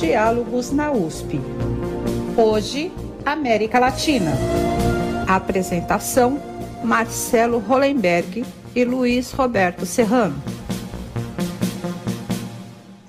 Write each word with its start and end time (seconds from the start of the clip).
Diálogos 0.00 0.72
na 0.72 0.92
USP. 0.92 1.40
Hoje, 2.36 2.92
América 3.24 3.78
Latina. 3.78 4.30
Apresentação: 5.26 6.38
Marcelo 6.84 7.58
Hollenberg 7.58 8.44
e 8.74 8.84
Luiz 8.84 9.32
Roberto 9.32 9.86
Serrano. 9.86 10.36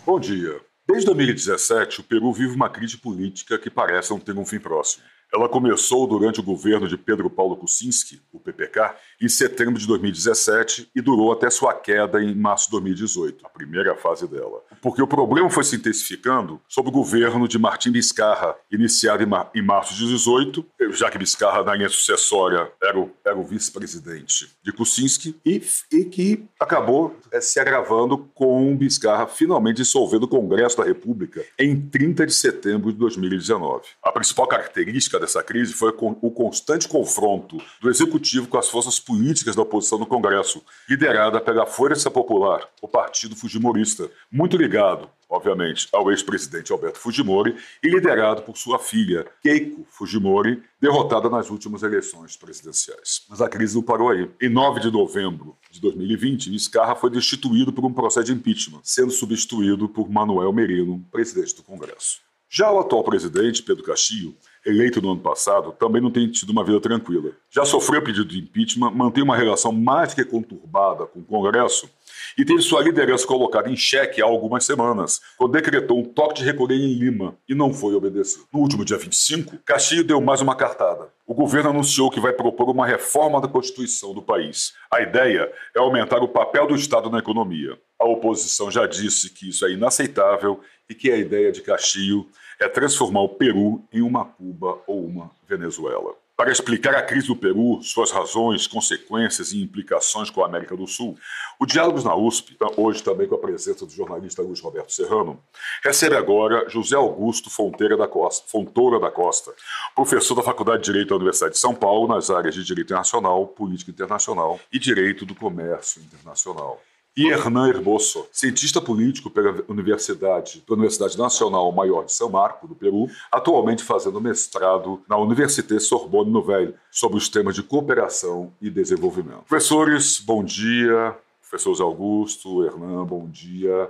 Bom 0.06 0.18
dia. 0.18 0.62
Desde 0.88 1.08
2017, 1.08 2.00
o 2.00 2.04
Peru 2.06 2.32
vive 2.32 2.56
uma 2.56 2.70
crise 2.70 2.98
política 2.98 3.60
que 3.60 3.70
parece 3.70 4.12
não 4.12 4.20
ter 4.22 4.38
um 4.38 4.46
fim 4.46 4.58
próximo. 4.58 5.04
Ela 5.34 5.50
começou 5.50 6.08
durante 6.08 6.40
o 6.40 6.44
governo 6.44 6.88
de 6.88 6.98
Pedro 6.98 7.30
Paulo 7.30 7.58
Kuczynski, 7.58 8.22
o 8.32 8.40
PPK, 8.40 8.96
em 9.22 9.28
setembro 9.28 9.80
de 9.80 9.88
2017 9.88 10.90
e 10.96 11.02
durou 11.02 11.32
até 11.32 11.50
sua 11.50 11.74
queda 11.74 12.22
em 12.22 12.36
março 12.36 12.66
de 12.66 12.72
2018, 12.72 13.46
a 13.46 13.50
primeira 13.50 13.96
fase 13.96 14.28
dela. 14.28 14.62
Porque 14.82 15.02
o 15.02 15.08
problema 15.08 15.50
foi 15.50 15.64
se 15.64 15.76
intensificando 15.76 16.62
sob 16.68 16.90
o 16.90 16.92
governo 16.92 17.48
de 17.48 17.58
Martim 17.58 17.92
Vizcarra, 17.92 18.56
iniciado 18.72 19.24
em, 19.24 19.26
mar 19.26 19.50
em 19.56 19.62
março 19.62 19.94
de 19.94 20.02
2018, 20.02 20.66
já 20.92 21.10
que 21.10 21.18
Vizcarra, 21.18 21.64
na 21.64 21.76
linha 21.76 21.90
sucessória, 21.90 22.72
era 22.82 22.98
o, 22.98 23.12
o 23.36 23.44
vice-presidente 23.44 24.50
de 24.64 24.72
Kuczynski, 24.72 25.36
e, 25.46 25.62
e 25.92 26.06
que 26.06 26.46
acabou 26.60 27.16
é, 27.32 27.42
se 27.42 27.60
agravando 27.60 28.30
com 28.34 28.78
Vizcarra 28.78 29.28
finalmente 29.28 29.78
dissolvendo 29.78 30.24
o 30.24 30.28
Congresso 30.28 30.78
da 30.78 30.84
República 30.84 31.44
em 31.58 31.80
30 31.80 32.26
de 32.26 32.34
setembro 32.34 32.92
de 32.92 32.98
2019. 32.98 33.84
A 34.04 34.12
principal 34.12 34.48
característica 34.48 35.20
dessa 35.20 35.42
crise 35.44 35.74
foi 35.74 35.94
o 36.00 36.32
constante 36.32 36.88
confronto 36.88 37.58
do 37.82 37.90
executivo 37.90 38.48
com 38.48 38.58
as 38.58 38.70
forças 38.70 39.00
políticas 39.08 39.56
da 39.56 39.62
oposição 39.62 39.98
no 39.98 40.06
Congresso, 40.06 40.62
liderada 40.90 41.40
pela 41.40 41.66
Força 41.66 42.12
Popular, 42.12 42.68
o 42.82 42.88
partido 42.90 43.38
fujimorista, 43.38 44.12
muito 44.30 44.58
ligado, 44.58 45.10
obviamente, 45.30 45.88
ao 45.94 46.12
ex-presidente 46.12 46.74
Alberto 46.74 47.00
Fujimori 47.00 47.56
e 47.82 47.88
liderado 47.88 48.42
por 48.42 48.58
sua 48.58 48.78
filha, 48.78 49.26
Keiko 49.42 49.86
Fujimori, 49.90 50.62
derrotada 50.82 51.30
nas 51.30 51.50
últimas 51.50 51.84
eleições 51.84 52.36
presidenciais. 52.36 53.24
Mas 53.30 53.42
a 53.42 53.48
crise 53.48 53.76
não 53.76 53.82
parou 53.82 54.10
aí. 54.10 54.30
Em 54.42 54.50
9 54.50 54.82
de 54.82 54.92
novembro 54.92 55.56
de 55.72 55.80
2020, 55.80 56.50
Vizcarra 56.50 56.96
foi 56.96 57.10
destituído 57.10 57.72
por 57.72 57.86
um 57.86 57.94
processo 57.94 58.26
de 58.26 58.34
impeachment, 58.34 58.82
sendo 58.84 59.12
substituído 59.12 59.88
por 59.88 60.10
Manuel 60.10 60.52
Merino, 60.52 61.02
presidente 61.10 61.56
do 61.56 61.64
Congresso. 61.64 62.20
Já 62.50 62.72
o 62.72 62.80
atual 62.80 63.04
presidente, 63.04 63.62
Pedro 63.62 63.84
Castillo, 63.84 64.34
eleito 64.68 65.02
no 65.02 65.12
ano 65.12 65.22
passado, 65.22 65.72
também 65.80 66.02
não 66.02 66.12
tem 66.12 66.30
tido 66.30 66.50
uma 66.50 66.64
vida 66.64 66.80
tranquila. 66.80 67.32
Já 67.50 67.64
sofreu 67.66 68.02
pedido 68.04 68.26
de 68.26 68.40
impeachment, 68.40 68.92
mantém 68.92 69.24
uma 69.24 69.36
relação 69.36 69.72
mais 69.72 70.14
que 70.14 70.26
conturbada 70.26 71.06
com 71.06 71.20
o 71.20 71.24
Congresso 71.24 71.90
e 72.38 72.46
teve 72.46 72.62
sua 72.62 72.84
liderança 72.84 73.26
colocada 73.26 73.70
em 73.70 73.76
xeque 73.76 74.22
há 74.22 74.26
algumas 74.26 74.66
semanas, 74.66 75.22
quando 75.38 75.54
decretou 75.54 76.00
um 76.00 76.04
toque 76.04 76.36
de 76.36 76.44
recolher 76.44 76.76
em 76.76 76.94
Lima 76.94 77.36
e 77.48 77.56
não 77.56 77.74
foi 77.74 77.96
obedecido. 77.96 78.46
No 78.54 78.60
último 78.60 78.84
dia 78.84 78.98
25, 78.98 79.58
Castilho 79.66 80.04
deu 80.04 80.20
mais 80.22 80.42
uma 80.42 80.56
cartada. 80.56 81.10
O 81.26 81.34
governo 81.34 81.70
anunciou 81.70 82.12
que 82.12 82.20
vai 82.20 82.34
propor 82.34 82.70
uma 82.70 82.86
reforma 82.86 83.42
da 83.42 83.48
Constituição 83.48 84.14
do 84.14 84.22
país. 84.22 84.74
A 84.92 85.02
ideia 85.02 85.52
é 85.76 85.80
aumentar 85.80 86.20
o 86.20 86.28
papel 86.28 86.68
do 86.68 86.76
Estado 86.76 87.10
na 87.10 87.20
economia. 87.20 87.78
A 88.00 88.06
oposição 88.06 88.70
já 88.70 88.86
disse 88.86 89.30
que 89.30 89.50
isso 89.50 89.66
é 89.66 89.72
inaceitável 89.72 90.60
e 90.90 90.94
que 90.94 91.12
a 91.12 91.18
ideia 91.18 91.52
de 91.52 91.62
Castillo 91.62 92.28
é 92.60 92.68
transformar 92.68 93.22
o 93.22 93.30
Peru 93.30 93.84
em 93.92 94.02
uma 94.02 94.26
Cuba 94.26 94.80
ou 94.88 95.06
uma 95.06 95.32
Venezuela. 95.48 96.16
Para 96.38 96.52
explicar 96.52 96.94
a 96.94 97.02
crise 97.02 97.26
do 97.26 97.36
Peru, 97.36 97.82
suas 97.82 98.12
razões, 98.12 98.68
consequências 98.68 99.52
e 99.54 99.60
implicações 99.64 100.30
com 100.30 100.44
a 100.44 100.46
América 100.46 100.78
do 100.78 100.86
Sul, 100.86 101.18
o 101.60 101.66
Diálogos 101.66 102.04
na 102.04 102.16
USP, 102.16 102.56
hoje 102.78 103.02
também 103.02 103.28
com 103.28 103.34
a 103.34 103.40
presença 103.40 103.88
do 103.88 103.92
jornalista 103.92 104.44
Luiz 104.44 104.60
Roberto 104.60 104.94
Serrano, 104.94 105.42
recebe 105.84 106.16
agora 106.16 106.70
José 106.70 106.96
Augusto 106.96 107.50
Fonteira 107.50 107.98
da 107.98 108.08
Costa, 108.08 108.46
Fontoura 108.48 109.00
da 109.00 109.10
Costa, 109.10 109.52
professor 109.96 110.36
da 110.36 110.44
Faculdade 110.44 110.84
de 110.84 110.92
Direito 110.92 111.10
da 111.10 111.16
Universidade 111.16 111.54
de 111.54 111.60
São 111.60 111.74
Paulo 111.74 112.08
nas 112.08 112.30
áreas 112.30 112.54
de 112.54 112.64
Direito 112.64 112.90
Internacional, 112.90 113.48
Política 113.48 113.90
Internacional 113.90 114.60
e 114.72 114.78
Direito 114.78 115.26
do 115.26 115.34
Comércio 115.34 116.04
Internacional 116.04 116.80
e 117.18 117.28
Hernan 117.30 117.70
Herboso, 117.70 118.28
cientista 118.32 118.80
político 118.80 119.32
pela 119.32 119.64
Universidade, 119.68 120.64
pela 120.66 120.78
Universidade 120.78 121.18
Nacional 121.18 121.72
Maior 121.72 122.06
de 122.06 122.14
São 122.14 122.30
Marco, 122.30 122.68
do 122.68 122.76
Peru, 122.76 123.10
atualmente 123.32 123.84
fazendo 123.84 124.22
mestrado 124.22 125.02
na 125.10 125.18
Université 125.18 125.80
Sorbonne 125.80 126.30
Nouvelle 126.30 126.76
sobre 126.92 127.18
os 127.18 127.28
temas 127.28 127.56
de 127.56 127.64
cooperação 127.64 128.54
e 128.62 128.70
desenvolvimento. 128.70 129.46
Professores, 129.50 130.20
bom 130.20 130.44
dia. 130.44 131.16
Professores 131.42 131.82
Augusto, 131.82 132.64
Hernan, 132.64 133.04
bom 133.06 133.28
dia. 133.28 133.90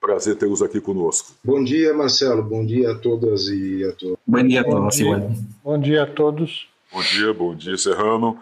Prazer 0.00 0.36
tê-los 0.36 0.62
aqui 0.62 0.80
conosco. 0.80 1.32
Bom 1.44 1.62
dia, 1.62 1.92
Marcelo. 1.92 2.42
Bom 2.42 2.64
dia 2.64 2.92
a 2.92 2.94
todas 2.94 3.48
e 3.48 3.84
a 3.84 3.92
todos. 3.92 4.16
Bom 4.26 4.42
dia 4.42 4.60
a 4.62 4.64
todos. 4.64 4.80
Bom 4.82 4.88
dia, 4.88 5.36
bom 5.62 5.78
dia 5.78 6.02
a 6.04 6.06
todos. 6.06 6.68
Bom 6.90 7.02
dia, 7.02 7.34
bom 7.34 7.54
dia, 7.54 7.76
Serrano. 7.76 8.38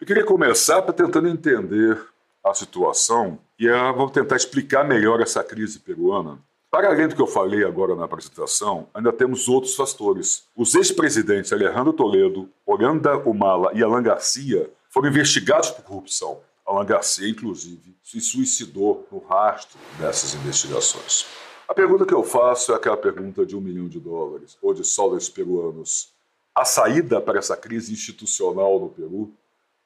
Eu 0.00 0.06
queria 0.06 0.24
começar 0.24 0.82
tentando 0.82 1.28
entender 1.28 1.98
a 2.44 2.54
situação 2.54 3.38
e 3.58 3.68
vou 3.92 4.10
tentar 4.10 4.36
explicar 4.36 4.84
melhor 4.84 5.20
essa 5.20 5.42
crise 5.42 5.78
peruana. 5.78 6.38
Para 6.70 6.88
além 6.88 7.08
do 7.08 7.16
que 7.16 7.22
eu 7.22 7.26
falei 7.26 7.64
agora 7.64 7.94
na 7.94 8.04
apresentação, 8.04 8.88
ainda 8.92 9.12
temos 9.12 9.48
outros 9.48 9.74
fatores. 9.74 10.44
Os 10.54 10.74
ex-presidentes 10.74 11.52
Alejandro 11.52 11.92
Toledo, 11.92 12.50
Oranda 12.66 13.16
Humala 13.16 13.70
e 13.72 13.82
Alan 13.82 14.02
Garcia 14.02 14.70
foram 14.90 15.08
investigados 15.08 15.70
por 15.70 15.84
corrupção. 15.84 16.40
Alan 16.66 16.84
Garcia, 16.84 17.28
inclusive, 17.28 17.96
se 18.02 18.20
suicidou 18.20 19.06
no 19.10 19.18
rastro 19.20 19.78
dessas 19.98 20.34
investigações. 20.34 21.26
A 21.68 21.72
pergunta 21.72 22.04
que 22.04 22.14
eu 22.14 22.22
faço 22.22 22.72
é 22.72 22.76
aquela 22.76 22.96
pergunta 22.96 23.46
de 23.46 23.56
um 23.56 23.60
milhão 23.60 23.88
de 23.88 23.98
dólares 23.98 24.58
ou 24.60 24.74
de 24.74 24.84
soles 24.84 25.28
peruanos. 25.28 26.12
A 26.54 26.64
saída 26.64 27.20
para 27.20 27.38
essa 27.38 27.56
crise 27.56 27.92
institucional 27.92 28.78
no 28.78 28.88
Peru, 28.88 29.32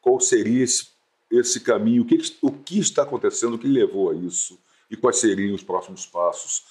qual 0.01 0.19
seria 0.19 0.65
esse 0.65 0.89
esse 1.31 1.61
caminho, 1.61 2.03
o 2.03 2.05
que, 2.05 2.19
o 2.43 2.51
que 2.51 2.79
está 2.79 3.03
acontecendo, 3.03 3.55
o 3.55 3.59
que 3.59 3.69
levou 3.69 4.11
a 4.11 4.15
isso 4.15 4.59
e 4.91 4.97
quais 4.97 5.19
seriam 5.19 5.55
os 5.55 5.63
próximos 5.63 6.05
passos. 6.05 6.65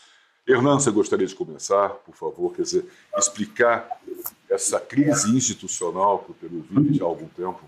Hernan, 0.46 0.80
você 0.80 0.92
gostaria 0.92 1.28
de 1.28 1.36
começar, 1.36 1.90
por 1.90 2.16
favor, 2.16 2.54
quer 2.54 2.64
dizer, 2.64 2.86
explicar 3.16 3.88
essa 4.50 4.80
crise 4.80 5.30
institucional 5.36 6.20
que 6.20 6.32
o 6.32 6.34
Peru 6.34 6.66
vive 6.70 6.98
já 6.98 7.06
há 7.06 7.08
algum 7.08 7.28
tempo? 7.28 7.62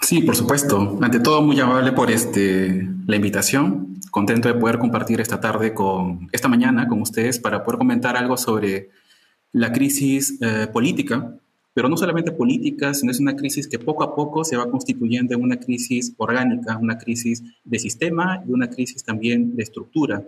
Sí, 0.00 0.22
por 0.22 0.36
supuesto. 0.36 0.98
Ante 1.02 1.20
todo, 1.20 1.42
muy 1.42 1.60
amable 1.60 1.92
por 1.92 2.10
este, 2.10 2.88
la 3.06 3.16
invitación. 3.16 3.98
Contento 4.10 4.48
de 4.48 4.54
poder 4.54 4.78
compartir 4.78 5.20
esta 5.20 5.40
tarde, 5.40 5.74
con, 5.74 6.28
esta 6.32 6.48
mañana 6.48 6.88
con 6.88 7.02
ustedes 7.02 7.38
para 7.38 7.62
poder 7.64 7.78
comentar 7.78 8.16
algo 8.16 8.36
sobre 8.36 8.90
la 9.52 9.72
crisis 9.72 10.38
eh, 10.40 10.68
política 10.72 11.34
pero 11.74 11.88
no 11.88 11.96
solamente 11.96 12.32
política, 12.32 12.92
sino 12.94 13.12
es 13.12 13.20
una 13.20 13.36
crisis 13.36 13.68
que 13.68 13.78
poco 13.78 14.02
a 14.02 14.14
poco 14.14 14.44
se 14.44 14.56
va 14.56 14.70
constituyendo 14.70 15.34
en 15.34 15.42
una 15.42 15.58
crisis 15.58 16.12
orgánica, 16.16 16.76
una 16.76 16.98
crisis 16.98 17.42
de 17.64 17.78
sistema 17.78 18.42
y 18.46 18.50
una 18.50 18.68
crisis 18.68 19.04
también 19.04 19.54
de 19.54 19.62
estructura. 19.62 20.24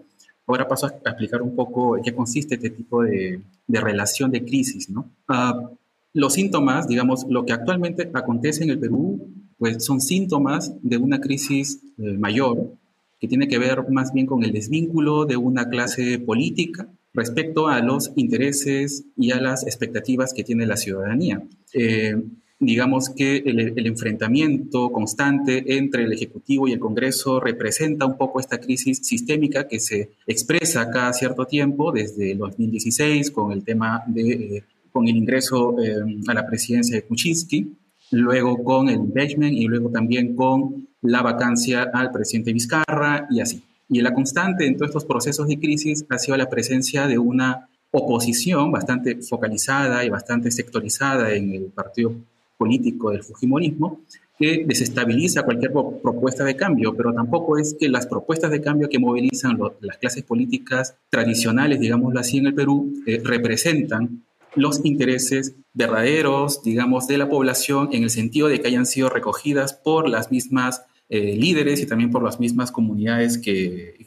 Ahora 0.46 0.68
paso 0.68 0.86
a 0.86 0.90
explicar 0.90 1.42
un 1.42 1.54
poco 1.54 1.98
qué 2.02 2.14
consiste 2.14 2.54
este 2.54 2.70
tipo 2.70 3.02
de, 3.02 3.40
de 3.66 3.80
relación 3.80 4.30
de 4.30 4.44
crisis. 4.44 4.90
¿no? 4.90 5.10
Uh, 5.28 5.76
los 6.12 6.34
síntomas, 6.34 6.88
digamos, 6.88 7.24
lo 7.28 7.44
que 7.46 7.52
actualmente 7.52 8.10
acontece 8.12 8.64
en 8.64 8.70
el 8.70 8.78
Perú, 8.78 9.28
pues 9.58 9.84
son 9.84 10.00
síntomas 10.00 10.74
de 10.82 10.96
una 10.96 11.20
crisis 11.20 11.80
eh, 11.98 12.16
mayor 12.18 12.74
que 13.20 13.28
tiene 13.28 13.46
que 13.46 13.58
ver 13.58 13.88
más 13.90 14.12
bien 14.12 14.26
con 14.26 14.42
el 14.42 14.52
desvínculo 14.52 15.26
de 15.26 15.36
una 15.36 15.68
clase 15.68 16.18
política 16.18 16.88
respecto 17.12 17.68
a 17.68 17.80
los 17.80 18.12
intereses 18.16 19.04
y 19.16 19.32
a 19.32 19.40
las 19.40 19.66
expectativas 19.66 20.32
que 20.32 20.44
tiene 20.44 20.66
la 20.66 20.76
ciudadanía. 20.76 21.42
Eh, 21.72 22.16
digamos 22.60 23.08
que 23.08 23.38
el, 23.38 23.86
enfrentamiento 23.86 24.92
constante 24.92 25.78
entre 25.78 26.04
el 26.04 26.12
Ejecutivo 26.12 26.68
y 26.68 26.72
el 26.72 26.78
Congreso 26.78 27.40
representa 27.40 28.04
un 28.04 28.18
poco 28.18 28.38
esta 28.38 28.60
crisis 28.60 28.98
sistémica 29.02 29.66
que 29.66 29.80
se 29.80 30.10
expresa 30.26 30.90
cada 30.90 31.12
cierto 31.14 31.46
tiempo, 31.46 31.90
desde 31.90 32.32
el 32.32 32.38
2016, 32.38 33.30
con 33.30 33.52
el 33.52 33.64
tema 33.64 34.04
de, 34.06 34.30
eh, 34.30 34.64
con 34.92 35.08
el 35.08 35.16
ingreso 35.16 35.76
eh, 35.82 35.94
a 36.28 36.34
la 36.34 36.46
presidencia 36.46 36.96
de 36.96 37.02
Kuczynski, 37.02 37.74
luego 38.12 38.62
con 38.62 38.90
el 38.90 38.96
impeachment 38.96 39.54
y 39.54 39.66
luego 39.66 39.90
también 39.90 40.36
con 40.36 40.86
la 41.00 41.22
vacancia 41.22 41.90
al 41.94 42.12
presidente 42.12 42.52
Vizcarra 42.52 43.26
y 43.30 43.40
así. 43.40 43.62
Y 43.90 44.00
la 44.00 44.14
constante 44.14 44.66
en 44.66 44.76
todos 44.76 44.90
estos 44.90 45.04
procesos 45.04 45.48
de 45.48 45.58
crisis 45.58 46.06
ha 46.08 46.18
sido 46.18 46.36
la 46.36 46.48
presencia 46.48 47.06
de 47.08 47.18
una 47.18 47.68
oposición 47.90 48.70
bastante 48.70 49.16
focalizada 49.16 50.04
y 50.04 50.08
bastante 50.08 50.50
sectorizada 50.52 51.32
en 51.34 51.52
el 51.52 51.64
partido 51.64 52.14
político 52.56 53.10
del 53.10 53.24
Fujimorismo, 53.24 54.00
que 54.38 54.64
desestabiliza 54.66 55.42
cualquier 55.42 55.72
propuesta 55.72 56.44
de 56.44 56.56
cambio, 56.56 56.94
pero 56.96 57.12
tampoco 57.12 57.58
es 57.58 57.74
que 57.78 57.88
las 57.88 58.06
propuestas 58.06 58.50
de 58.50 58.60
cambio 58.60 58.88
que 58.88 58.98
movilizan 58.98 59.58
las 59.80 59.98
clases 59.98 60.22
políticas 60.22 60.94
tradicionales, 61.10 61.80
digámoslo 61.80 62.20
así, 62.20 62.38
en 62.38 62.46
el 62.46 62.54
Perú, 62.54 63.02
eh, 63.06 63.20
representan 63.22 64.22
los 64.54 64.84
intereses 64.84 65.54
verdaderos, 65.74 66.62
digamos, 66.62 67.06
de 67.06 67.18
la 67.18 67.28
población 67.28 67.90
en 67.92 68.04
el 68.04 68.10
sentido 68.10 68.48
de 68.48 68.60
que 68.60 68.68
hayan 68.68 68.86
sido 68.86 69.08
recogidas 69.08 69.74
por 69.74 70.08
las 70.08 70.30
mismas 70.30 70.82
eh, 71.12 71.36
líderes 71.36 71.80
y 71.80 71.86
también 71.86 72.10
por 72.12 72.22
las 72.22 72.38
mismas 72.38 72.70
comunidades 72.70 73.36
que, 73.36 74.06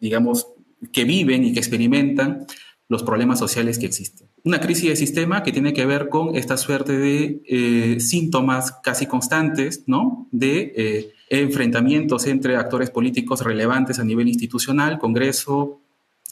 digamos, 0.00 0.46
que 0.92 1.02
viven 1.02 1.42
y 1.42 1.52
que 1.52 1.58
experimentan 1.58 2.46
los 2.88 3.02
problemas 3.02 3.40
sociales 3.40 3.80
que 3.80 3.86
existen. 3.86 4.28
Una 4.44 4.60
crisis 4.60 4.90
de 4.90 4.94
sistema 4.94 5.42
que 5.42 5.50
tiene 5.50 5.72
que 5.72 5.84
ver 5.86 6.08
con 6.08 6.36
esta 6.36 6.56
suerte 6.56 6.96
de 6.96 7.42
eh, 7.48 7.98
síntomas 7.98 8.70
casi 8.80 9.06
constantes, 9.06 9.82
¿no? 9.88 10.28
De 10.30 10.72
eh, 10.76 11.12
enfrentamientos 11.30 12.28
entre 12.28 12.54
actores 12.54 12.90
políticos 12.90 13.42
relevantes 13.42 13.98
a 13.98 14.04
nivel 14.04 14.28
institucional, 14.28 15.00
Congreso, 15.00 15.80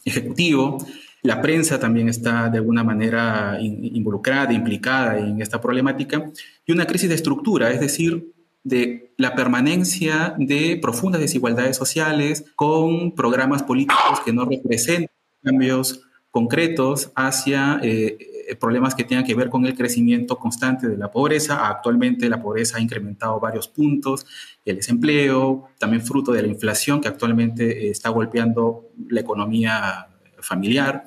Ejecutivo. 0.04 0.78
La 1.22 1.42
prensa 1.42 1.80
también 1.80 2.08
está 2.08 2.50
de 2.50 2.58
alguna 2.58 2.84
manera 2.84 3.58
involucrada, 3.60 4.52
implicada 4.52 5.18
en 5.18 5.40
esta 5.40 5.60
problemática. 5.60 6.30
Y 6.64 6.70
una 6.70 6.86
crisis 6.86 7.08
de 7.08 7.14
estructura, 7.16 7.72
es 7.72 7.80
decir, 7.80 8.33
de 8.64 9.14
la 9.18 9.34
permanencia 9.34 10.34
de 10.38 10.78
profundas 10.80 11.20
desigualdades 11.20 11.76
sociales 11.76 12.44
con 12.56 13.14
programas 13.14 13.62
políticos 13.62 14.20
que 14.24 14.32
no 14.32 14.44
representan 14.46 15.10
cambios 15.42 16.00
concretos 16.30 17.12
hacia 17.14 17.78
eh, 17.82 18.56
problemas 18.58 18.94
que 18.94 19.04
tengan 19.04 19.24
que 19.24 19.34
ver 19.34 19.50
con 19.50 19.66
el 19.66 19.74
crecimiento 19.74 20.36
constante 20.36 20.88
de 20.88 20.96
la 20.96 21.10
pobreza. 21.10 21.68
Actualmente 21.68 22.28
la 22.28 22.42
pobreza 22.42 22.78
ha 22.78 22.80
incrementado 22.80 23.38
varios 23.38 23.68
puntos, 23.68 24.26
el 24.64 24.76
desempleo, 24.76 25.68
también 25.78 26.02
fruto 26.02 26.32
de 26.32 26.42
la 26.42 26.48
inflación 26.48 27.00
que 27.00 27.08
actualmente 27.08 27.90
está 27.90 28.08
golpeando 28.08 28.90
la 29.08 29.20
economía 29.20 30.08
familiar, 30.40 31.04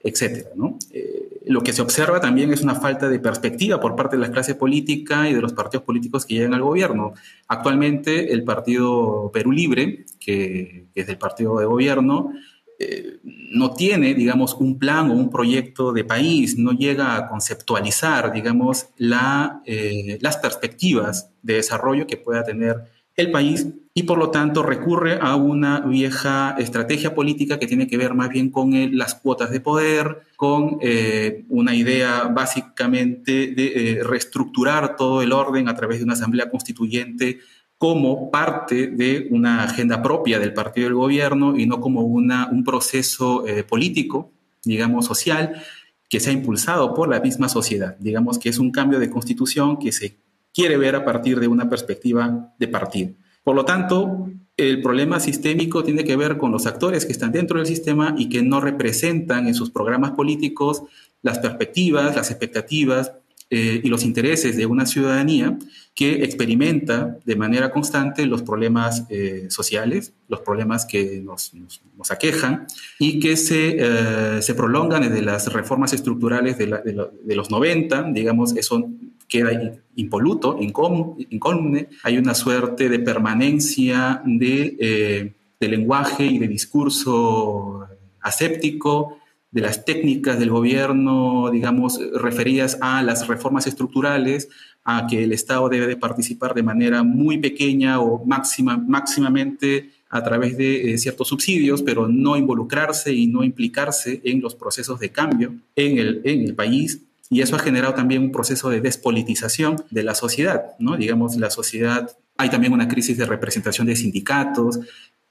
etcétera. 0.00 0.50
¿no? 0.56 0.78
Eh, 0.92 1.29
lo 1.46 1.62
que 1.62 1.72
se 1.72 1.82
observa 1.82 2.20
también 2.20 2.52
es 2.52 2.62
una 2.62 2.74
falta 2.74 3.08
de 3.08 3.18
perspectiva 3.18 3.80
por 3.80 3.96
parte 3.96 4.16
de 4.16 4.22
la 4.22 4.30
clase 4.30 4.54
política 4.54 5.28
y 5.28 5.34
de 5.34 5.40
los 5.40 5.52
partidos 5.52 5.84
políticos 5.84 6.26
que 6.26 6.34
llegan 6.34 6.54
al 6.54 6.62
gobierno. 6.62 7.14
Actualmente 7.48 8.32
el 8.32 8.44
partido 8.44 9.30
Perú 9.32 9.52
Libre, 9.52 10.04
que, 10.18 10.86
es 10.94 11.08
el 11.08 11.18
partido 11.18 11.58
de 11.58 11.66
gobierno, 11.66 12.32
eh, 12.78 13.18
no 13.24 13.74
tiene, 13.74 14.14
digamos, 14.14 14.54
un 14.54 14.78
plan 14.78 15.10
o 15.10 15.14
un 15.14 15.30
proyecto 15.30 15.92
de 15.92 16.04
país, 16.04 16.58
no 16.58 16.72
llega 16.72 17.16
a 17.16 17.28
conceptualizar, 17.28 18.32
digamos, 18.32 18.88
eh, 18.98 20.18
las 20.20 20.36
perspectivas 20.38 21.30
de 21.42 21.54
desarrollo 21.54 22.06
que 22.06 22.16
pueda 22.16 22.44
tener 22.44 22.99
el 23.16 23.30
país 23.30 23.66
y 23.92 24.04
por 24.04 24.18
lo 24.18 24.30
tanto 24.30 24.62
recurre 24.62 25.18
a 25.20 25.36
una 25.36 25.80
vieja 25.80 26.54
estrategia 26.58 27.14
política 27.14 27.58
que 27.58 27.66
tiene 27.66 27.86
que 27.86 27.96
ver 27.96 28.14
más 28.14 28.28
bien 28.28 28.50
con 28.50 28.72
las 28.96 29.14
cuotas 29.14 29.50
de 29.50 29.60
poder, 29.60 30.22
con 30.36 30.78
eh, 30.80 31.44
una 31.48 31.74
idea 31.74 32.28
básicamente 32.28 33.48
de 33.48 34.00
reestructurar 34.04 34.96
todo 34.96 35.22
el 35.22 35.32
orden 35.32 35.68
a 35.68 35.74
través 35.74 35.98
de 35.98 36.04
una 36.04 36.14
asamblea 36.14 36.48
constituyente 36.48 37.40
como 37.80 38.30
parte 38.30 38.88
de 38.88 39.26
una 39.30 39.64
agenda 39.64 40.02
propia 40.02 40.38
del 40.38 40.52
partido 40.52 40.84
del 40.84 40.96
gobierno 40.96 41.56
y 41.56 41.64
no 41.64 41.80
como 41.80 42.02
una, 42.02 42.46
un 42.52 42.62
proceso 42.62 43.46
eh, 43.46 43.64
político, 43.64 44.32
digamos, 44.62 45.06
social, 45.06 45.62
que 46.06 46.20
se 46.20 46.28
ha 46.28 46.34
impulsado 46.34 46.92
por 46.92 47.08
la 47.08 47.20
misma 47.20 47.48
sociedad. 47.48 47.96
Digamos 47.98 48.38
que 48.38 48.50
es 48.50 48.58
un 48.58 48.70
cambio 48.70 48.98
de 48.98 49.08
constitución 49.08 49.78
que 49.78 49.92
se 49.92 50.18
quiere 50.52 50.76
ver 50.76 50.96
a 50.96 51.04
partir 51.04 51.40
de 51.40 51.48
una 51.48 51.68
perspectiva 51.68 52.52
de 52.58 52.68
partido. 52.68 53.12
Por 53.42 53.56
lo 53.56 53.64
tanto, 53.64 54.28
el 54.56 54.82
problema 54.82 55.20
sistémico 55.20 55.82
tiene 55.82 56.04
que 56.04 56.16
ver 56.16 56.36
con 56.36 56.52
los 56.52 56.66
actores 56.66 57.06
que 57.06 57.12
están 57.12 57.32
dentro 57.32 57.58
del 57.58 57.66
sistema 57.66 58.14
y 58.18 58.28
que 58.28 58.42
no 58.42 58.60
representan 58.60 59.46
en 59.46 59.54
sus 59.54 59.70
programas 59.70 60.12
políticos 60.12 60.82
las 61.22 61.38
perspectivas, 61.38 62.14
las 62.14 62.30
expectativas 62.30 63.12
eh, 63.52 63.80
y 63.82 63.88
los 63.88 64.04
intereses 64.04 64.56
de 64.56 64.66
una 64.66 64.86
ciudadanía 64.86 65.58
que 65.94 66.22
experimenta 66.22 67.18
de 67.24 67.34
manera 67.34 67.72
constante 67.72 68.24
los 68.26 68.42
problemas 68.42 69.06
eh, 69.10 69.46
sociales, 69.48 70.12
los 70.28 70.40
problemas 70.40 70.86
que 70.86 71.20
nos, 71.20 71.52
nos, 71.54 72.10
aquejan 72.12 72.66
y 72.98 73.18
que 73.18 73.36
se, 73.36 73.76
eh, 73.78 74.42
se, 74.42 74.54
prolongan 74.54 75.02
desde 75.02 75.22
las 75.22 75.52
reformas 75.52 75.92
estructurales 75.92 76.58
de, 76.58 76.66
de, 76.66 77.34
los 77.34 77.50
90, 77.50 78.12
digamos, 78.12 78.56
eso 78.56 78.88
queda 79.30 79.50
impoluto, 79.96 80.58
incólume, 80.60 81.88
hay 82.02 82.18
una 82.18 82.34
suerte 82.34 82.90
de 82.90 82.98
permanencia 82.98 84.20
de, 84.26 85.32
de 85.58 85.68
lenguaje 85.68 86.26
y 86.26 86.38
de 86.38 86.48
discurso 86.48 87.86
aséptico, 88.20 89.16
de 89.50 89.62
las 89.62 89.84
técnicas 89.84 90.38
del 90.38 90.50
gobierno, 90.50 91.50
digamos, 91.50 92.00
referidas 92.14 92.78
a 92.80 93.02
las 93.02 93.26
reformas 93.26 93.66
estructurales, 93.66 94.48
a 94.84 95.06
que 95.06 95.24
el 95.24 95.32
Estado 95.32 95.68
debe 95.68 95.86
de 95.86 95.96
participar 95.96 96.54
de 96.54 96.62
manera 96.62 97.02
muy 97.02 97.38
pequeña 97.38 98.00
o 98.00 98.24
máxima, 98.24 98.76
máximamente 98.76 99.90
a 100.08 100.22
través 100.22 100.56
de 100.56 100.92
eh, 100.92 100.98
ciertos 100.98 101.28
subsidios, 101.28 101.82
pero 101.82 102.08
no 102.08 102.36
involucrarse 102.36 103.12
y 103.12 103.26
no 103.26 103.44
implicarse 103.44 104.20
en 104.24 104.40
los 104.40 104.54
procesos 104.54 104.98
de 105.00 105.10
cambio 105.10 105.54
en 105.76 105.98
el, 105.98 106.20
en 106.24 106.42
el 106.42 106.54
país. 106.54 107.02
Y 107.30 107.42
eso 107.42 107.54
ha 107.54 107.60
generado 107.60 107.94
también 107.94 108.22
un 108.22 108.32
proceso 108.32 108.68
de 108.68 108.80
despolitización 108.80 109.76
de 109.90 110.02
la 110.02 110.16
sociedad, 110.16 110.72
¿no? 110.80 110.96
Digamos, 110.96 111.36
la 111.36 111.48
sociedad, 111.48 112.10
hay 112.36 112.50
también 112.50 112.72
una 112.72 112.88
crisis 112.88 113.16
de 113.16 113.24
representación 113.24 113.86
de 113.86 113.94
sindicatos, 113.94 114.80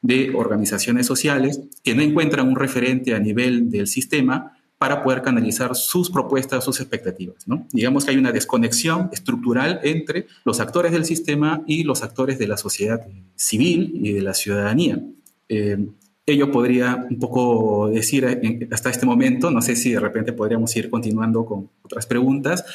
de 0.02 0.34
organizaciones 0.34 1.06
sociales 1.06 1.60
que 1.84 1.94
no 1.94 2.02
encuentran 2.02 2.48
un 2.48 2.56
referente 2.56 3.14
a 3.14 3.20
nivel 3.20 3.70
del 3.70 3.88
sistema 3.88 4.56
para 4.78 5.04
poder 5.04 5.22
canalizar 5.22 5.76
sus 5.76 6.10
propuestas, 6.10 6.64
sus 6.64 6.80
expectativas. 6.80 7.46
¿no? 7.48 7.68
Digamos 7.72 8.06
que 8.06 8.12
hay 8.12 8.18
una 8.18 8.32
desconexión 8.32 9.10
estructural 9.12 9.82
entre 9.84 10.28
los 10.46 10.62
actores 10.62 10.94
del 10.94 11.04
sistema 11.04 11.62
y 11.68 11.84
los 11.84 12.02
actores 12.02 12.40
de 12.40 12.48
la 12.48 12.56
sociedad 12.56 13.06
civil 13.36 13.92
y 13.94 14.14
de 14.14 14.22
la 14.22 14.34
ciudadanía. 14.34 15.04
Eh, 15.50 15.86
ello 16.32 16.52
podría 16.52 17.08
un 17.10 17.20
poco 17.20 17.90
decir 17.90 18.26
hasta 18.72 18.90
este 18.90 19.06
momento, 19.06 19.52
no 19.52 19.62
sé 19.62 19.76
si 19.76 19.92
de 19.92 20.00
repente 20.00 20.34
podríamos 20.34 20.76
ir 20.76 20.90
continuando 20.90 21.46
con 21.46 21.70
otras 21.84 22.06
preguntas, 22.06 22.66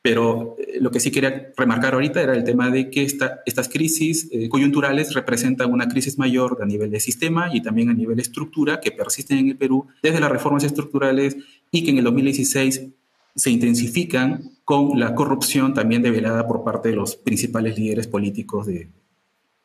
pero 0.00 0.56
eh, 0.58 0.78
lo 0.80 0.90
que 0.90 1.00
sí 1.00 1.10
quería 1.10 1.52
remarcar 1.56 1.94
ahorita 1.94 2.22
era 2.22 2.34
el 2.34 2.44
tema 2.44 2.70
de 2.70 2.90
que 2.90 3.02
esta, 3.02 3.40
estas 3.46 3.68
crisis 3.68 4.28
eh, 4.30 4.48
coyunturales 4.48 5.12
representan 5.14 5.72
una 5.72 5.88
crisis 5.88 6.18
mayor 6.18 6.58
a 6.62 6.66
nivel 6.66 6.90
de 6.90 7.00
sistema 7.00 7.50
y 7.52 7.62
también 7.62 7.90
a 7.90 7.94
nivel 7.94 8.16
de 8.16 8.22
estructura 8.22 8.80
que 8.80 8.92
persisten 8.92 9.38
en 9.38 9.48
el 9.48 9.56
Perú 9.56 9.86
desde 10.02 10.20
las 10.20 10.30
reformas 10.30 10.64
estructurales 10.64 11.36
y 11.70 11.84
que 11.84 11.90
en 11.90 11.98
el 11.98 12.04
2016 12.04 12.88
se 13.34 13.50
intensifican 13.50 14.52
con 14.64 14.98
la 14.98 15.14
corrupción 15.14 15.74
también 15.74 16.02
develada 16.02 16.46
por 16.46 16.64
parte 16.64 16.90
de 16.90 16.96
los 16.96 17.16
principales 17.16 17.78
líderes 17.78 18.06
políticos 18.06 18.66
de, 18.66 18.88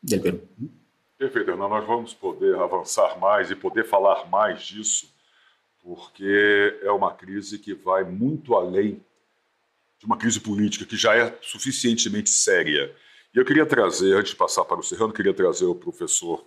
del 0.00 0.20
Perú. 0.20 0.40
Perfeito, 1.16 1.56
nós 1.56 1.86
vamos 1.86 2.12
poder 2.12 2.56
avançar 2.56 3.18
mais 3.20 3.50
e 3.50 3.54
poder 3.54 3.84
falar 3.84 4.28
mais 4.28 4.62
disso, 4.62 5.08
porque 5.80 6.78
é 6.82 6.90
uma 6.90 7.12
crise 7.12 7.58
que 7.58 7.72
vai 7.72 8.02
muito 8.02 8.56
além 8.56 9.00
de 9.98 10.06
uma 10.06 10.16
crise 10.16 10.40
política 10.40 10.84
que 10.84 10.96
já 10.96 11.14
é 11.14 11.38
suficientemente 11.40 12.30
séria. 12.30 12.94
E 13.32 13.38
eu 13.38 13.44
queria 13.44 13.64
trazer, 13.64 14.16
antes 14.16 14.30
de 14.30 14.36
passar 14.36 14.64
para 14.64 14.80
o 14.80 14.82
Serrano, 14.82 15.12
queria 15.12 15.32
trazer 15.32 15.66
o 15.66 15.74
professor 15.74 16.44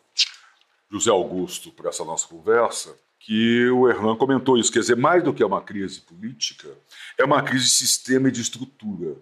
José 0.91 1.11
Augusto 1.11 1.71
para 1.71 1.89
essa 1.89 2.03
nossa 2.03 2.27
conversa, 2.27 2.97
que 3.19 3.69
o 3.69 3.89
Hernan 3.89 4.15
comentou 4.15 4.57
isso, 4.57 4.71
quer 4.71 4.79
dizer, 4.79 4.97
mais 4.97 5.23
do 5.23 5.33
que 5.33 5.43
uma 5.43 5.61
crise 5.61 6.01
política, 6.01 6.69
é 7.17 7.23
uma 7.23 7.41
crise 7.41 7.65
de 7.65 7.71
sistema 7.71 8.27
e 8.27 8.31
de 8.31 8.41
estrutura, 8.41 9.15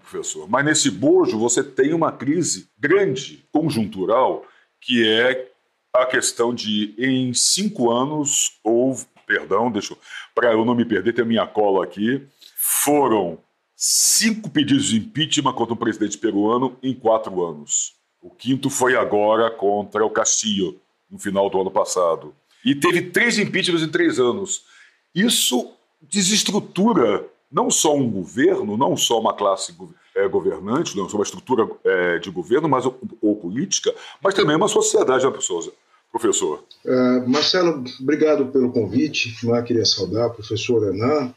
professor? 0.00 0.48
Mas 0.48 0.64
nesse 0.64 0.90
bojo 0.90 1.38
você 1.38 1.62
tem 1.62 1.92
uma 1.92 2.12
crise 2.12 2.68
grande, 2.78 3.44
conjuntural, 3.52 4.46
que 4.80 5.06
é 5.06 5.50
a 5.94 6.06
questão 6.06 6.54
de, 6.54 6.94
em 6.98 7.34
cinco 7.34 7.90
anos, 7.90 8.58
houve, 8.64 9.04
perdão, 9.26 9.70
deixa 9.70 9.96
para 10.34 10.52
eu 10.52 10.64
não 10.64 10.74
me 10.74 10.84
perder, 10.84 11.12
tem 11.12 11.24
a 11.24 11.28
minha 11.28 11.46
cola 11.46 11.84
aqui, 11.84 12.26
foram 12.56 13.38
cinco 13.76 14.48
pedidos 14.48 14.86
de 14.86 14.96
impeachment 14.96 15.52
contra 15.52 15.74
o 15.74 15.76
presidente 15.76 16.16
peruano 16.16 16.76
em 16.82 16.94
quatro 16.94 17.44
anos. 17.44 17.94
O 18.22 18.30
quinto 18.30 18.70
foi 18.70 18.96
agora 18.96 19.50
contra 19.50 20.04
o 20.04 20.10
Castillo, 20.10 20.80
no 21.10 21.18
final 21.18 21.50
do 21.50 21.60
ano 21.60 21.70
passado. 21.70 22.34
E 22.64 22.74
teve 22.74 23.02
três 23.02 23.38
impeachments 23.38 23.82
em 23.82 23.90
três 23.90 24.20
anos. 24.20 24.64
Isso 25.14 25.72
desestrutura 26.00 27.26
não 27.52 27.70
só 27.70 27.94
um 27.94 28.10
governo, 28.10 28.76
não 28.76 28.96
só 28.96 29.20
uma 29.20 29.34
classe 29.34 29.74
é, 30.16 30.26
governante, 30.26 30.96
não 30.96 31.08
só 31.08 31.16
uma 31.16 31.24
estrutura 31.24 31.68
é, 31.84 32.18
de 32.18 32.30
governo 32.30 32.68
mas, 32.68 32.86
ou, 32.86 32.98
ou, 33.20 33.36
política, 33.36 33.94
mas 34.22 34.34
também 34.34 34.56
uma 34.56 34.68
sociedade, 34.68 35.24
né, 35.24 35.30
professor? 35.30 35.72
professor. 36.10 36.62
Uh, 36.84 37.26
Marcelo, 37.26 37.82
obrigado 38.00 38.46
pelo 38.52 38.70
convite. 38.70 39.34
Lá 39.46 39.62
queria 39.62 39.84
saudar 39.84 40.28
o 40.28 40.34
professor 40.34 40.84
Renan, 40.84 41.34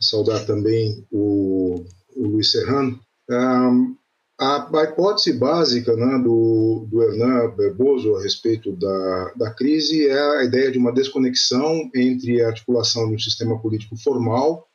saudar 0.00 0.44
também 0.44 1.06
o, 1.12 1.84
o 2.16 2.26
Luiz 2.26 2.50
Serrano. 2.50 2.98
Um, 3.30 3.94
a, 4.36 4.68
a, 4.80 4.84
hipótese 4.84 5.34
básica 5.34 5.94
né, 5.94 6.18
do, 6.24 6.88
do 6.90 7.02
Hernan 7.02 7.50
Berboso 7.50 8.16
a 8.16 8.22
respeito 8.22 8.72
da, 8.72 9.32
da 9.36 9.54
crise 9.54 10.08
é 10.08 10.38
a 10.38 10.44
ideia 10.44 10.72
de 10.72 10.78
uma 10.78 10.92
desconexão 10.92 11.88
entre 11.94 12.42
a 12.42 12.48
articulação 12.48 13.08
de 13.08 13.14
um 13.14 13.18
sistema 13.18 13.60
político 13.60 13.96
formal 13.96 14.66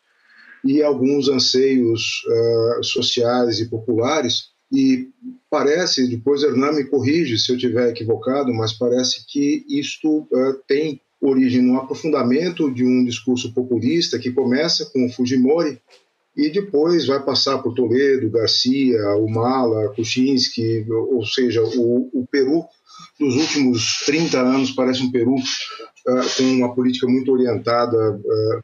e 0.65 0.81
alguns 0.81 1.29
anseios 1.29 2.23
uh, 2.27 2.83
sociais 2.83 3.59
e 3.59 3.69
populares. 3.69 4.49
E 4.71 5.09
parece, 5.49 6.09
depois 6.09 6.41
Hernan 6.41 6.73
me 6.73 6.85
corrige 6.85 7.37
se 7.37 7.51
eu 7.51 7.55
estiver 7.55 7.89
equivocado, 7.89 8.51
mas 8.51 8.73
parece 8.73 9.23
que 9.27 9.63
isto 9.69 10.21
uh, 10.21 10.59
tem 10.67 10.99
origem 11.21 11.61
no 11.61 11.77
aprofundamento 11.77 12.73
de 12.73 12.83
um 12.83 13.05
discurso 13.05 13.53
populista 13.53 14.17
que 14.17 14.31
começa 14.31 14.85
com 14.87 15.09
Fujimori 15.09 15.79
e 16.35 16.49
depois 16.49 17.05
vai 17.05 17.23
passar 17.23 17.59
por 17.59 17.73
Toledo, 17.73 18.29
Garcia, 18.29 19.15
Humala, 19.15 19.93
Kuczynski, 19.95 20.85
ou 20.89 21.25
seja, 21.25 21.63
o, 21.63 22.09
o 22.11 22.27
Peru 22.29 22.65
dos 23.19 23.35
últimos 23.35 24.03
30 24.05 24.41
anos 24.41 24.71
parece 24.71 25.03
um 25.03 25.11
Peru 25.11 25.35
uh, 25.35 26.37
com 26.37 26.43
uma 26.43 26.73
política 26.73 27.07
muito 27.07 27.31
orientada 27.31 28.19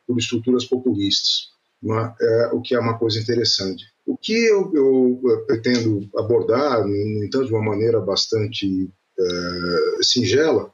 por 0.06 0.18
estruturas 0.18 0.66
populistas, 0.66 1.51
uh, 1.84 2.56
o 2.56 2.62
que 2.62 2.76
é 2.76 2.80
uma 2.80 2.98
coisa 2.98 3.20
interessante. 3.20 3.86
O 4.06 4.18
que 4.18 4.34
eu, 4.34 4.72
eu 4.74 5.46
pretendo 5.46 6.10
abordar, 6.18 6.86
no 6.86 7.24
entanto, 7.24 7.48
de 7.48 7.54
uma 7.54 7.64
maneira 7.64 8.00
bastante 8.00 8.90
singela, 10.02 10.74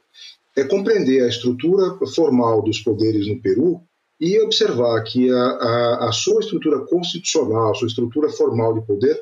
é 0.56 0.64
compreender 0.64 1.22
a 1.22 1.28
estrutura 1.28 1.96
formal 2.14 2.62
dos 2.62 2.80
poderes 2.80 3.28
no 3.28 3.40
Peru 3.40 3.82
e 4.20 4.40
observar 4.40 5.02
que 5.04 5.30
a, 5.30 5.36
a, 5.36 6.08
a, 6.08 6.12
sua 6.12 6.40
estrutura 6.40 6.80
constitucional, 6.80 7.70
a 7.70 7.74
sua 7.74 7.86
estrutura 7.86 8.28
formal 8.28 8.74
de 8.74 8.84
poder, 8.84 9.16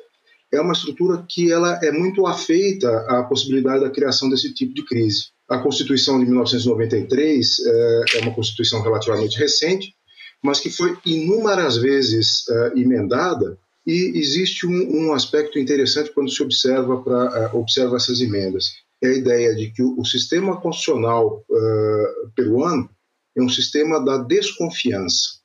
é 0.53 0.61
uma 0.61 0.73
estrutura 0.73 1.25
que 1.29 1.53
ela 1.53 1.79
é 1.83 1.93
muito 1.93 2.27
afeita 2.27 2.89
à 3.09 3.23
possibilidade 3.25 3.85
da 3.85 3.91
criação 3.91 4.31
desse 4.31 4.55
tipo 4.55 4.73
de 4.73 4.85
crise. 4.85 5.27
A 5.49 5.59
Constituição 5.59 6.19
de 6.19 6.25
1993 6.25 7.59
é, 7.67 8.05
é 8.15 8.21
uma 8.23 8.35
Constituição 8.35 8.81
relativamente 8.83 9.39
recente, 9.39 9.95
mas 10.47 10.61
que 10.61 10.71
foi 10.71 10.97
inúmeras 11.05 11.77
vezes 11.77 12.49
é, 12.49 12.79
emendada 12.79 13.59
e 13.85 14.13
existe 14.15 14.65
um, 14.65 15.09
um, 15.09 15.13
aspecto 15.13 15.59
interessante 15.59 16.13
quando 16.13 16.31
se 16.31 16.41
observa, 16.41 17.03
pra, 17.03 17.51
é, 17.53 17.57
observa 17.57 17.97
essas 17.97 18.21
emendas. 18.21 18.67
É 19.03 19.09
a 19.09 19.15
ideia 19.15 19.55
de 19.57 19.73
que 19.73 19.83
o, 19.83 19.99
o 19.99 20.05
sistema 20.05 20.61
constitucional 20.61 21.45
uh, 21.51 22.31
peruano 22.35 22.89
é 23.37 23.43
um 23.43 23.49
sistema 23.49 24.03
da 24.03 24.19
desconfiança. 24.19 25.41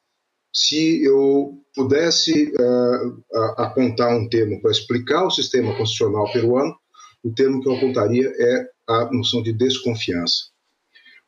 Se 0.54 1.04
eu 1.04 1.60
pudesse 1.76 2.54
uh, 2.54 3.22
apontar 3.58 4.16
um 4.16 4.30
termo 4.30 4.62
para 4.62 4.72
explicar 4.72 5.26
o 5.26 5.32
sistema 5.32 5.76
constitucional 5.76 6.32
peruano, 6.32 6.76
o 7.24 7.34
termo 7.34 7.62
que 7.62 7.70
eu 7.70 7.76
apontaria 7.76 8.32
é 8.38 8.68
a 8.88 9.12
noção 9.12 9.42
de 9.42 9.52
desconfiança. 9.52 10.51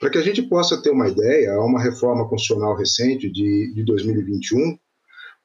Para 0.04 0.10
que 0.10 0.18
a 0.18 0.22
gente 0.22 0.42
possa 0.42 0.82
ter 0.82 0.90
uma 0.90 1.08
ideia, 1.08 1.54
há 1.54 1.64
uma 1.64 1.82
reforma 1.82 2.28
constitucional 2.28 2.76
recente 2.76 3.32
de, 3.32 3.74
de 3.74 3.86
2021, 3.86 4.78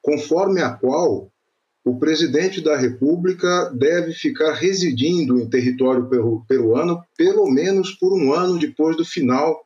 conforme 0.02 0.60
a 0.60 0.70
qual 0.70 1.30
o 1.84 1.96
presidente 2.00 2.60
da 2.60 2.76
República 2.76 3.72
deve 3.72 4.12
ficar 4.12 4.54
residindo 4.54 5.38
em 5.38 5.48
território 5.48 6.08
peru, 6.08 6.44
peruano 6.48 7.00
pelo 7.16 7.48
menos 7.48 7.92
por 7.92 8.12
um 8.12 8.32
ano 8.32 8.58
depois 8.58 8.96
do 8.96 9.04
final 9.04 9.64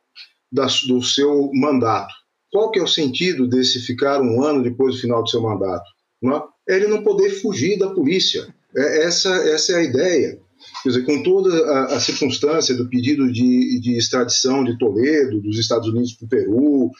da, 0.51 0.67
do 0.87 1.01
seu 1.01 1.49
mandato. 1.55 2.13
Qual 2.51 2.69
que 2.69 2.77
é 2.77 2.83
o 2.83 2.87
sentido 2.87 3.47
desse 3.47 3.79
ficar 3.79 4.21
um 4.21 4.43
ano 4.43 4.61
depois 4.61 4.93
do 4.93 5.01
final 5.01 5.23
do 5.23 5.29
seu 5.29 5.41
mandato? 5.41 5.89
Não 6.21 6.37
é? 6.37 6.43
Ele 6.67 6.85
não 6.85 7.01
poder 7.01 7.31
fugir 7.31 7.79
da 7.79 7.89
polícia. 7.89 8.45
É, 8.77 9.05
essa, 9.05 9.33
essa 9.37 9.71
é 9.71 9.75
a 9.77 9.83
ideia. 9.83 10.39
Quer 10.81 10.89
dizer, 10.89 11.05
com 11.05 11.23
toda 11.23 11.49
a, 11.65 11.95
a 11.95 11.99
circunstância 11.99 12.75
do 12.75 12.89
pedido 12.89 13.31
de, 13.31 13.79
de, 13.79 13.97
extradição 13.97 14.63
de 14.63 14.77
Toledo, 14.77 15.41
dos 15.41 15.57
Estados 15.57 15.87
Unidos 15.87 16.13
para 16.13 16.25
o 16.25 16.29
Peru, 16.29 16.91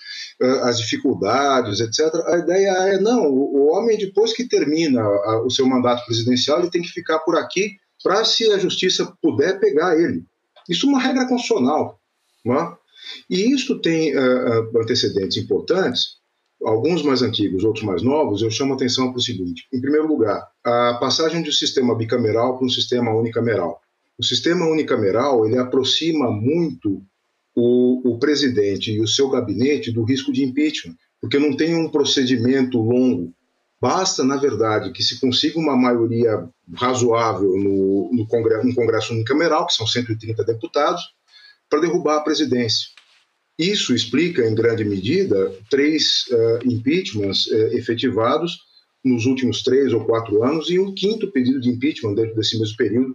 as 0.64 0.80
dificuldades, 0.80 1.80
etc., 1.80 2.14
a 2.28 2.38
ideia 2.38 2.70
é: 2.70 3.00
não, 3.00 3.26
o, 3.26 3.70
homem, 3.72 3.98
depois 3.98 4.34
que 4.34 4.48
termina 4.48 5.04
o 5.46 5.50
seu 5.50 5.68
mandato 5.68 6.06
presidencial, 6.06 6.60
ele 6.60 6.70
tem 6.70 6.82
que 6.82 6.90
ficar 6.90 7.20
por 7.20 7.36
aqui 7.36 7.72
para, 8.04 8.24
se 8.24 8.52
a 8.52 8.58
justiça 8.58 9.12
puder, 9.22 9.60
pegar 9.60 9.98
ele. 9.98 10.24
Isso 10.70 10.86
é 10.86 10.90
uma 10.90 11.02
regra 11.02 11.28
constitucional. 11.28 12.00
Não 12.46 12.56
é? 12.56 12.78
E 13.30 13.54
isso 13.54 13.80
tem 13.80 14.16
uh, 14.16 14.82
antecedentes 14.82 15.38
importantes, 15.38 16.18
alguns 16.66 17.04
mais 17.04 17.22
antigos, 17.22 17.64
outros 17.64 17.86
mais 17.86 18.02
novos. 18.02 18.42
Eu 18.42 18.52
chamo 18.52 18.74
atenção 18.74 19.12
para 19.12 19.20
o 19.20 19.22
seguinte: 19.22 19.68
em 19.74 19.82
primeiro 19.82 20.08
lugar, 20.08 20.48
a 20.64 20.98
passagem 21.00 21.42
de 21.42 21.50
um 21.50 21.54
sistema 21.54 21.96
bicameral 21.96 22.58
para 22.58 22.66
um 22.66 22.70
sistema 22.70 23.14
unicameral. 23.14 23.82
O 24.18 24.24
sistema 24.24 24.66
unicameral 24.68 25.46
ele 25.46 25.58
aproxima 25.58 26.30
muito 26.30 27.02
o, 27.56 28.14
o 28.14 28.20
presidente 28.20 28.92
e 28.92 29.02
o 29.02 29.08
seu 29.08 29.30
gabinete 29.30 29.92
do 29.92 30.04
risco 30.04 30.32
de 30.32 30.44
impeachment, 30.44 30.96
porque 31.20 31.40
não 31.40 31.56
tem 31.56 31.76
um 31.76 31.90
procedimento 31.90 32.80
longo. 32.80 33.34
Basta, 33.82 34.24
na 34.24 34.38
verdade, 34.38 34.94
que 34.94 35.04
se 35.04 35.20
consiga 35.20 35.60
uma 35.60 35.76
maioria 35.76 36.48
razoável 36.74 37.58
no, 37.58 38.10
no, 38.14 38.28
congresso, 38.28 38.66
no 38.66 38.74
Congresso 38.74 39.14
unicameral, 39.14 39.66
que 39.68 39.74
são 39.74 39.86
130 39.86 40.44
deputados, 40.46 41.02
para 41.70 41.82
derrubar 41.82 42.18
a 42.18 42.22
presidência. 42.22 42.88
Isso 43.58 43.94
explica, 43.94 44.46
em 44.46 44.56
grande 44.56 44.84
medida, 44.84 45.54
três 45.70 46.26
uh, 46.32 46.68
impeachments 46.68 47.46
uh, 47.48 47.78
efetivados 47.78 48.58
nos 49.04 49.26
últimos 49.26 49.62
três 49.62 49.94
ou 49.94 50.06
quatro 50.06 50.44
anos 50.44 50.70
e 50.70 50.80
um 50.80 50.94
quinto 50.94 51.32
pedido 51.32 51.60
de 51.62 51.70
impeachment 51.70 52.16
dentro 52.16 52.36
desse 52.36 52.58
mesmo 52.58 52.76
período, 52.76 53.12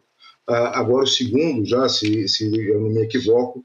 uh, 0.49 0.71
agora 0.75 1.04
o 1.04 1.09
segundo, 1.09 1.64
já, 1.66 1.88
se, 1.88 2.28
se 2.28 2.45
eu 2.68 2.80
não 2.80 2.90
me 2.90 3.02
equivoco, 3.02 3.64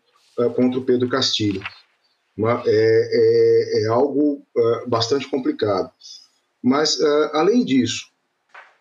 contra 0.55 0.79
o 0.79 0.83
Pedro 0.83 1.07
Castilho. 1.07 1.61
É, 2.35 2.63
é, 2.65 3.83
é, 3.83 3.87
algo 3.89 4.43
bastante 4.87 5.29
complicado. 5.29 5.91
Mas, 6.59 6.99
além 7.33 7.63
disso, 7.63 8.07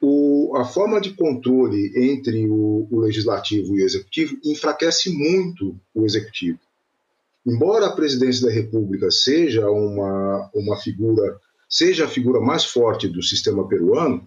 o, 0.00 0.56
a 0.56 0.64
forma 0.64 0.98
de 0.98 1.12
controle 1.12 1.92
entre 1.94 2.48
o, 2.48 2.88
o 2.90 3.00
legislativo 3.00 3.76
e 3.76 3.82
o 3.82 3.84
executivo 3.84 4.38
enfraquece 4.42 5.10
muito 5.10 5.78
o 5.94 6.06
executivo. 6.06 6.58
Embora 7.46 7.86
a 7.86 7.92
presidência 7.92 8.46
da 8.46 8.52
República 8.52 9.10
seja 9.10 9.68
uma, 9.68 10.50
uma 10.54 10.76
figura, 10.76 11.38
seja 11.68 12.04
a 12.04 12.08
figura 12.08 12.40
mais 12.40 12.64
forte 12.64 13.08
do 13.08 13.22
sistema 13.22 13.66
peruano, 13.66 14.24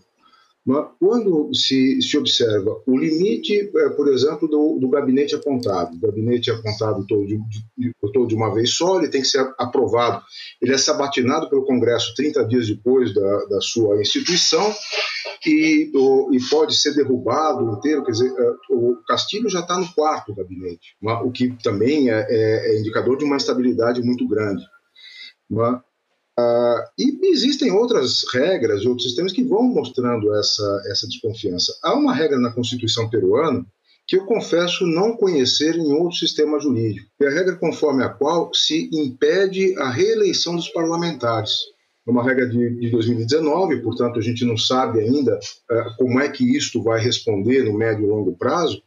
quando 0.99 1.53
se, 1.53 2.01
se 2.01 2.17
observa 2.17 2.81
o 2.87 2.97
limite, 2.97 3.71
é, 3.75 3.89
por 3.89 4.07
exemplo, 4.07 4.47
do, 4.47 4.79
do 4.79 4.89
gabinete 4.89 5.35
apontado, 5.35 5.95
o 5.95 5.99
gabinete 5.99 6.49
apontado 6.49 7.05
todo 7.05 7.27
de, 7.27 7.37
de, 7.77 7.91
todo 8.01 8.27
de 8.27 8.33
uma 8.33 8.51
vez 8.51 8.71
só, 8.71 8.97
ele 8.97 9.09
tem 9.09 9.21
que 9.21 9.27
ser 9.27 9.47
aprovado, 9.59 10.23
ele 10.59 10.73
é 10.73 10.77
sabatinado 10.77 11.47
pelo 11.49 11.65
Congresso 11.65 12.15
30 12.15 12.45
dias 12.45 12.67
depois 12.67 13.13
da, 13.13 13.45
da 13.45 13.61
sua 13.61 14.01
instituição 14.01 14.73
e, 15.45 15.91
o, 15.93 16.33
e 16.33 16.39
pode 16.49 16.75
ser 16.75 16.95
derrubado 16.95 17.77
inteiro, 17.77 18.03
quer 18.03 18.13
dizer, 18.13 18.33
é, 18.35 18.51
o 18.71 18.95
Castilho 19.07 19.47
já 19.47 19.59
está 19.59 19.77
no 19.77 19.93
quarto 19.93 20.33
gabinete, 20.33 20.95
o 21.23 21.31
que 21.31 21.55
também 21.61 22.09
é, 22.09 22.25
é, 22.27 22.71
é 22.71 22.79
indicador 22.79 23.17
de 23.17 23.23
uma 23.23 23.35
instabilidade 23.35 24.01
muito 24.01 24.27
grande. 24.27 24.63
Uh, 26.37 26.83
e 26.99 27.27
existem 27.27 27.71
outras 27.71 28.25
regras, 28.33 28.85
outros 28.85 29.07
sistemas 29.07 29.31
que 29.31 29.43
vão 29.43 29.63
mostrando 29.63 30.35
essa, 30.35 30.83
essa 30.87 31.07
desconfiança. 31.07 31.73
Há 31.81 31.93
uma 31.93 32.13
regra 32.13 32.37
na 32.37 32.51
Constituição 32.51 33.09
peruana 33.09 33.65
que 34.07 34.17
eu 34.17 34.25
confesso 34.25 34.85
não 34.85 35.15
conhecer 35.15 35.75
em 35.75 35.93
outro 35.93 36.17
sistema 36.17 36.59
jurídico, 36.59 37.09
que 37.17 37.25
é 37.25 37.27
a 37.27 37.31
regra 37.31 37.55
conforme 37.55 38.03
a 38.03 38.09
qual 38.09 38.53
se 38.53 38.89
impede 38.93 39.75
a 39.79 39.89
reeleição 39.89 40.55
dos 40.55 40.69
parlamentares. 40.69 41.53
É 42.07 42.11
uma 42.11 42.23
regra 42.23 42.47
de, 42.47 42.79
de 42.79 42.91
2019, 42.91 43.81
portanto, 43.81 44.19
a 44.19 44.21
gente 44.21 44.45
não 44.45 44.57
sabe 44.57 44.99
ainda 44.99 45.39
uh, 45.71 45.97
como 45.97 46.19
é 46.19 46.29
que 46.29 46.55
isto 46.55 46.83
vai 46.83 46.99
responder 46.99 47.63
no 47.63 47.75
médio 47.75 48.05
e 48.05 48.09
longo 48.09 48.37
prazo, 48.37 48.79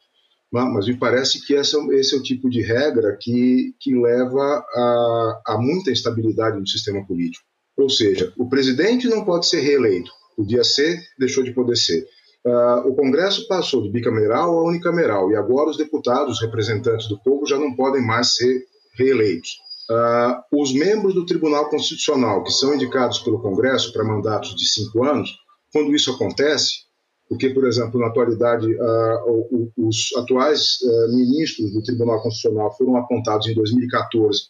mas 0.50 0.86
me 0.86 0.96
parece 0.96 1.44
que 1.46 1.54
esse 1.54 1.76
é, 1.76 1.98
esse 1.98 2.14
é 2.14 2.18
o 2.18 2.22
tipo 2.22 2.48
de 2.48 2.62
regra 2.62 3.16
que, 3.20 3.74
que 3.78 3.94
leva 3.94 4.64
a, 4.74 5.42
a 5.46 5.58
muita 5.58 5.90
instabilidade 5.90 6.58
no 6.58 6.66
sistema 6.66 7.06
político. 7.06 7.44
Ou 7.76 7.88
seja, 7.88 8.32
o 8.36 8.48
presidente 8.48 9.08
não 9.08 9.24
pode 9.24 9.46
ser 9.46 9.60
reeleito, 9.60 10.10
podia 10.36 10.64
ser, 10.64 11.00
deixou 11.18 11.44
de 11.44 11.52
poder 11.52 11.76
ser. 11.76 12.04
Uh, 12.44 12.88
o 12.88 12.96
Congresso 12.96 13.46
passou 13.46 13.82
de 13.82 13.90
bicameral 13.90 14.58
a 14.58 14.64
unicameral 14.64 15.30
e 15.30 15.36
agora 15.36 15.70
os 15.70 15.76
deputados, 15.76 16.36
os 16.36 16.40
representantes 16.40 17.08
do 17.08 17.20
povo, 17.22 17.46
já 17.46 17.58
não 17.58 17.74
podem 17.74 18.04
mais 18.04 18.36
ser 18.36 18.64
reeleitos. 18.94 19.50
Uh, 19.90 20.60
os 20.60 20.72
membros 20.72 21.14
do 21.14 21.26
Tribunal 21.26 21.68
Constitucional, 21.68 22.42
que 22.42 22.52
são 22.52 22.74
indicados 22.74 23.18
pelo 23.20 23.40
Congresso 23.40 23.92
para 23.92 24.04
mandatos 24.04 24.54
de 24.54 24.66
cinco 24.66 25.04
anos, 25.04 25.30
quando 25.72 25.94
isso 25.94 26.10
acontece, 26.10 26.87
porque, 27.28 27.50
por 27.50 27.66
exemplo, 27.66 28.00
na 28.00 28.06
atualidade, 28.06 28.66
uh, 28.74 29.72
os 29.76 30.14
atuais 30.16 30.78
uh, 30.82 31.14
ministros 31.14 31.72
do 31.72 31.82
Tribunal 31.82 32.22
Constitucional 32.22 32.74
foram 32.76 32.96
apontados 32.96 33.46
em 33.46 33.54
2014 33.54 34.44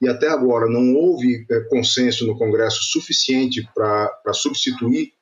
e 0.00 0.08
até 0.08 0.28
agora 0.28 0.66
não 0.66 0.94
houve 0.94 1.42
uh, 1.42 1.68
consenso 1.68 2.26
no 2.26 2.38
Congresso 2.38 2.82
suficiente 2.84 3.68
para 3.74 4.32
substituir 4.32 5.12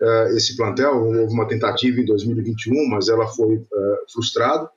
eh, 0.00 0.34
esse 0.34 0.56
plantel. 0.56 1.04
Houve 1.04 1.34
uma 1.34 1.46
tentativa 1.46 2.00
em 2.00 2.06
2021, 2.06 2.88
mas 2.88 3.08
ela 3.08 3.26
foi 3.26 3.62
frustrada. 4.10 4.70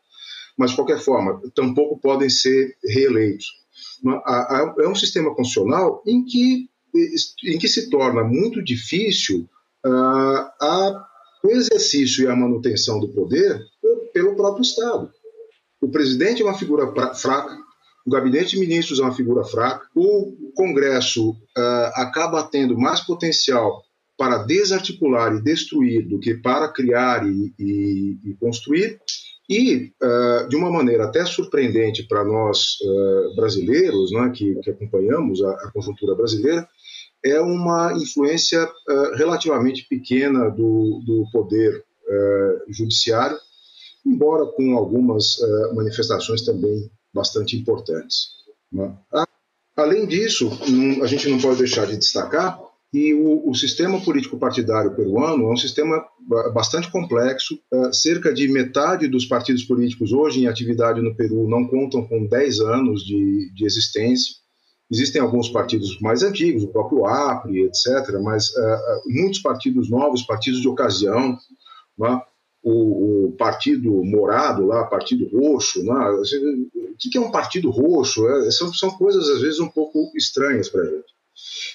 Mas, 0.58 0.72
de 0.72 0.76
qualquer 0.76 1.00
forma, 1.00 1.42
tampouco 1.56 1.98
podem 1.98 2.30
ser 2.30 2.76
reeleitos. 2.84 3.46
É 4.82 4.88
um 4.88 4.96
sistema 4.96 5.34
constitucional 5.34 6.04
em 6.06 6.26
que, 6.26 6.68
em 7.46 7.58
que 7.58 7.70
se 7.70 7.90
torna 7.90 8.22
muito 8.22 8.62
difícil 8.62 9.48
a 9.86 11.08
o 11.44 11.52
exercício 11.52 12.24
e 12.24 12.28
a 12.28 12.36
manutenção 12.36 13.00
do 13.00 13.10
poder 13.10 13.62
pelo 14.14 14.36
próprio 14.36 14.62
Estado. 14.62 15.12
O 15.82 15.90
presidente 15.90 16.42
é 16.42 16.46
uma 16.46 16.58
figura 16.58 16.94
fraca, 17.14 17.58
o 18.06 18.12
gabinete 18.12 18.52
de 18.52 18.60
ministros 18.60 19.00
é 19.00 19.04
uma 19.04 19.14
figura 19.14 19.44
fraca, 19.44 19.86
o 19.96 20.52
Congresso 20.56 21.32
uh, 21.32 21.92
acaba 21.96 22.44
tendo 22.44 22.78
mais 22.78 23.02
potencial 23.02 23.84
para 24.18 24.40
desarticular 24.40 25.36
e 25.36 25.42
destruir 25.42 26.08
do 26.08 26.20
que 26.20 26.36
para 26.36 26.70
criar 26.70 27.28
e, 27.28 27.54
e, 27.60 28.18
e 28.24 28.34
construir, 28.40 29.00
e, 29.50 29.92
uh, 30.02 30.48
de 30.48 30.56
uma 30.56 30.72
maneira 30.72 31.06
até 31.06 31.26
surpreendente 31.26 32.04
para 32.04 32.24
nós 32.24 32.78
uh, 32.82 33.36
brasileiros, 33.36 34.12
né, 34.12 34.32
que, 34.34 34.56
que, 34.56 34.70
acompanhamos 34.70 35.44
a, 35.44 35.52
a, 35.52 35.72
conjuntura 35.72 36.16
brasileira, 36.16 36.68
é 37.24 37.40
uma 37.40 37.94
influência 37.94 38.64
uh, 38.66 39.16
relativamente 39.16 39.86
pequena 39.88 40.50
do, 40.50 41.02
do 41.06 41.26
poder 41.32 41.84
judiciário, 42.68 43.38
embora 44.06 44.46
com 44.46 44.78
algumas 44.78 45.38
manifestações 45.74 46.44
também 46.44 46.92
bastante 47.14 47.56
importantes. 47.56 48.28
Né? 48.72 48.94
Além 49.76 50.06
disso, 50.06 50.52
a 51.02 51.08
gente 51.08 51.30
não 51.30 51.40
pode 51.40 51.60
deixar 51.60 51.88
de 51.88 51.98
destacar 51.98 52.60
e 52.94 53.12
o, 53.12 53.50
o, 53.50 53.56
sistema 53.56 54.00
político 54.00 54.38
partidário 54.38 54.96
peruano 54.96 55.48
é 55.48 55.52
um 55.52 55.58
sistema 55.58 56.06
bastante 56.54 56.92
complexo. 56.92 57.58
Cerca 57.92 58.32
de 58.32 58.48
metade 58.48 59.08
dos 59.08 59.26
partidos 59.26 59.64
políticos 59.64 60.14
hoje 60.14 60.42
em 60.42 60.48
atividade 60.48 61.02
no 61.02 61.16
Peru 61.16 61.50
não 61.50 61.66
contam 61.66 62.06
com 62.06 62.28
10 62.28 62.60
anos 62.60 63.04
de, 63.04 63.52
de 63.56 63.66
existência. 63.66 64.36
Existem 64.94 65.20
alguns 65.20 65.50
partidos 65.50 66.00
mais 66.00 66.22
antigos, 66.22 66.64
o 66.64 66.68
próprio 66.68 67.08
APRE, 67.08 67.64
etc., 67.64 68.20
mas 68.22 68.50
uh, 68.50 69.02
muitos 69.08 69.40
partidos 69.40 69.90
novos, 69.90 70.22
partidos 70.22 70.62
de 70.62 70.68
ocasião. 70.68 71.36
Né? 71.98 72.22
O, 72.62 73.26
o, 73.26 73.32
partido 73.32 73.92
morado 74.06 74.68
lá, 74.68 74.86
partido 74.86 75.28
roxo. 75.36 75.84
Né? 75.84 75.94
O 75.94 76.22
que 76.98 77.18
é 77.18 77.20
um 77.20 77.32
partido 77.32 77.72
roxo? 77.72 78.28
É, 78.28 78.52
são, 78.52 78.72
são 78.72 78.92
coisas, 78.92 79.28
às 79.30 79.42
vezes, 79.42 79.60
um 79.60 79.68
pouco 79.68 80.12
estranhas 80.16 80.70
para 80.70 80.84
a 80.84 80.86
gente. 80.86 81.14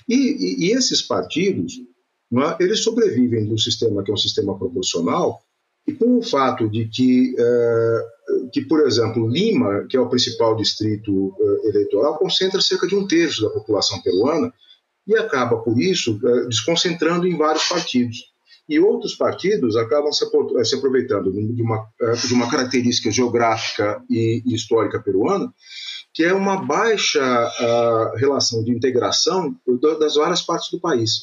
E, 0.08 0.14
e, 0.14 0.66
e 0.66 0.70
esses 0.70 1.02
partidos, 1.02 1.72
é, 2.32 2.62
eles 2.62 2.84
sobrevivem 2.84 3.46
do 3.46 3.58
sistema 3.58 4.04
que 4.04 4.12
é 4.12 4.14
um 4.14 4.18
sistema 4.18 4.56
proporcional, 4.56 5.42
e 5.88 5.92
com 5.92 6.18
o 6.18 6.22
fato 6.22 6.68
de 6.68 6.87
que, 6.87 7.34
é, 7.37 8.06
que, 8.52 8.62
por 8.62 8.87
exemplo, 8.87 9.28
Lima, 9.28 9.87
que 9.88 9.97
é 9.97 10.00
o 10.00 10.09
principal 10.09 10.57
distrito 10.57 11.35
é, 11.38 11.69
eleitoral, 11.69 12.19
concentra 12.19 12.61
cerca 12.61 12.87
de 12.87 12.95
um 12.95 13.07
terço 13.07 13.43
da 13.43 13.50
população 13.50 14.00
peruana 14.02 14.52
e 15.07 15.17
acaba, 15.17 15.59
por 15.59 15.81
isso, 15.81 16.19
é, 16.25 16.47
desconcentrando 16.47 17.26
em 17.26 17.37
vários 17.37 17.64
partidos. 17.69 18.19
E 18.69 18.78
outros 18.78 19.14
partidos 19.14 19.76
acabam 19.76 20.12
se, 20.12 20.26
se 20.64 20.75
aproveitando 20.76 21.33
de 21.33 21.62
uma, 21.62 21.87
de 22.26 22.35
uma 22.35 22.50
característica 22.50 23.11
geográfica 23.11 24.02
e, 24.11 24.43
histórica 24.47 25.00
peruana 25.00 25.52
que 26.19 26.25
é 26.25 26.35
uma 26.35 26.57
baixa 26.57 27.23
uh, 27.23 28.17
relação 28.17 28.64
de 28.64 28.73
integração 28.73 29.55
das 30.00 30.17
várias 30.17 30.43
partes 30.43 30.69
do 30.69 30.81
país. 30.81 31.21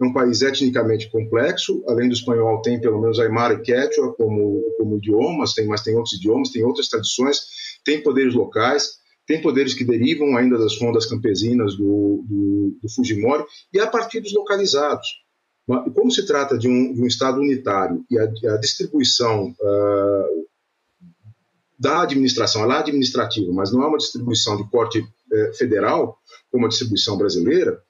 É 0.00 0.04
um 0.04 0.12
país 0.12 0.42
etnicamente 0.42 1.10
complexo, 1.10 1.84
além 1.86 2.08
do 2.08 2.14
espanhol 2.14 2.60
tem 2.62 2.80
pelo 2.80 3.00
menos 3.00 3.18
Aymara 3.20 3.54
e 3.54 3.62
Quechua 3.62 4.12
como, 4.14 4.62
como 4.76 4.96
idiomas, 4.96 5.54
tem, 5.54 5.66
mas 5.66 5.82
tem 5.82 5.94
outros 5.94 6.14
idiomas, 6.14 6.50
tem 6.50 6.64
outras 6.64 6.88
tradições, 6.88 7.38
tem 7.84 8.02
poderes 8.02 8.34
locais, 8.34 8.98
tem 9.26 9.40
poderes 9.40 9.72
que 9.72 9.84
derivam 9.84 10.36
ainda 10.36 10.58
das 10.58 10.78
rondas 10.80 11.06
campesinas 11.06 11.76
do, 11.76 12.24
do, 12.28 12.78
do 12.82 12.88
Fujimori, 12.92 13.44
e 13.72 13.78
há 13.78 13.86
partidos 13.86 14.32
localizados. 14.32 15.06
Como 15.66 16.10
se 16.10 16.26
trata 16.26 16.58
de 16.58 16.68
um, 16.68 16.92
de 16.92 17.00
um 17.00 17.06
Estado 17.06 17.38
unitário 17.38 18.04
e 18.10 18.18
a, 18.18 18.24
a 18.24 18.56
distribuição 18.58 19.48
uh, 19.48 20.46
da 21.78 22.02
administração, 22.02 22.62
ela 22.62 22.76
é 22.76 22.80
administrativa, 22.80 23.50
mas 23.52 23.72
não 23.72 23.82
é 23.82 23.86
uma 23.86 23.98
distribuição 23.98 24.56
de 24.56 24.68
porte 24.70 25.04
é, 25.32 25.52
federal, 25.54 26.18
como 26.50 26.66
a 26.66 26.68
distribuição 26.68 27.16
brasileira, 27.16 27.80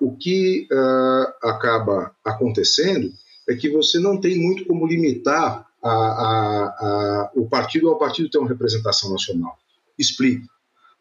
o 0.00 0.16
que 0.16 0.68
uh, 0.70 1.48
acaba 1.48 2.14
acontecendo 2.24 3.10
é 3.48 3.54
que 3.54 3.70
você 3.70 3.98
não 3.98 4.20
tem 4.20 4.38
muito 4.38 4.64
como 4.66 4.86
limitar 4.86 5.66
a, 5.82 5.90
a, 5.90 6.64
a, 6.66 7.32
o 7.34 7.48
partido 7.48 7.88
ao 7.88 7.98
partido 7.98 8.30
ter 8.30 8.38
uma 8.38 8.48
representação 8.48 9.10
nacional. 9.10 9.56
Explico. 9.98 10.46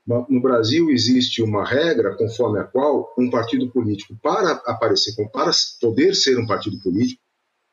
No 0.05 0.41
Brasil 0.41 0.89
existe 0.89 1.41
uma 1.41 1.65
regra 1.65 2.15
conforme 2.15 2.59
a 2.59 2.65
qual 2.65 3.13
um 3.17 3.29
partido 3.29 3.69
político, 3.71 4.17
para 4.21 4.51
aparecer, 4.65 5.15
para 5.31 5.51
poder 5.79 6.13
ser 6.13 6.37
um 6.37 6.45
partido 6.45 6.77
político, 6.83 7.21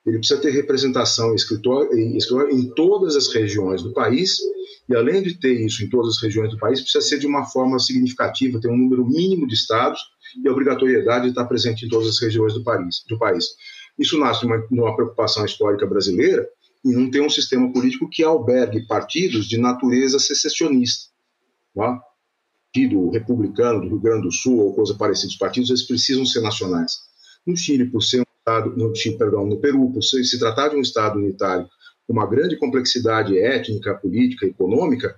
ele 0.06 0.18
precisa 0.18 0.40
ter 0.40 0.50
representação 0.50 1.32
em 1.32 1.34
escritório, 1.34 1.92
em, 1.92 2.16
em 2.16 2.74
todas 2.74 3.16
as 3.16 3.28
regiões 3.34 3.82
do 3.82 3.92
país, 3.92 4.38
e 4.88 4.94
além 4.94 5.22
de 5.22 5.38
ter 5.38 5.64
isso 5.64 5.84
em 5.84 5.88
todas 5.88 6.16
as 6.16 6.22
regiões 6.22 6.50
do 6.50 6.58
país, 6.58 6.80
precisa 6.80 7.04
ser 7.04 7.18
de 7.18 7.26
uma 7.26 7.44
forma 7.44 7.78
significativa, 7.78 8.60
ter 8.60 8.68
um 8.68 8.76
número 8.76 9.06
mínimo 9.06 9.46
de 9.46 9.54
estados 9.54 10.00
e 10.42 10.48
a 10.48 10.52
obrigatoriedade 10.52 11.24
de 11.24 11.30
estar 11.30 11.44
presente 11.44 11.86
em 11.86 11.88
todas 11.88 12.08
as 12.08 12.20
regiões 12.20 12.54
do 12.54 12.64
país. 12.64 13.04
Do 13.08 13.18
país. 13.18 13.46
Isso 13.98 14.18
nasce 14.18 14.40
de 14.40 14.46
uma, 14.46 14.58
de 14.58 14.80
uma 14.80 14.94
preocupação 14.96 15.44
histórica 15.44 15.86
brasileira 15.86 16.46
em 16.84 16.92
não 16.92 17.10
ter 17.10 17.20
um 17.20 17.28
sistema 17.28 17.70
político 17.72 18.08
que 18.08 18.24
albergue 18.24 18.86
partidos 18.86 19.46
de 19.46 19.58
natureza 19.58 20.18
secessionista. 20.18 21.10
Tá? 21.74 22.00
Partido 22.72 23.10
republicano 23.10 23.80
do 23.82 23.88
Rio 23.88 24.00
Grande 24.00 24.22
do 24.22 24.32
Sul 24.32 24.58
ou 24.58 24.74
coisa 24.74 24.94
parecida, 24.94 25.28
os 25.28 25.36
partidos 25.36 25.70
eles 25.70 25.82
precisam 25.82 26.24
ser 26.24 26.40
nacionais. 26.40 26.92
No 27.46 27.56
Chile, 27.56 27.90
por 27.90 28.02
ser 28.02 28.24
Estado, 28.40 28.74
no, 28.76 28.92
perdão, 29.18 29.46
no 29.46 29.60
Peru, 29.60 29.92
por 29.92 30.02
se, 30.02 30.24
se 30.24 30.38
tratar 30.38 30.68
de 30.68 30.76
um 30.76 30.80
Estado 30.80 31.18
unitário 31.18 31.68
uma 32.10 32.26
grande 32.26 32.56
complexidade 32.56 33.38
étnica, 33.38 33.94
política, 33.94 34.46
econômica, 34.46 35.16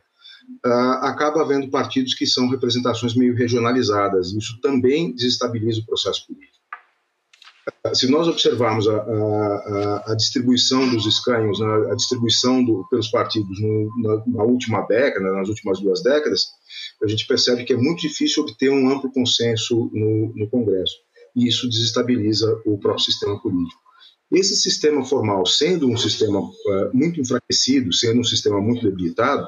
uh, 0.64 1.04
acaba 1.06 1.40
havendo 1.40 1.70
partidos 1.70 2.14
que 2.14 2.26
são 2.26 2.48
representações 2.48 3.14
meio 3.14 3.34
regionalizadas. 3.34 4.32
Isso 4.32 4.60
também 4.60 5.14
desestabiliza 5.14 5.80
o 5.80 5.86
processo 5.86 6.26
político. 6.26 6.52
Uh, 7.86 7.94
se 7.94 8.10
nós 8.10 8.28
observarmos 8.28 8.86
a, 8.88 8.96
a, 8.96 10.12
a, 10.12 10.14
distribuição 10.14 10.88
dos 10.90 11.06
escanhos, 11.06 11.58
né, 11.60 11.90
a 11.90 11.94
distribuição 11.94 12.64
do, 12.64 12.86
pelos 12.90 13.08
partidos 13.08 13.60
no, 13.60 13.90
na, 14.02 14.22
na, 14.26 14.42
última 14.44 14.82
década, 14.82 15.32
nas 15.32 15.48
últimas 15.48 15.80
duas 15.80 16.02
décadas, 16.02 16.48
a 17.02 17.06
gente 17.06 17.26
percebe 17.26 17.64
que 17.64 17.72
é 17.72 17.76
muito 17.76 18.00
difícil 18.00 18.42
obter 18.42 18.70
um 18.70 18.90
amplo 18.90 19.10
consenso 19.12 19.90
no, 19.92 20.32
no 20.36 20.48
Congresso 20.50 20.96
e 21.34 21.48
isso 21.48 21.68
desestabiliza 21.68 22.60
o 22.66 22.78
próprio 22.78 23.04
sistema 23.04 23.40
político. 23.40 23.80
Esse 24.32 24.56
sistema 24.56 25.04
formal, 25.04 25.44
sendo 25.44 25.88
um 25.88 25.96
sistema 25.96 26.40
uh, 26.40 26.50
muito 26.92 27.20
enfraquecido, 27.20 27.92
sendo 27.92 28.20
um 28.20 28.24
sistema 28.24 28.60
muito 28.60 28.82
debilitado, 28.82 29.46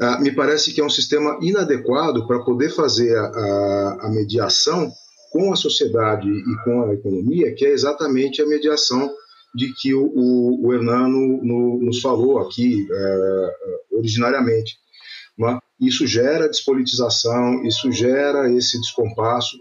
uh, 0.00 0.20
me 0.20 0.32
parece 0.32 0.72
que 0.72 0.80
é 0.80 0.84
um 0.84 0.90
sistema 0.90 1.38
inadequado 1.40 2.26
para 2.26 2.40
poder 2.40 2.70
fazer 2.70 3.16
a, 3.16 3.22
a, 3.22 3.98
a, 4.06 4.10
mediação 4.10 4.90
com 5.30 5.52
a 5.52 5.56
sociedade 5.56 6.28
e 6.28 6.64
com 6.64 6.82
a 6.82 6.94
economia, 6.94 7.54
que 7.54 7.64
é 7.64 7.70
exatamente 7.70 8.42
a 8.42 8.46
mediação 8.46 9.08
de 9.54 9.72
que 9.74 9.94
o, 9.94 10.04
o, 10.04 10.66
o 10.66 10.74
Hernano 10.74 11.40
no, 11.42 11.78
nos 11.80 12.00
falou 12.00 12.40
aqui 12.40 12.84
uh, 12.90 13.96
originariamente. 13.98 14.78
Né? 15.38 15.58
Isso 15.80 16.06
gera 16.06 16.48
despolitização, 16.48 17.62
isso 17.64 17.92
gera 17.92 18.50
esse 18.52 18.80
descompasso, 18.80 19.56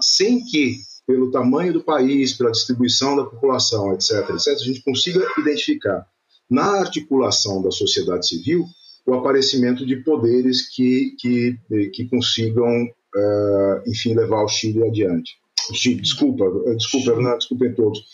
sem 0.00 0.44
que, 0.44 0.76
pelo 1.06 1.30
tamanho 1.30 1.72
do 1.72 1.82
país, 1.82 2.32
pela 2.32 2.52
distribuição 2.52 3.16
da 3.16 3.24
população, 3.24 3.92
etc., 3.92 4.30
etc., 4.30 4.48
a 4.48 4.64
gente 4.64 4.82
consiga 4.82 5.26
identificar 5.38 6.06
na 6.48 6.80
articulação 6.80 7.62
da 7.62 7.70
sociedade 7.70 8.28
civil 8.28 8.64
o 9.06 9.14
aparecimento 9.14 9.84
de 9.84 9.96
poderes 9.96 10.68
que, 10.68 11.16
que, 11.18 11.58
que 11.92 12.08
consigam, 12.08 12.84
uh, 12.84 13.90
enfim, 13.90 14.14
levar 14.14 14.44
o 14.44 14.48
Chile 14.48 14.86
adiante. 14.86 15.32
Chile, 15.72 16.00
desculpa, 16.00 16.44
desculpa, 16.76 17.10
Hernando, 17.10 17.38
desculpem 17.38 17.74
todos, 17.74 18.04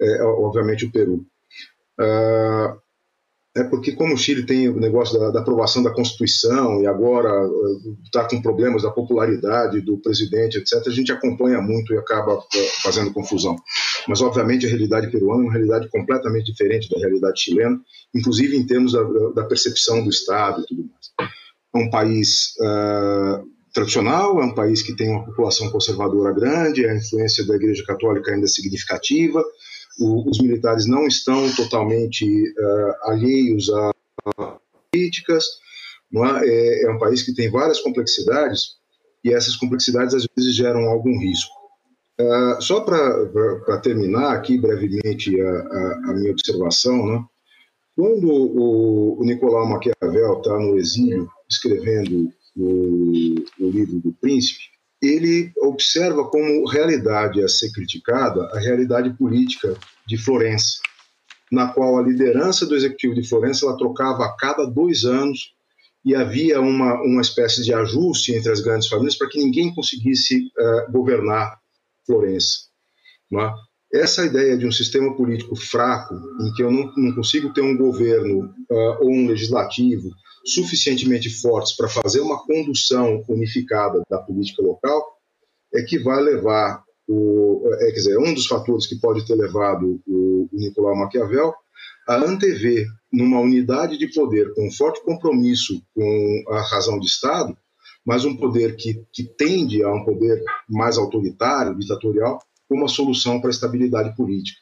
é, 0.00 0.22
obviamente 0.22 0.84
o 0.84 0.92
Peru. 0.92 1.26
Uh, 1.98 2.78
é 3.56 3.64
porque 3.64 3.92
como 3.92 4.12
o 4.12 4.18
Chile 4.18 4.44
tem 4.44 4.68
o 4.68 4.78
negócio 4.78 5.18
da, 5.18 5.30
da 5.30 5.40
aprovação 5.40 5.82
da 5.82 5.90
Constituição 5.90 6.82
e 6.82 6.86
agora 6.86 7.30
está 8.04 8.22
eh, 8.22 8.28
com 8.28 8.42
problemas 8.42 8.82
da 8.82 8.90
popularidade 8.90 9.80
do 9.80 9.96
presidente, 9.96 10.58
etc., 10.58 10.86
a 10.86 10.90
gente 10.90 11.10
acompanha 11.10 11.60
muito 11.62 11.94
e 11.94 11.96
acaba 11.96 12.38
eh, 12.54 12.68
fazendo 12.82 13.14
confusão. 13.14 13.56
Mas, 14.06 14.20
obviamente, 14.20 14.66
a 14.66 14.68
realidade 14.68 15.10
peruana 15.10 15.40
é 15.40 15.44
uma 15.44 15.52
realidade 15.52 15.88
completamente 15.88 16.52
diferente 16.52 16.90
da 16.90 16.98
realidade 16.98 17.40
chilena, 17.40 17.80
inclusive 18.14 18.56
em 18.56 18.66
termos 18.66 18.92
da, 18.92 19.02
da 19.34 19.44
percepção 19.44 20.04
do 20.04 20.10
Estado 20.10 20.60
e 20.60 20.66
tudo 20.66 20.84
mais. 20.84 21.32
É 21.74 21.78
um 21.78 21.90
país 21.90 22.54
uh, 22.60 23.42
tradicional, 23.72 24.40
é 24.40 24.44
um 24.44 24.54
país 24.54 24.82
que 24.82 24.94
tem 24.94 25.10
uma 25.10 25.24
população 25.24 25.70
conservadora 25.70 26.34
grande, 26.34 26.86
a 26.86 26.94
influência 26.94 27.46
da 27.46 27.54
Igreja 27.54 27.84
Católica 27.86 28.32
ainda 28.32 28.44
é 28.44 28.48
significativa, 28.48 29.42
o, 29.98 30.28
os 30.28 30.40
militares 30.40 30.86
não 30.86 31.06
estão 31.06 31.50
totalmente 31.54 32.24
uh, 32.26 33.10
alheios 33.10 33.70
a, 33.70 33.90
a 34.38 34.58
políticas. 34.90 35.44
É? 36.14 36.48
É, 36.48 36.84
é? 36.84 36.90
um 36.90 36.98
país 36.98 37.22
que 37.22 37.34
tem 37.34 37.50
várias 37.50 37.80
complexidades 37.80 38.76
e 39.24 39.32
essas 39.32 39.56
complexidades 39.56 40.14
às 40.14 40.26
vezes 40.36 40.54
geram 40.54 40.84
algum 40.84 41.18
risco. 41.18 41.54
Uh, 42.18 42.62
só 42.62 42.80
para 42.80 43.78
terminar 43.82 44.32
aqui 44.32 44.56
brevemente 44.56 45.38
a, 45.38 45.50
a, 45.50 45.92
a 46.10 46.14
minha 46.14 46.32
observação, 46.32 47.06
né? 47.06 47.24
quando 47.94 48.28
o, 48.28 49.20
o 49.20 49.24
Nicolau 49.24 49.68
Maquiavel 49.68 50.38
está 50.38 50.58
no 50.58 50.78
exílio 50.78 51.28
escrevendo 51.48 52.32
o, 52.56 53.34
o 53.60 53.70
livro 53.70 54.00
do 54.00 54.12
Príncipe, 54.12 54.64
ele 55.02 55.52
observa 55.58 56.24
como 56.28 56.66
realidade 56.68 57.42
a 57.42 57.48
ser 57.48 57.70
criticada 57.72 58.44
a 58.52 58.58
realidade 58.58 59.10
política 59.10 59.76
de 60.06 60.16
Florença, 60.16 60.78
na 61.50 61.68
qual 61.68 61.98
a 61.98 62.02
liderança 62.02 62.66
do 62.66 62.74
executivo 62.74 63.14
de 63.14 63.28
Florença 63.28 63.66
ela 63.66 63.76
trocava 63.76 64.24
a 64.24 64.36
cada 64.36 64.64
dois 64.64 65.04
anos 65.04 65.54
e 66.04 66.14
havia 66.14 66.60
uma, 66.60 66.94
uma 67.02 67.20
espécie 67.20 67.62
de 67.64 67.74
ajuste 67.74 68.32
entre 68.32 68.50
as 68.50 68.60
grandes 68.60 68.88
famílias 68.88 69.16
para 69.16 69.28
que 69.28 69.38
ninguém 69.38 69.74
conseguisse 69.74 70.50
uh, 70.56 70.92
governar 70.92 71.58
Florença. 72.06 72.66
É? 73.34 73.52
Essa 73.96 74.26
ideia 74.26 74.58
de 74.58 74.66
um 74.66 74.72
sistema 74.72 75.14
político 75.16 75.56
fraco, 75.56 76.14
em 76.14 76.52
que 76.52 76.62
eu 76.62 76.70
não, 76.70 76.92
não 76.96 77.14
consigo 77.14 77.52
ter 77.52 77.62
um 77.62 77.76
governo 77.76 78.44
uh, 78.70 78.98
ou 79.00 79.10
um 79.10 79.26
legislativo 79.26 80.10
suficientemente 80.44 81.30
fortes 81.30 81.74
para 81.74 81.88
fazer 81.88 82.20
uma 82.20 82.38
condução 82.44 83.24
unificada 83.28 84.02
da 84.08 84.18
política 84.18 84.62
local, 84.62 85.02
é 85.74 85.82
que 85.82 85.98
vai 85.98 86.22
levar 86.22 86.84
o, 87.08 87.68
é, 87.80 87.86
quer 87.86 87.92
dizer, 87.92 88.18
um 88.18 88.34
dos 88.34 88.46
fatores 88.46 88.86
que 88.86 89.00
pode 89.00 89.26
ter 89.26 89.34
levado 89.34 90.00
o, 90.06 90.48
o 90.52 90.56
Nicolau 90.56 90.96
Maquiavel 90.96 91.54
a 92.06 92.16
antever 92.16 92.86
numa 93.12 93.40
unidade 93.40 93.96
de 93.96 94.12
poder 94.12 94.52
com 94.54 94.66
um 94.66 94.70
forte 94.70 95.02
compromisso 95.04 95.82
com 95.94 96.44
a 96.50 96.60
razão 96.60 97.00
de 97.00 97.06
Estado, 97.06 97.56
mas 98.04 98.24
um 98.24 98.36
poder 98.36 98.76
que, 98.76 99.02
que 99.12 99.24
tende 99.24 99.82
a 99.82 99.90
um 99.90 100.04
poder 100.04 100.42
mais 100.68 100.98
autoritário, 100.98 101.76
ditatorial, 101.76 102.38
uma 102.70 102.88
solução 102.88 103.40
para 103.40 103.50
a 103.50 103.52
estabilidade 103.52 104.14
política. 104.16 104.60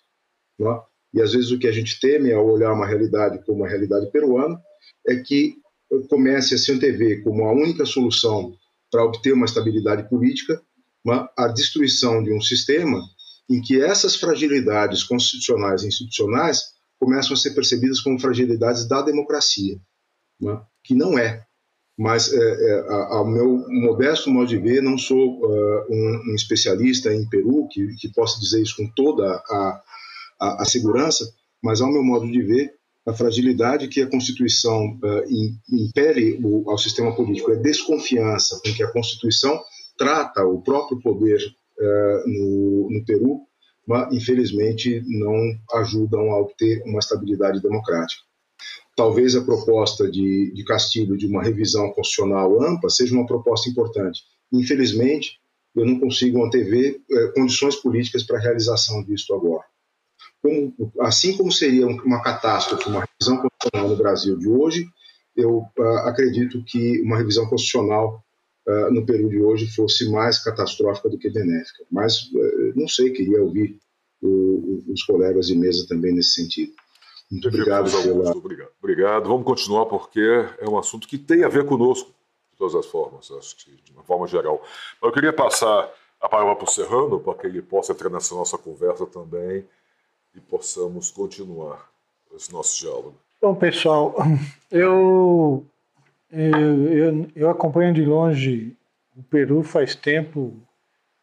É? 0.60 0.94
E 1.14 1.22
às 1.22 1.32
vezes 1.32 1.50
o 1.50 1.58
que 1.58 1.66
a 1.66 1.72
gente 1.72 1.98
teme 2.00 2.32
ao 2.32 2.46
olhar 2.46 2.72
uma 2.72 2.86
realidade 2.86 3.44
como 3.44 3.64
a 3.64 3.68
realidade 3.68 4.10
peruana 4.10 4.60
é 5.06 5.16
que 5.16 5.56
comece 6.08 6.54
a 6.54 6.58
se 6.58 6.72
antever 6.72 7.22
como 7.22 7.44
a 7.44 7.52
única 7.52 7.84
solução 7.84 8.56
para 8.90 9.04
obter 9.04 9.32
uma 9.32 9.46
estabilidade 9.46 10.08
política 10.08 10.60
uma, 11.04 11.30
a 11.36 11.48
destruição 11.48 12.22
de 12.22 12.32
um 12.32 12.40
sistema 12.40 13.00
em 13.48 13.60
que 13.60 13.80
essas 13.80 14.16
fragilidades 14.16 15.04
constitucionais 15.04 15.82
e 15.82 15.88
institucionais 15.88 16.62
começam 16.98 17.34
a 17.34 17.36
ser 17.36 17.50
percebidas 17.50 18.00
como 18.00 18.18
fragilidades 18.18 18.88
da 18.88 19.02
democracia, 19.02 19.78
né? 20.40 20.62
que 20.82 20.94
não 20.94 21.18
é. 21.18 21.43
Mas, 21.96 22.32
é, 22.32 22.36
é, 22.36 22.84
ao 22.90 23.24
meu 23.24 23.64
modesto 23.68 24.30
modo 24.30 24.48
de 24.48 24.58
ver, 24.58 24.82
não 24.82 24.98
sou 24.98 25.44
uh, 25.44 25.84
um, 25.88 26.22
um, 26.30 26.34
especialista 26.34 27.14
em 27.14 27.28
Peru 27.28 27.68
que, 27.70 27.86
que 27.94 28.12
possa 28.12 28.40
dizer 28.40 28.62
isso 28.62 28.76
com 28.76 28.88
toda 28.96 29.24
a, 29.48 29.82
a, 30.40 30.62
a 30.62 30.64
segurança, 30.64 31.24
mas, 31.62 31.80
ao 31.80 31.92
meu 31.92 32.02
modo 32.02 32.30
de 32.30 32.42
ver, 32.42 32.74
a 33.06 33.12
fragilidade 33.12 33.88
que 33.88 34.00
a 34.00 34.10
Constituição 34.10 34.98
uh, 35.02 35.24
impele 35.70 36.40
o, 36.42 36.68
ao 36.68 36.78
sistema 36.78 37.14
político 37.14 37.52
é 37.52 37.56
desconfiança 37.56 38.60
com 38.64 38.72
que 38.72 38.82
a 38.82 38.90
Constituição 38.90 39.62
trata 39.96 40.44
o 40.44 40.62
próprio 40.62 41.00
poder 41.00 41.38
uh, 41.78 42.28
no, 42.28 42.88
no, 42.90 43.04
Peru, 43.04 43.42
mas 43.86 44.12
infelizmente 44.12 45.02
não 45.06 45.36
ajudam 45.80 46.32
a 46.32 46.40
obter 46.40 46.82
uma 46.86 46.98
estabilidade 46.98 47.60
democrática. 47.60 48.22
Talvez 48.96 49.34
a 49.34 49.42
proposta 49.42 50.08
de, 50.08 50.52
de 50.52 50.64
Castilho 50.64 51.16
de 51.16 51.26
uma 51.26 51.42
revisão 51.42 51.90
constitucional 51.92 52.62
ampla 52.62 52.88
seja 52.88 53.14
uma 53.14 53.26
proposta 53.26 53.68
importante. 53.68 54.22
Infelizmente, 54.52 55.40
eu 55.74 55.84
não 55.84 55.98
consigo 55.98 56.44
antever 56.44 57.00
uh, 57.10 57.32
condições 57.34 57.74
políticas 57.76 58.22
para 58.22 58.38
a 58.38 58.40
realização 58.40 59.02
disso 59.02 59.34
agora. 59.34 59.64
Como, 60.40 60.92
assim 61.00 61.36
como 61.36 61.50
seria 61.50 61.86
uma 61.86 62.22
catástrofe, 62.22 62.88
uma 62.88 63.04
revisão 63.04 63.42
constitucional 63.42 63.88
no 63.88 63.96
Brasil 63.96 64.38
de 64.38 64.48
hoje, 64.48 64.86
eu 65.36 65.64
uh, 65.76 65.82
acredito 66.06 66.62
que 66.64 67.00
uma 67.02 67.16
revisão 67.16 67.46
constitucional 67.48 68.22
uh, 68.68 68.92
no 68.92 69.04
Peru 69.04 69.28
de 69.28 69.40
hoje 69.40 69.66
fosse 69.74 70.08
mais 70.10 70.38
catastrófica 70.38 71.08
do 71.08 71.18
que 71.18 71.30
benéfica. 71.30 71.84
Mas 71.90 72.30
uh, 72.32 72.72
não 72.76 72.86
sei, 72.86 73.10
queria 73.10 73.42
ouvir 73.42 73.76
o, 74.22 74.84
os 74.88 75.02
colegas 75.02 75.48
de 75.48 75.56
mesa 75.56 75.86
também 75.88 76.14
nesse 76.14 76.34
sentido. 76.34 76.72
Muito 77.34 77.48
obrigado 77.48 77.90
pela... 77.90 78.30
Obrigado. 78.30 78.70
obrigado. 78.80 79.28
Vamos 79.28 79.44
continuar 79.44 79.86
porque 79.86 80.20
é 80.60 80.68
um 80.68 80.78
assunto 80.78 81.08
que 81.08 81.18
tem 81.18 81.42
a 81.42 81.48
ver 81.48 81.66
conosco, 81.66 82.10
de 82.52 82.58
todas 82.58 82.76
as 82.76 82.86
formas, 82.86 83.30
acho 83.32 83.56
que 83.56 83.72
de 83.82 83.92
uma 83.92 84.04
forma 84.04 84.26
geral. 84.28 84.62
Mas 85.00 85.08
eu 85.08 85.12
queria 85.12 85.32
passar 85.32 85.90
a 86.20 86.28
palavra 86.28 86.54
para 86.54 86.64
o 86.64 86.70
Serrano, 86.70 87.18
para 87.18 87.34
que 87.34 87.46
ele 87.46 87.60
possa 87.60 87.92
entrar 87.92 88.08
nessa 88.08 88.34
nossa 88.34 88.56
conversa 88.56 89.04
também 89.04 89.64
e 90.34 90.40
possamos 90.40 91.10
continuar 91.10 91.90
esse 92.36 92.52
nosso 92.52 92.78
diálogo. 92.78 93.14
Bom, 93.42 93.54
pessoal, 93.54 94.14
eu 94.70 95.66
eu, 96.30 96.92
eu, 96.92 97.26
eu 97.34 97.50
acompanho 97.50 97.92
de 97.92 98.04
longe 98.04 98.76
o 99.16 99.22
Peru 99.22 99.62
faz 99.62 99.94
tempo 99.94 100.54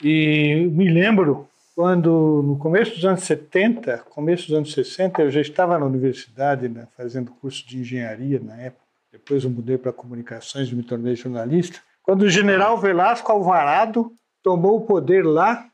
e 0.02 0.68
me 0.72 0.90
lembro 0.90 1.48
quando, 1.82 2.44
no 2.44 2.60
começo 2.60 2.94
dos 2.94 3.04
anos 3.04 3.24
70, 3.24 4.06
começo 4.08 4.50
dos 4.50 4.56
anos 4.56 4.72
60, 4.72 5.20
eu 5.24 5.32
já 5.32 5.42
estava 5.42 5.80
na 5.80 5.86
universidade 5.88 6.70
né, 6.70 6.88
fazendo 6.96 7.32
curso 7.32 7.68
de 7.68 7.80
engenharia 7.80 8.40
na 8.40 8.56
época. 8.56 8.86
Depois 9.12 9.44
eu 9.44 9.50
mudei 9.50 9.80
para 9.80 9.92
comunicações 9.92 10.70
e 10.70 10.76
me 10.76 10.84
tornei 10.84 11.16
jornalista. 11.16 11.80
Quando 12.04 12.22
o 12.22 12.30
general 12.30 12.78
Velasco 12.78 13.32
Alvarado 13.32 14.14
tomou 14.44 14.78
o 14.78 14.82
poder 14.82 15.26
lá 15.26 15.68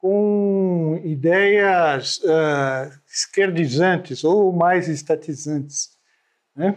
com 0.00 1.00
ideias 1.04 2.16
uh, 2.24 2.92
esquerdizantes 3.06 4.24
ou 4.24 4.52
mais 4.52 4.88
estatizantes. 4.88 5.90
Né? 6.56 6.74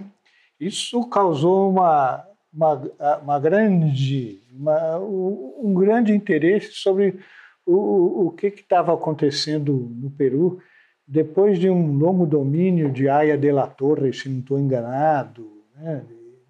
Isso 0.60 1.04
causou 1.10 1.71
uma, 1.71 2.24
uma, 2.54 2.82
uma 3.24 3.39
grande, 3.39 4.43
uma, 4.52 5.00
um 5.00 5.74
grande 5.74 6.13
interesse 6.13 6.74
sobre 6.74 7.19
o, 7.65 8.28
o 8.28 8.32
que 8.32 8.47
estava 8.47 8.93
acontecendo 8.93 9.73
no 9.73 10.10
Peru 10.12 10.60
depois 11.08 11.60
de 11.60 11.69
um 11.69 11.97
longo 11.97 12.25
domínio 12.25 12.91
de 12.91 13.08
Aya 13.08 13.38
de 13.38 13.51
la 13.51 13.67
Torre, 13.67 14.12
se 14.12 14.28
não 14.28 14.39
estou 14.39 14.60
enganado, 14.60 15.47
né, 15.75 16.04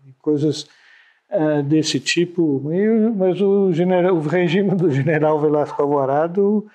e 0.05 0.13
coisas 0.13 0.63
uh, 1.29 1.61
desse 1.63 1.99
tipo. 1.99 2.61
Mas 3.15 3.41
o, 3.41 3.73
general, 3.73 4.15
o 4.15 4.21
regime 4.21 4.73
do 4.75 4.89
general 4.89 5.39
Velasco 5.41 5.81
Alvarado 5.81 6.65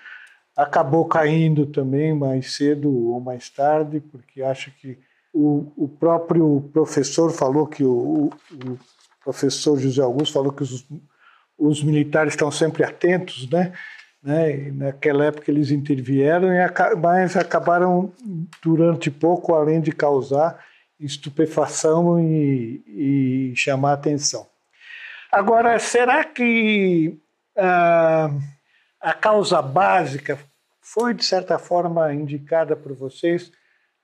acabou 0.54 1.06
caindo 1.06 1.64
também 1.64 2.12
mais 2.12 2.54
cedo 2.54 2.92
ou 2.92 3.20
mais 3.20 3.48
tarde, 3.48 4.00
porque 4.00 4.42
acha 4.42 4.70
que 4.70 4.98
o, 5.32 5.72
o 5.76 5.88
próprio 5.88 6.68
professor 6.72 7.30
falou 7.30 7.66
que 7.66 7.84
o, 7.84 8.30
o, 8.66 8.78
professor 9.22 9.78
José 9.78 10.02
Augusto 10.02 10.34
falou 10.34 10.50
que 10.52 10.62
os, 10.62 10.86
os 11.56 11.82
militares 11.82 12.32
estão 12.32 12.50
sempre 12.50 12.82
atentos, 12.82 13.48
né? 13.48 13.72
Né? 14.22 14.70
Naquela 14.72 15.26
época 15.26 15.50
eles 15.50 15.70
intervieram, 15.70 16.48
mas 17.00 17.36
acabaram 17.36 18.12
durante 18.62 19.10
pouco, 19.10 19.54
além 19.54 19.80
de 19.80 19.92
causar 19.92 20.64
estupefação 20.98 22.20
e, 22.20 22.82
e 22.86 23.56
chamar 23.56 23.94
atenção. 23.94 24.46
Agora, 25.32 25.78
será 25.78 26.24
que 26.24 27.16
ah, 27.56 28.30
a 29.00 29.14
causa 29.14 29.62
básica 29.62 30.38
foi, 30.80 31.14
de 31.14 31.24
certa 31.24 31.58
forma, 31.58 32.12
indicada 32.12 32.76
por 32.76 32.92
vocês 32.92 33.50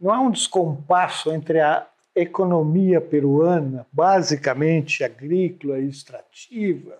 não 0.00 0.12
há 0.12 0.20
um 0.20 0.30
descompasso 0.30 1.32
entre 1.32 1.60
a 1.60 1.86
economia 2.14 3.00
peruana, 3.00 3.86
basicamente 3.92 5.02
agrícola 5.02 5.78
e 5.78 5.88
extrativa, 5.88 6.98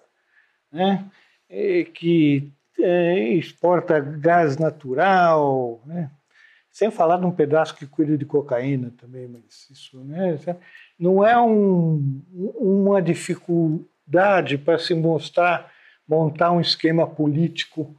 né? 0.72 1.04
que 1.94 2.52
exporta 2.78 3.98
gás 4.00 4.56
natural, 4.56 5.80
né? 5.86 6.10
sem 6.70 6.90
falar 6.90 7.16
de 7.16 7.24
um 7.24 7.30
pedaço 7.30 7.74
que 7.74 7.86
cuida 7.86 8.18
de 8.18 8.26
cocaína 8.26 8.92
também, 8.98 9.26
mas 9.26 9.66
isso 9.70 9.98
né? 10.04 10.38
não 10.98 11.24
é 11.24 11.40
um, 11.40 12.22
uma 12.54 13.00
dificuldade 13.00 14.58
para 14.58 14.78
se 14.78 14.94
mostrar, 14.94 15.72
montar 16.06 16.52
um 16.52 16.60
esquema 16.60 17.06
político 17.06 17.96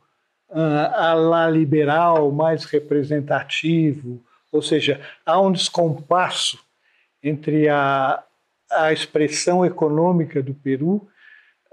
uh, 0.50 0.94
a 0.94 1.14
la 1.16 1.50
liberal, 1.50 2.32
mais 2.32 2.66
representativo, 2.66 4.24
ou 4.52 4.62
seja, 4.62 5.02
há 5.26 5.42
um 5.42 5.52
descompasso 5.52 6.60
entre 7.24 7.68
a, 7.68 8.24
a 8.72 8.94
expressão 8.94 9.66
econômica 9.66 10.42
do 10.42 10.54
Peru, 10.54 11.08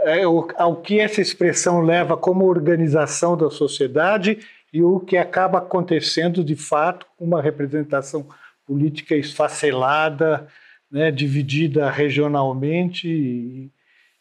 é, 0.00 0.22
ao 0.22 0.76
que 0.76 1.00
essa 1.00 1.20
expressão 1.20 1.80
leva 1.80 2.16
como 2.16 2.46
organização 2.46 3.36
da 3.36 3.50
sociedade 3.50 4.38
e 4.72 4.82
o 4.82 5.00
que 5.00 5.16
acaba 5.16 5.58
acontecendo 5.58 6.42
de 6.42 6.56
fato 6.56 7.06
com 7.16 7.24
uma 7.24 7.40
representação 7.40 8.26
política 8.66 9.14
esfacelada, 9.14 10.48
né, 10.90 11.10
dividida 11.10 11.90
regionalmente 11.90 13.08
e, 13.08 13.70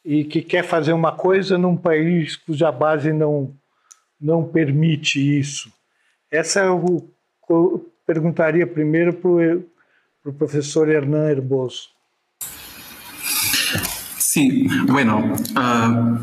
e, 0.03 0.23
que 0.23 0.41
quer 0.41 0.63
fazer 0.63 0.93
uma 0.93 1.11
coisa 1.11 1.57
num 1.57 1.77
país 1.77 2.35
cuja 2.35 2.71
base 2.71 3.13
não, 3.13 3.55
não 4.19 4.43
permite 4.43 5.19
isso. 5.39 5.71
Essa 6.31 6.61
é 6.61 6.69
o, 6.69 7.07
perguntaria 8.05 8.65
primeiro 8.65 9.13
para 9.13 10.29
o 10.29 10.33
professor 10.33 10.89
Hernan 10.89 11.29
Herboso. 11.29 11.92
Sí, 14.33 14.65
bueno, 14.87 15.31
uh, 15.55 16.17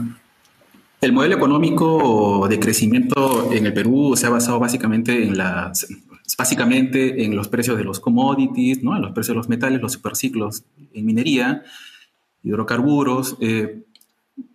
el 1.00 1.12
modelo 1.12 1.36
económico 1.36 2.48
de 2.48 2.58
crecimiento 2.58 3.52
en 3.52 3.66
el 3.66 3.72
Perú 3.72 4.14
se 4.16 4.26
ha 4.26 4.30
basado 4.30 4.58
básicamente 4.58 5.22
en 5.22 5.38
las 5.38 5.86
básicamente 6.36 7.24
en 7.24 7.36
los 7.36 7.46
precios 7.46 7.78
de 7.78 7.84
los 7.84 8.00
commodities, 8.00 8.82
¿no? 8.82 8.96
en 8.96 9.02
los 9.02 9.12
precios 9.12 9.34
de 9.34 9.36
los 9.36 9.48
metales, 9.48 9.80
los 9.80 9.92
superciclos 9.92 10.64
en 10.92 11.06
minería, 11.06 11.62
hidrocarburos, 12.42 13.36
eh, 13.40 13.84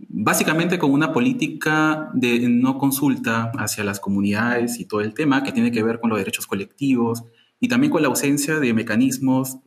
básicamente 0.09 0.77
con 0.77 0.91
una 0.91 1.13
política 1.13 2.09
de 2.13 2.49
no 2.49 2.77
consulta 2.77 3.53
hacia 3.57 3.85
las 3.85 4.01
comunidades 4.01 4.81
y 4.81 4.85
todo 4.85 4.99
el 4.99 5.13
tema 5.13 5.43
que 5.43 5.53
tiene 5.53 5.71
que 5.71 5.81
ver 5.81 6.01
con 6.01 6.09
los 6.09 6.19
derechos 6.19 6.45
colectivos 6.45 7.23
y 7.61 7.69
también 7.69 7.89
con 7.89 8.01
la 8.01 8.09
ausencia 8.09 8.59
de 8.59 8.73
mecanismos 8.73 9.59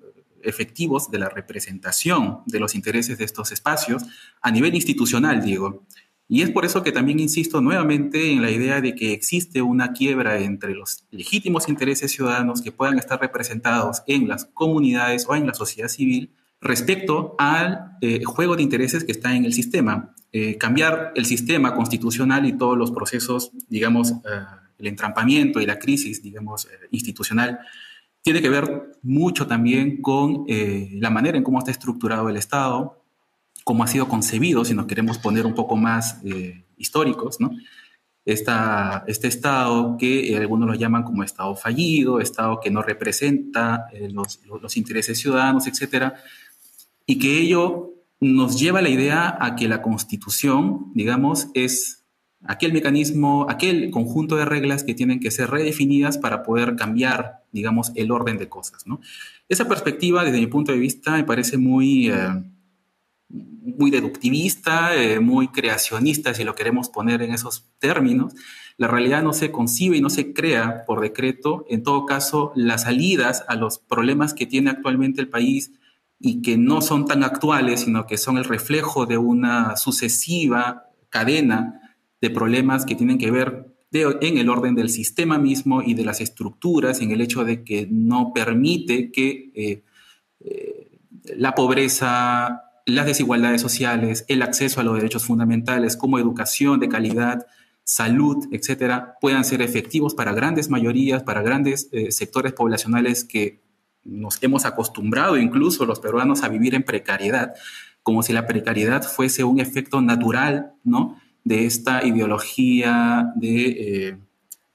efectivos 0.42 1.10
de 1.10 1.18
la 1.18 1.28
representación 1.28 2.40
de 2.46 2.60
los 2.60 2.74
intereses 2.74 3.18
de 3.18 3.24
estos 3.24 3.52
espacios 3.52 4.02
a 4.40 4.50
nivel 4.50 4.74
institucional, 4.74 5.42
digo. 5.42 5.86
Y 6.30 6.42
es 6.42 6.50
por 6.50 6.66
eso 6.66 6.82
que 6.82 6.92
también 6.92 7.20
insisto 7.20 7.62
nuevamente 7.62 8.30
en 8.30 8.42
la 8.42 8.50
idea 8.50 8.82
de 8.82 8.94
que 8.94 9.14
existe 9.14 9.62
una 9.62 9.94
quiebra 9.94 10.38
entre 10.38 10.74
los 10.74 11.06
legítimos 11.10 11.70
intereses 11.70 12.12
ciudadanos 12.12 12.60
que 12.60 12.70
puedan 12.70 12.98
estar 12.98 13.18
representados 13.18 14.02
en 14.06 14.28
las 14.28 14.44
comunidades 14.44 15.24
o 15.26 15.34
en 15.34 15.46
la 15.46 15.54
sociedad 15.54 15.88
civil 15.88 16.30
respecto 16.60 17.34
al 17.38 17.96
eh, 18.02 18.22
juego 18.24 18.56
de 18.56 18.62
intereses 18.62 19.04
que 19.04 19.12
está 19.12 19.34
en 19.34 19.46
el 19.46 19.54
sistema. 19.54 20.14
Eh, 20.30 20.58
cambiar 20.58 21.12
el 21.14 21.24
sistema 21.24 21.74
constitucional 21.74 22.44
y 22.44 22.52
todos 22.52 22.76
los 22.76 22.90
procesos, 22.90 23.50
digamos, 23.70 24.10
eh, 24.10 24.14
el 24.78 24.86
entrampamiento 24.86 25.60
y 25.60 25.66
la 25.66 25.78
crisis, 25.78 26.22
digamos, 26.22 26.68
institucional, 26.90 27.58
tiene 28.22 28.42
que 28.42 28.48
ver 28.48 28.92
mucho 29.02 29.46
también 29.46 30.02
con 30.02 30.44
la 30.46 31.10
manera 31.10 31.38
en 31.38 31.44
cómo 31.44 31.58
está 31.58 31.70
estructurado 31.70 32.28
el 32.28 32.36
Estado, 32.36 32.98
cómo 33.68 33.84
ha 33.84 33.86
sido 33.86 34.08
concebido, 34.08 34.64
si 34.64 34.72
nos 34.72 34.86
queremos 34.86 35.18
poner 35.18 35.44
un 35.44 35.54
poco 35.54 35.76
más 35.76 36.22
eh, 36.24 36.64
históricos, 36.78 37.38
¿no? 37.38 37.50
Esta, 38.24 39.04
este 39.06 39.28
Estado 39.28 39.98
que 39.98 40.32
eh, 40.32 40.38
algunos 40.38 40.68
lo 40.70 40.74
llaman 40.74 41.02
como 41.02 41.22
Estado 41.22 41.54
fallido, 41.54 42.18
Estado 42.18 42.60
que 42.60 42.70
no 42.70 42.80
representa 42.80 43.84
eh, 43.92 44.08
los, 44.10 44.40
los, 44.46 44.76
intereses 44.78 45.18
ciudadanos, 45.18 45.66
etcétera, 45.66 46.14
y 47.04 47.18
que 47.18 47.40
ello 47.40 47.92
nos 48.20 48.58
lleva 48.58 48.78
a 48.78 48.82
la 48.82 48.88
idea 48.88 49.36
a 49.38 49.54
que 49.54 49.68
la 49.68 49.82
Constitución, 49.82 50.90
digamos, 50.94 51.48
es 51.52 51.97
aquel 52.44 52.72
mecanismo, 52.72 53.46
aquel 53.48 53.90
conjunto 53.90 54.36
de 54.36 54.44
reglas 54.44 54.84
que 54.84 54.94
tienen 54.94 55.20
que 55.20 55.30
ser 55.30 55.50
redefinidas 55.50 56.18
para 56.18 56.42
poder 56.42 56.76
cambiar, 56.76 57.44
digamos, 57.52 57.92
el 57.94 58.10
orden 58.10 58.38
de 58.38 58.48
cosas, 58.48 58.86
¿no? 58.86 59.00
Esa 59.48 59.66
perspectiva, 59.66 60.24
desde 60.24 60.38
mi 60.38 60.46
punto 60.46 60.72
de 60.72 60.78
vista, 60.78 61.12
me 61.12 61.24
parece 61.24 61.56
muy 61.56 62.10
muy 63.28 63.90
deductivista, 63.90 64.94
eh, 64.96 65.20
muy 65.20 65.48
creacionista, 65.48 66.34
si 66.34 66.44
lo 66.44 66.54
queremos 66.54 66.88
poner 66.88 67.22
en 67.22 67.32
esos 67.32 67.68
términos. 67.78 68.34
La 68.76 68.88
realidad 68.88 69.22
no 69.22 69.32
se 69.32 69.50
concibe 69.50 69.96
y 69.96 70.00
no 70.00 70.10
se 70.10 70.32
crea 70.32 70.84
por 70.86 71.00
decreto. 71.00 71.66
En 71.68 71.82
todo 71.82 72.06
caso, 72.06 72.52
las 72.54 72.82
salidas 72.82 73.44
a 73.48 73.56
los 73.56 73.78
problemas 73.78 74.34
que 74.34 74.46
tiene 74.46 74.70
actualmente 74.70 75.20
el 75.20 75.28
país 75.28 75.72
y 76.18 76.42
que 76.42 76.56
no 76.56 76.80
son 76.80 77.06
tan 77.06 77.22
actuales, 77.22 77.80
sino 77.80 78.06
que 78.06 78.18
son 78.18 78.38
el 78.38 78.44
reflejo 78.44 79.06
de 79.06 79.18
una 79.18 79.76
sucesiva 79.76 80.90
cadena 81.10 81.80
de 82.20 82.30
problemas 82.30 82.84
que 82.84 82.94
tienen 82.94 83.18
que 83.18 83.30
ver 83.30 83.78
en 83.90 84.38
el 84.38 84.48
orden 84.50 84.74
del 84.74 84.90
sistema 84.90 85.38
mismo 85.38 85.82
y 85.82 85.94
de 85.94 86.04
las 86.04 86.20
estructuras, 86.20 87.00
en 87.00 87.10
el 87.10 87.20
hecho 87.20 87.44
de 87.44 87.64
que 87.64 87.88
no 87.90 88.32
permite 88.34 89.10
que 89.10 89.50
eh, 89.54 89.82
eh, 90.40 90.98
la 91.36 91.54
pobreza, 91.54 92.62
las 92.84 93.06
desigualdades 93.06 93.62
sociales, 93.62 94.24
el 94.28 94.42
acceso 94.42 94.80
a 94.80 94.84
los 94.84 94.96
derechos 94.96 95.24
fundamentales 95.24 95.96
como 95.96 96.18
educación 96.18 96.80
de 96.80 96.88
calidad, 96.88 97.46
salud, 97.82 98.46
etcétera, 98.52 99.14
puedan 99.20 99.44
ser 99.44 99.62
efectivos 99.62 100.14
para 100.14 100.34
grandes 100.34 100.68
mayorías, 100.68 101.22
para 101.22 101.40
grandes 101.40 101.88
eh, 101.92 102.12
sectores 102.12 102.52
poblacionales 102.52 103.24
que 103.24 103.62
nos 104.04 104.42
hemos 104.42 104.64
acostumbrado 104.66 105.36
incluso 105.36 105.86
los 105.86 106.00
peruanos 106.00 106.42
a 106.42 106.48
vivir 106.48 106.74
en 106.74 106.82
precariedad, 106.82 107.54
como 108.02 108.22
si 108.22 108.32
la 108.32 108.46
precariedad 108.46 109.02
fuese 109.02 109.44
un 109.44 109.60
efecto 109.60 110.00
natural, 110.02 110.72
¿no? 110.84 111.18
De 111.48 111.64
esta 111.64 112.04
ideología 112.04 113.32
de, 113.36 113.66
eh, 114.08 114.16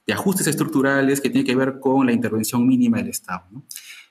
de 0.05 0.13
ajustes 0.13 0.47
estructurales 0.47 1.21
que 1.21 1.29
tiene 1.29 1.45
que 1.45 1.55
ver 1.55 1.79
con 1.79 2.05
la 2.05 2.13
intervención 2.13 2.67
mínima 2.67 2.97
del 2.97 3.09
Estado. 3.09 3.45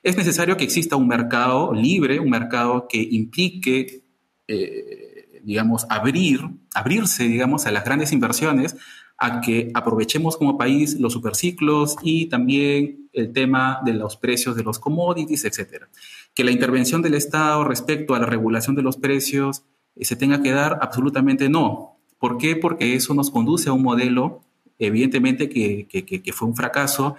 es 0.01 0.17
necesario 0.17 0.57
que 0.57 0.65
exista 0.65 0.97
un 0.97 1.07
mercado 1.07 1.73
libre, 1.73 2.19
un 2.19 2.29
mercado 2.29 2.87
que 2.89 3.01
implique, 3.01 4.03
eh, 4.47 5.41
digamos, 5.43 5.85
abrir, 5.89 6.41
abrirse, 6.73 7.23
digamos, 7.23 7.65
a 7.65 7.71
las 7.71 7.85
grandes 7.85 8.11
inversiones, 8.11 8.75
a 9.17 9.39
que 9.39 9.71
aprovechemos 9.73 10.35
como 10.35 10.57
país 10.57 10.99
los 10.99 11.13
superciclos 11.13 11.95
y 12.01 12.25
también 12.25 13.09
el 13.13 13.31
tema 13.31 13.79
de 13.85 13.93
los 13.93 14.17
precios 14.17 14.55
de 14.55 14.63
los 14.63 14.79
commodities, 14.79 15.45
etcétera. 15.45 15.87
Que 16.33 16.43
la 16.43 16.51
intervención 16.51 17.01
del 17.01 17.13
Estado 17.13 17.63
respecto 17.63 18.15
a 18.15 18.19
la 18.19 18.25
regulación 18.25 18.75
de 18.75 18.81
los 18.81 18.97
precios 18.97 19.63
eh, 19.95 20.03
se 20.03 20.17
tenga 20.17 20.41
que 20.41 20.51
dar 20.51 20.79
absolutamente 20.81 21.47
no. 21.47 21.92
¿Por 22.23 22.37
qué? 22.37 22.55
Porque 22.55 22.95
eso 22.95 23.13
nos 23.13 23.29
conduce 23.29 23.67
a 23.67 23.73
un 23.73 23.83
modelo, 23.83 24.43
evidentemente, 24.79 25.49
que, 25.49 25.87
que 25.89 26.31
fue 26.31 26.47
un 26.47 26.55
fracaso 26.55 27.17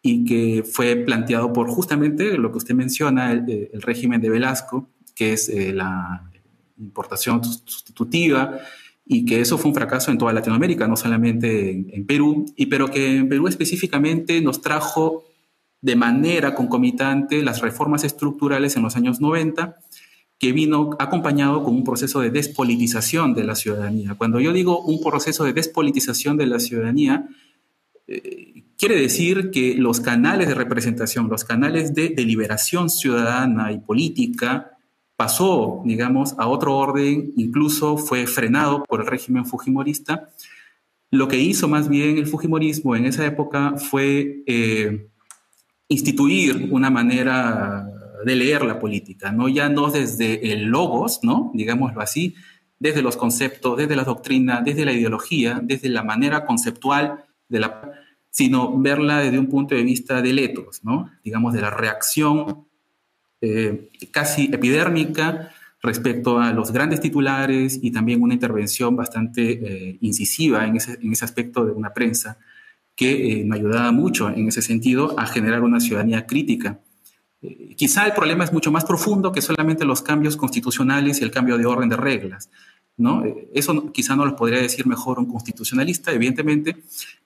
y 0.00 0.24
que 0.24 0.62
fue 0.62 0.94
planteado 0.94 1.52
por 1.52 1.68
justamente 1.68 2.38
lo 2.38 2.52
que 2.52 2.58
usted 2.58 2.72
menciona, 2.76 3.32
el, 3.32 3.82
régimen 3.82 4.20
de 4.20 4.30
Velasco, 4.30 4.86
que 5.16 5.32
es 5.32 5.48
eh, 5.48 5.72
la 5.72 6.30
importación 6.78 7.42
sustitutiva, 7.42 8.60
y 9.04 9.24
que 9.24 9.40
eso 9.40 9.58
fue 9.58 9.70
un 9.70 9.74
fracaso 9.74 10.12
en 10.12 10.18
toda 10.18 10.32
Latinoamérica, 10.32 10.86
no 10.86 10.96
solamente 10.96 11.70
en, 11.70 12.06
Perú, 12.06 12.46
y 12.54 12.66
pero 12.66 12.88
que 12.92 13.16
en 13.16 13.28
Perú 13.28 13.48
específicamente 13.48 14.40
nos 14.40 14.60
trajo 14.60 15.24
de 15.80 15.96
manera 15.96 16.54
concomitante 16.54 17.42
las 17.42 17.60
reformas 17.60 18.04
estructurales 18.04 18.76
en 18.76 18.84
los 18.84 18.94
años 18.94 19.20
90, 19.20 19.80
que 20.44 20.52
vino 20.52 20.90
acompañado 20.98 21.62
con 21.62 21.74
un 21.74 21.84
proceso 21.84 22.20
de 22.20 22.30
despolitización 22.30 23.32
de 23.32 23.44
la 23.44 23.54
ciudadanía. 23.54 24.14
Cuando 24.14 24.40
yo 24.40 24.52
digo 24.52 24.80
un 24.82 25.00
proceso 25.00 25.44
de 25.44 25.54
despolitización 25.54 26.36
de 26.36 26.46
la 26.46 26.60
ciudadanía, 26.60 27.26
eh, 28.06 28.64
Quiere 28.76 29.00
decir 29.00 29.50
que 29.50 29.76
los 29.76 30.00
canales 30.00 30.48
de 30.48 30.54
representación, 30.54 31.28
los 31.28 31.44
canales 31.44 31.94
de 31.94 32.08
deliberación 32.10 32.90
ciudadana 32.90 33.72
y 33.72 33.78
política 33.78 34.72
pasó, 35.16 35.80
digamos, 35.86 36.34
a 36.38 36.48
otro 36.48 36.76
orden, 36.76 37.32
incluso 37.36 37.96
fue 37.96 38.26
frenado 38.26 38.82
por 38.82 39.00
el 39.00 39.06
régimen 39.06 39.46
fujimorista. 39.46 40.28
Lo 41.10 41.28
que 41.28 41.38
hizo 41.38 41.68
más 41.68 41.88
bien 41.88 42.18
el 42.18 42.26
fujimorismo 42.26 42.96
en 42.96 43.06
esa 43.06 43.24
época 43.24 43.76
fue 43.78 44.42
eh, 44.46 45.08
instituir 45.88 46.68
una 46.72 46.90
manera 46.90 47.88
de 48.24 48.36
leer 48.36 48.64
la 48.64 48.78
política, 48.78 49.32
¿no? 49.32 49.48
Ya 49.48 49.68
no 49.68 49.90
desde 49.90 50.52
el 50.52 50.64
logos, 50.64 51.20
¿no? 51.22 51.50
Digámoslo 51.54 52.00
así, 52.00 52.34
desde 52.78 53.02
los 53.02 53.16
conceptos, 53.16 53.78
desde 53.78 53.96
la 53.96 54.04
doctrina, 54.04 54.62
desde 54.64 54.84
la 54.84 54.92
ideología, 54.92 55.60
desde 55.62 55.88
la 55.88 56.02
manera 56.02 56.44
conceptual 56.44 57.24
de 57.48 57.60
la 57.60 57.92
sino 58.34 58.76
verla 58.76 59.20
desde 59.20 59.38
un 59.38 59.46
punto 59.46 59.76
de 59.76 59.84
vista 59.84 60.20
de 60.20 60.32
letos, 60.32 60.82
¿no? 60.82 61.08
digamos, 61.22 61.54
de 61.54 61.60
la 61.60 61.70
reacción 61.70 62.66
eh, 63.40 63.90
casi 64.10 64.50
epidérmica 64.52 65.52
respecto 65.80 66.40
a 66.40 66.52
los 66.52 66.72
grandes 66.72 67.00
titulares 67.00 67.78
y 67.80 67.92
también 67.92 68.20
una 68.20 68.34
intervención 68.34 68.96
bastante 68.96 69.52
eh, 69.52 69.98
incisiva 70.00 70.66
en 70.66 70.78
ese, 70.78 70.98
en 71.00 71.12
ese, 71.12 71.24
aspecto 71.24 71.64
de 71.64 71.70
una 71.70 71.94
prensa 71.94 72.38
que 72.96 73.40
eh, 73.40 73.44
me 73.44 73.54
ayudaba 73.54 73.92
mucho 73.92 74.28
en 74.28 74.48
ese 74.48 74.62
sentido 74.62 75.14
a 75.16 75.26
generar 75.26 75.62
una 75.62 75.78
ciudadanía 75.78 76.26
crítica. 76.26 76.80
Quizá 77.76 78.06
el 78.06 78.12
problema 78.12 78.44
es 78.44 78.52
mucho 78.52 78.70
más 78.70 78.84
profundo 78.84 79.32
que 79.32 79.42
solamente 79.42 79.84
los 79.84 80.02
cambios 80.02 80.36
constitucionales 80.36 81.20
y 81.20 81.24
el 81.24 81.30
cambio 81.30 81.58
de 81.58 81.66
orden 81.66 81.88
de 81.88 81.96
reglas. 81.96 82.50
¿no? 82.96 83.24
Eso 83.52 83.92
quizá 83.92 84.14
no 84.16 84.24
lo 84.24 84.36
podría 84.36 84.60
decir 84.60 84.86
mejor 84.86 85.18
un 85.18 85.26
constitucionalista, 85.26 86.12
evidentemente, 86.12 86.76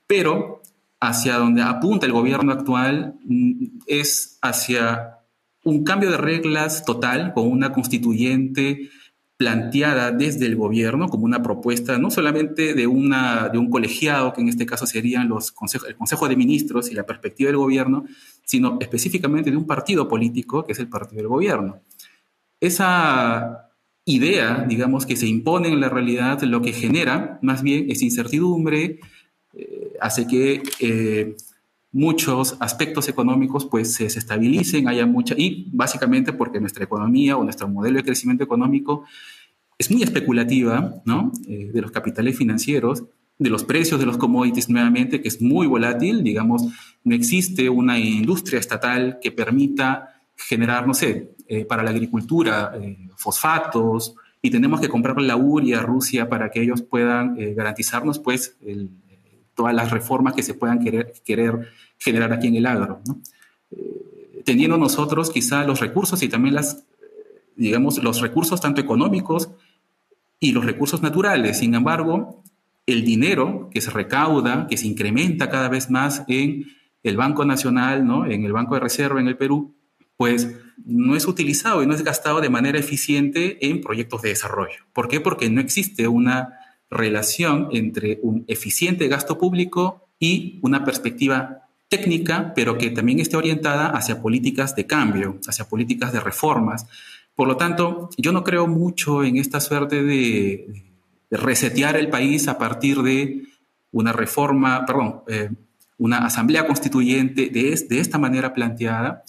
pero 0.06 0.62
hacia 1.00 1.36
donde 1.36 1.62
apunta 1.62 2.06
el 2.06 2.12
gobierno 2.12 2.52
actual 2.52 3.14
mm, 3.24 3.80
es 3.86 4.38
hacia 4.42 5.18
un 5.64 5.84
cambio 5.84 6.10
de 6.10 6.16
reglas 6.16 6.84
total 6.84 7.32
con 7.34 7.46
una 7.48 7.72
constituyente 7.72 8.90
planteada 9.38 10.10
desde 10.10 10.46
el 10.46 10.56
gobierno 10.56 11.08
como 11.08 11.24
una 11.24 11.42
propuesta 11.42 11.96
no 11.96 12.10
solamente 12.10 12.74
de, 12.74 12.88
una, 12.88 13.48
de 13.48 13.56
un 13.56 13.70
colegiado, 13.70 14.32
que 14.32 14.40
en 14.40 14.48
este 14.48 14.66
caso 14.66 14.84
serían 14.84 15.28
los 15.28 15.54
el 15.86 15.96
Consejo 15.96 16.28
de 16.28 16.36
Ministros 16.36 16.90
y 16.90 16.94
la 16.94 17.06
perspectiva 17.06 17.46
del 17.46 17.56
gobierno, 17.56 18.04
sino 18.44 18.78
específicamente 18.80 19.52
de 19.52 19.56
un 19.56 19.64
partido 19.64 20.08
político, 20.08 20.64
que 20.66 20.72
es 20.72 20.80
el 20.80 20.88
partido 20.88 21.18
del 21.18 21.28
gobierno. 21.28 21.80
Esa 22.60 23.70
idea, 24.04 24.64
digamos, 24.68 25.06
que 25.06 25.14
se 25.14 25.28
impone 25.28 25.68
en 25.68 25.80
la 25.80 25.88
realidad, 25.88 26.42
lo 26.42 26.60
que 26.60 26.72
genera 26.72 27.38
más 27.40 27.62
bien 27.62 27.88
es 27.90 28.02
incertidumbre, 28.02 28.98
eh, 29.54 29.92
hace 30.00 30.26
que 30.26 30.62
eh, 30.80 31.36
muchos 31.92 32.56
aspectos 32.60 33.08
económicos 33.08 33.64
pues 33.64 33.94
se, 33.94 34.06
estabilicen, 34.06 34.88
haya 34.88 35.06
mucha, 35.06 35.34
y 35.36 35.68
básicamente 35.72 36.32
porque 36.32 36.60
nuestra 36.60 36.84
economía 36.84 37.36
o 37.36 37.44
nuestro 37.44 37.68
modelo 37.68 37.96
de 37.96 38.04
crecimiento 38.04 38.44
económico 38.44 39.04
es 39.78 39.90
muy 39.90 40.02
especulativa, 40.02 40.94
¿no? 41.04 41.32
Eh, 41.48 41.70
de 41.72 41.80
los 41.80 41.90
capitales 41.90 42.36
financieros, 42.36 43.04
de 43.38 43.50
los 43.50 43.62
precios 43.62 44.00
de 44.00 44.06
los 44.06 44.18
commodities 44.18 44.68
nuevamente, 44.68 45.22
que 45.22 45.28
es 45.28 45.40
muy 45.40 45.66
volátil, 45.66 46.24
digamos, 46.24 46.64
no 47.04 47.14
existe 47.14 47.68
una 47.70 47.98
industria 47.98 48.58
estatal 48.58 49.18
que 49.22 49.30
permita 49.30 50.20
generar, 50.36 50.86
no 50.86 50.94
sé, 50.94 51.36
eh, 51.46 51.64
para 51.64 51.84
la 51.84 51.90
agricultura, 51.90 52.72
eh, 52.80 53.08
fosfatos, 53.16 54.16
y 54.42 54.50
tenemos 54.50 54.80
que 54.80 54.88
comprar 54.88 55.20
la 55.20 55.36
uria 55.36 55.78
a 55.78 55.82
Rusia 55.82 56.28
para 56.28 56.50
que 56.50 56.62
ellos 56.62 56.82
puedan 56.82 57.36
garantizarnos, 57.56 58.20
pues, 58.20 58.56
todas 59.58 59.74
las 59.74 59.90
reformas 59.90 60.34
que 60.34 60.44
se 60.44 60.54
puedan 60.54 60.78
querer, 60.78 61.12
querer 61.24 61.72
generar 61.98 62.32
aquí 62.32 62.46
en 62.46 62.54
el 62.54 62.66
agro, 62.66 63.00
¿no? 63.08 63.20
teniendo 64.44 64.78
nosotros 64.78 65.30
quizá 65.30 65.64
los 65.64 65.80
recursos 65.80 66.22
y 66.22 66.28
también 66.28 66.54
las, 66.54 66.84
digamos, 67.56 68.00
los 68.00 68.20
recursos 68.20 68.60
tanto 68.60 68.80
económicos 68.80 69.50
y 70.38 70.52
los 70.52 70.64
recursos 70.64 71.02
naturales. 71.02 71.58
Sin 71.58 71.74
embargo, 71.74 72.44
el 72.86 73.04
dinero 73.04 73.68
que 73.72 73.80
se 73.80 73.90
recauda, 73.90 74.68
que 74.68 74.76
se 74.76 74.86
incrementa 74.86 75.50
cada 75.50 75.68
vez 75.68 75.90
más 75.90 76.22
en 76.28 76.66
el 77.02 77.16
Banco 77.16 77.44
Nacional, 77.44 78.06
¿no? 78.06 78.26
en 78.26 78.44
el 78.44 78.52
Banco 78.52 78.74
de 78.74 78.80
Reserva 78.80 79.20
en 79.20 79.26
el 79.26 79.36
Perú, 79.36 79.74
pues 80.16 80.54
no 80.86 81.16
es 81.16 81.26
utilizado 81.26 81.82
y 81.82 81.88
no 81.88 81.94
es 81.94 82.04
gastado 82.04 82.40
de 82.40 82.48
manera 82.48 82.78
eficiente 82.78 83.58
en 83.68 83.80
proyectos 83.80 84.22
de 84.22 84.28
desarrollo. 84.28 84.86
¿Por 84.92 85.08
qué? 85.08 85.20
Porque 85.20 85.50
no 85.50 85.60
existe 85.60 86.06
una 86.06 86.57
relación 86.90 87.68
entre 87.72 88.18
un 88.22 88.44
eficiente 88.48 89.08
gasto 89.08 89.38
público 89.38 90.08
y 90.18 90.58
una 90.62 90.84
perspectiva 90.84 91.68
técnica, 91.88 92.52
pero 92.54 92.76
que 92.76 92.90
también 92.90 93.20
esté 93.20 93.36
orientada 93.36 93.88
hacia 93.88 94.20
políticas 94.20 94.76
de 94.76 94.86
cambio, 94.86 95.40
hacia 95.46 95.68
políticas 95.68 96.12
de 96.12 96.20
reformas, 96.20 96.86
por 97.38 97.46
lo 97.46 97.56
tanto, 97.56 98.10
yo 98.16 98.32
no 98.32 98.42
creo 98.42 98.66
mucho 98.66 99.22
en 99.22 99.36
esta 99.36 99.60
suerte 99.60 100.02
de, 100.02 100.82
resetear 101.30 101.96
el 101.96 102.10
país 102.10 102.48
a 102.48 102.58
partir 102.58 103.00
de 103.02 103.44
una 103.92 104.12
reforma, 104.12 104.84
perdón, 104.84 105.20
eh, 105.28 105.50
una 105.98 106.18
asamblea 106.26 106.66
constituyente 106.66 107.48
de, 107.48 107.86
de 107.88 108.00
esta 108.00 108.18
manera 108.18 108.54
planteada, 108.54 109.22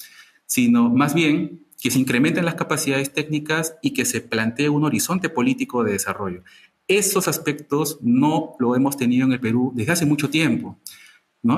sino 0.47 0.89
más 0.89 1.13
bien 1.13 1.67
que 1.79 1.91
se 1.91 1.99
incrementen 1.99 2.45
las 2.45 2.55
capacidades 2.55 3.13
técnicas 3.13 3.75
y 3.83 3.91
que 3.91 4.05
se 4.05 4.21
plantee 4.21 4.69
un 4.69 4.85
horizonte 4.85 5.29
político 5.29 5.83
de 5.83 5.91
desarrollo. 5.91 6.43
Esos 6.89 7.27
aspectos 7.27 7.99
no 8.01 8.55
lo 8.59 8.75
hemos 8.75 8.97
tenido 8.97 9.27
en 9.27 9.31
el 9.31 9.39
Perú 9.39 9.71
desde 9.75 9.91
hace 9.91 10.05
mucho 10.07 10.29
tiempo. 10.29 10.79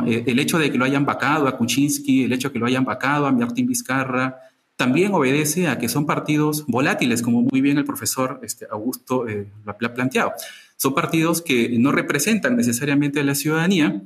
Eh, 0.06 0.26
el 0.28 0.38
hecho 0.40 0.60
de 0.60 0.70
que 0.70 0.78
lo 0.78 0.84
hayan 0.84 1.06
vacado 1.06 1.48
a 1.48 1.58
Kuczynski, 1.58 2.26
el 2.26 2.34
hecho 2.34 2.50
de 2.50 2.54
que 2.54 2.60
lo 2.60 2.66
hayan 2.66 2.84
vacado 2.84 3.26
a 3.26 3.32
Martín 3.32 3.66
Vizcarra, 3.66 4.40
también 4.76 5.14
obedece 5.14 5.70
a 5.70 5.78
que 5.78 5.88
son 5.88 6.06
partidos 6.06 6.66
volátiles, 6.68 7.22
como 7.22 7.44
muy 7.44 7.62
bien 7.62 7.78
el 7.78 7.86
profesor 7.86 8.42
este, 8.44 8.68
Augusto 8.70 9.26
eh, 9.28 9.48
lo 9.64 9.72
ha 9.72 9.78
planteado. 9.78 10.34
Son 10.76 10.94
partidos 10.94 11.42
que 11.42 11.78
no 11.80 11.94
representan 11.94 12.58
necesariamente 12.58 13.22
a 13.22 13.24
la 13.24 13.36
ciudadanía, 13.36 14.02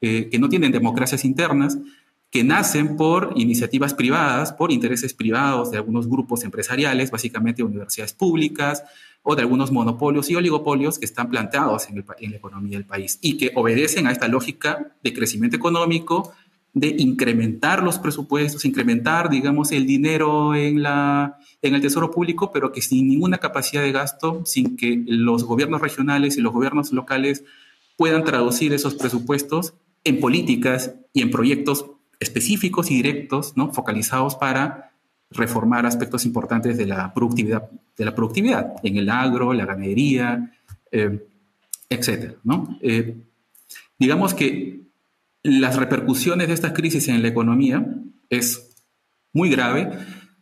eh, 0.00 0.28
que 0.30 0.38
no 0.40 0.48
tienen 0.48 0.72
democracias 0.72 1.24
internas, 1.24 1.78
que 2.30 2.42
nacen 2.42 2.96
por 2.96 3.34
iniciativas 3.36 3.94
privadas, 3.94 4.52
por 4.52 4.72
intereses 4.72 5.14
privados 5.14 5.70
de 5.70 5.76
algunos 5.76 6.08
grupos 6.08 6.42
empresariales, 6.44 7.10
básicamente 7.10 7.62
universidades 7.62 8.12
públicas, 8.12 8.82
o 9.28 9.34
de 9.34 9.42
algunos 9.42 9.72
monopolios 9.72 10.30
y 10.30 10.36
oligopolios 10.36 11.00
que 11.00 11.04
están 11.04 11.28
planteados 11.28 11.88
en, 11.88 12.04
en 12.20 12.30
la 12.30 12.36
economía 12.36 12.78
del 12.78 12.86
país 12.86 13.18
y 13.20 13.36
que 13.36 13.50
obedecen 13.56 14.06
a 14.06 14.12
esta 14.12 14.28
lógica 14.28 14.94
de 15.02 15.12
crecimiento 15.12 15.56
económico, 15.56 16.32
de 16.74 16.94
incrementar 16.96 17.82
los 17.82 17.98
presupuestos, 17.98 18.64
incrementar, 18.64 19.28
digamos, 19.28 19.72
el 19.72 19.84
dinero 19.84 20.54
en, 20.54 20.80
la, 20.80 21.38
en 21.60 21.74
el 21.74 21.80
tesoro 21.80 22.12
público, 22.12 22.52
pero 22.52 22.70
que 22.70 22.80
sin 22.80 23.08
ninguna 23.08 23.38
capacidad 23.38 23.82
de 23.82 23.90
gasto, 23.90 24.42
sin 24.44 24.76
que 24.76 25.02
los 25.04 25.42
gobiernos 25.42 25.80
regionales 25.80 26.36
y 26.36 26.40
los 26.40 26.52
gobiernos 26.52 26.92
locales 26.92 27.42
puedan 27.96 28.22
traducir 28.22 28.72
esos 28.74 28.94
presupuestos 28.94 29.74
en 30.04 30.20
políticas 30.20 30.94
y 31.12 31.22
en 31.22 31.32
proyectos 31.32 31.86
específicos 32.20 32.92
y 32.92 32.94
directos, 32.94 33.56
¿no? 33.56 33.72
focalizados 33.72 34.36
para 34.36 34.92
reformar 35.30 35.86
aspectos 35.86 36.24
importantes 36.24 36.76
de 36.76 36.86
la 36.86 37.12
productividad, 37.12 37.68
de 37.96 38.04
la 38.04 38.14
productividad 38.14 38.74
en 38.82 38.96
el 38.96 39.08
agro, 39.08 39.52
la 39.52 39.66
ganadería, 39.66 40.52
eh, 40.92 41.26
etcétera, 41.88 42.34
¿no? 42.44 42.78
Eh, 42.80 43.16
digamos 43.98 44.34
que 44.34 44.80
las 45.42 45.76
repercusiones 45.76 46.48
de 46.48 46.54
estas 46.54 46.72
crisis 46.72 47.08
en 47.08 47.22
la 47.22 47.28
economía 47.28 47.86
es 48.30 48.70
muy 49.32 49.50
grave 49.50 49.90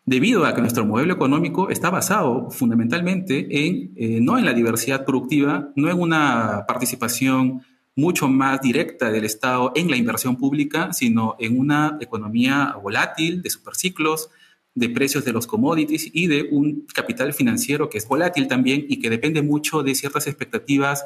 debido 0.06 0.44
a 0.44 0.54
que 0.54 0.60
nuestro 0.60 0.84
modelo 0.84 1.14
económico 1.14 1.70
está 1.70 1.90
basado 1.90 2.50
fundamentalmente 2.50 3.66
en, 3.66 3.92
eh, 3.96 4.20
no 4.20 4.38
en 4.38 4.44
la 4.44 4.52
diversidad 4.52 5.04
productiva, 5.04 5.70
no 5.76 5.90
en 5.90 5.98
una 5.98 6.64
participación 6.66 7.62
mucho 7.96 8.28
más 8.28 8.60
directa 8.60 9.10
del 9.10 9.24
Estado 9.24 9.72
en 9.74 9.88
la 9.88 9.96
inversión 9.96 10.36
pública, 10.36 10.92
sino 10.92 11.36
en 11.38 11.58
una 11.58 11.96
economía 12.00 12.74
volátil, 12.82 13.40
de 13.40 13.50
superciclos, 13.50 14.30
de 14.74 14.88
precios 14.88 15.24
de 15.24 15.32
los 15.32 15.46
commodities 15.46 16.10
y 16.12 16.26
de 16.26 16.48
un 16.50 16.86
capital 16.92 17.32
financiero 17.32 17.88
que 17.88 17.98
es 17.98 18.08
volátil 18.08 18.48
también 18.48 18.86
y 18.88 18.98
que 18.98 19.10
depende 19.10 19.42
mucho 19.42 19.82
de 19.82 19.94
ciertas 19.94 20.26
expectativas 20.26 21.04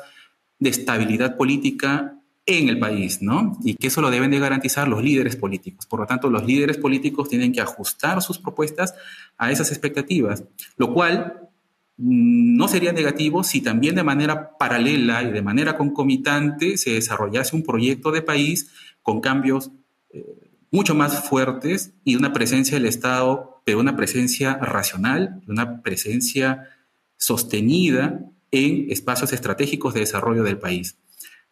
de 0.59 0.70
estabilidad 0.70 1.37
política 1.37 2.18
en 2.46 2.70
el 2.70 2.78
país, 2.78 3.20
¿no? 3.20 3.59
Y 3.62 3.74
que 3.74 3.88
eso 3.88 4.00
lo 4.00 4.11
deben 4.11 4.31
de 4.31 4.38
garantizar 4.38 4.88
los 4.88 5.02
líderes 5.02 5.37
políticos. 5.37 5.85
Por 5.85 6.00
lo 6.00 6.07
tanto, 6.07 6.31
los 6.31 6.46
líderes 6.46 6.78
políticos 6.78 7.28
tienen 7.28 7.52
que 7.52 7.61
ajustar 7.61 8.22
sus 8.22 8.38
propuestas 8.38 8.94
a 9.37 9.52
esas 9.52 9.70
expectativas, 9.70 10.44
lo 10.78 10.94
cual 10.94 11.50
mm, 11.98 12.57
no 12.57 12.66
sería 12.66 12.92
negativo 12.92 13.44
si 13.44 13.61
también 13.61 13.96
de 13.96 14.02
manera 14.02 14.57
paralela 14.57 15.22
y 15.22 15.31
de 15.31 15.42
manera 15.42 15.76
concomitante 15.76 16.78
se 16.78 16.92
desarrollase 16.92 17.54
un 17.54 17.64
proyecto 17.64 18.11
de 18.12 18.22
país 18.22 18.70
con 19.02 19.20
cambios 19.20 19.70
eh, 20.11 20.48
mucho 20.70 20.94
más 20.94 21.28
fuertes 21.28 21.92
y 22.02 22.16
una 22.16 22.33
presencia 22.33 22.78
del 22.78 22.87
Estado, 22.87 23.57
pero 23.68 23.81
una 23.81 23.96
presencia 23.96 24.57
racional, 24.57 25.42
una 25.46 25.83
presencia 25.83 26.70
sostenida 27.18 28.18
en 28.50 28.90
espacios 28.90 29.35
estratégicos 29.35 29.92
de 29.92 30.00
desarrollo 30.00 30.42
del 30.42 30.57
país. 30.57 30.96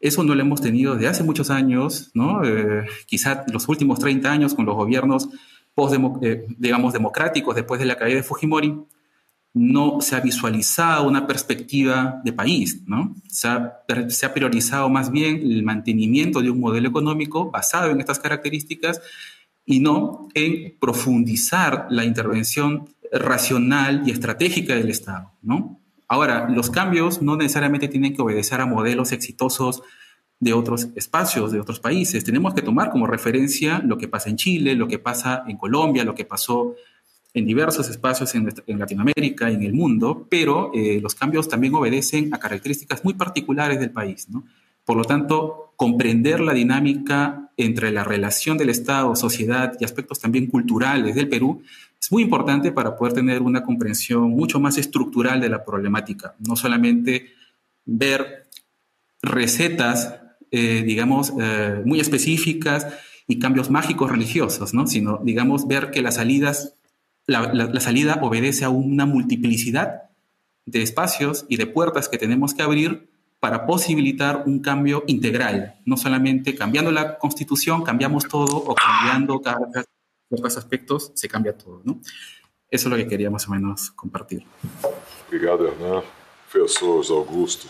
Eso 0.01 0.25
no 0.25 0.35
lo 0.35 0.41
hemos 0.41 0.63
tenido 0.63 0.95
desde 0.95 1.09
hace 1.09 1.25
muchos 1.25 1.51
años, 1.51 2.11
¿no? 2.15 2.43
Eh, 2.43 2.87
quizá 3.05 3.45
los 3.53 3.69
últimos 3.69 3.99
30 3.99 4.33
años 4.33 4.55
con 4.55 4.65
los 4.65 4.77
gobiernos 4.77 5.29
post 5.75 5.95
eh, 6.23 6.47
digamos, 6.57 6.95
democráticos 6.95 7.55
después 7.55 7.79
de 7.81 7.85
la 7.85 7.99
caída 7.99 8.17
de 8.17 8.23
Fujimori, 8.23 8.75
no 9.53 10.01
se 10.01 10.17
ha 10.17 10.21
visualizado 10.21 11.07
una 11.07 11.27
perspectiva 11.27 12.23
de 12.25 12.33
país, 12.33 12.81
¿no? 12.87 13.15
Se 13.29 13.47
ha, 13.47 13.81
se 14.09 14.25
ha, 14.25 14.33
priorizado 14.33 14.89
más 14.89 15.11
bien 15.11 15.37
el 15.37 15.63
mantenimiento 15.65 16.41
de 16.41 16.49
un 16.49 16.61
modelo 16.61 16.89
económico 16.89 17.51
basado 17.51 17.91
en 17.91 18.01
estas 18.01 18.19
características 18.21 19.03
y 19.67 19.81
no 19.81 20.29
en 20.35 20.79
profundizar 20.79 21.89
la 21.91 22.05
intervención 22.05 22.89
racional 23.13 24.03
y 24.07 24.13
estratégica 24.13 24.75
del 24.75 24.89
Estado, 24.89 25.33
¿no? 25.43 25.81
Ahora, 26.09 26.49
los 26.49 26.71
cambios 26.71 27.21
no 27.21 27.37
necesariamente 27.37 27.89
tienen 27.89 28.15
que 28.15 28.23
obedecer 28.23 28.61
a 28.61 28.67
modelos 28.67 29.11
exitosos 29.11 29.83
de 30.39 30.53
otros 30.53 30.89
espacios, 30.95 31.51
de 31.51 31.61
otros 31.61 31.81
países. 31.81 32.23
Tenemos 32.23 32.55
que 32.55 32.63
tomar 32.63 32.91
como 32.91 33.09
referencia 33.09 33.81
lo 33.85 33.99
que 33.99 34.07
pasa 34.07 34.31
en 34.31 34.37
Chile, 34.37 34.77
lo 34.77 34.87
que 34.87 35.01
pasa 35.01 35.43
en 35.49 35.57
Colombia, 35.57 36.05
lo 36.05 36.15
que 36.15 36.25
pasó 36.25 36.77
en 37.35 37.45
diversos 37.45 37.91
espacios 37.91 38.35
en, 38.35 38.79
Latinoamérica 38.79 39.51
y 39.51 39.55
en 39.55 39.63
el 39.63 39.75
mundo, 39.75 40.27
pero 40.31 40.71
eh, 40.73 41.01
los 41.03 41.15
cambios 41.15 41.49
también 41.49 41.75
obedecen 41.75 42.33
a 42.33 42.39
características 42.39 43.05
muy 43.05 43.15
particulares 43.15 43.81
del 43.81 43.91
país. 43.91 44.29
Por 44.87 44.97
lo 44.97 45.05
tanto, 45.05 45.75
comprender 45.77 46.41
la 46.41 46.55
dinámica 46.55 47.51
entre 47.57 47.91
la 47.91 48.05
relación 48.05 48.57
del 48.57 48.71
Estado, 48.71 49.17
sociedad 49.17 49.77
y 49.81 49.85
aspectos 49.85 50.21
también 50.21 50.47
culturales 50.47 51.17
del 51.17 51.29
Perú 51.29 51.63
es 52.01 52.13
muy 52.13 52.23
importante 52.23 52.71
para 52.71 52.97
poder 52.97 53.13
tener 53.13 53.43
una 53.43 53.65
comprensión 53.65 54.31
mucho 54.31 54.61
más 54.61 54.79
estructural 54.79 55.41
de 55.41 55.49
la 55.49 55.65
problemática, 55.65 56.37
no 56.39 56.55
solamente 56.55 57.33
ver 57.85 58.47
recetas, 59.23 60.21
eh, 60.53 60.85
digamos, 60.87 61.33
eh, 61.41 61.83
muy 61.85 61.99
específicas 61.99 62.87
y 63.27 63.41
cambios 63.41 63.71
mágicos 63.71 64.11
religiosos, 64.11 64.73
¿no? 64.73 64.87
sino, 64.87 65.21
digamos, 65.25 65.67
ver 65.67 65.91
que 65.91 66.01
las 66.01 66.15
salidas, 66.15 66.75
la, 67.27 67.53
la 67.53 67.81
salida 67.81 68.21
obedece 68.23 68.65
a 68.65 68.69
una 68.69 69.05
multiplicidad 69.05 70.03
de 70.65 70.83
espacios 70.83 71.45
y 71.49 71.57
de 71.57 71.67
puertas 71.67 72.09
que 72.09 72.19
tenemos 72.19 72.55
que 72.55 72.63
abrir 72.63 73.16
para 73.41 73.67
posibilitar 73.67 74.45
un 74.47 74.61
cambio 74.61 75.05
integral, 75.07 75.77
no 75.85 75.97
solamente 75.97 76.55
cambiando 76.55 76.91
la 76.91 77.19
constitución, 77.19 77.83
cambiamos 77.83 78.25
todo 78.25 78.57
o 78.57 78.75
cambiando 78.75 79.41
cada 79.41 79.85
otros 80.29 80.57
aspectos, 80.57 81.13
se 81.15 81.29
cambia 81.29 81.57
todo, 81.57 81.83
¿no? 81.85 82.01
Eso 82.69 82.89
es 82.89 82.91
lo 82.91 82.97
que 82.97 83.07
quería 83.07 83.31
más 83.31 83.47
o 83.47 83.53
menos 83.53 83.91
compartir. 83.93 84.45
Obrigado, 85.29 85.69
Hernan. 85.69 86.03
Professor 86.51 87.05
Augusto, 87.11 87.69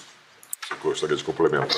você 0.69 0.75
gostaria 0.83 1.17
de 1.17 1.25
complementar? 1.25 1.69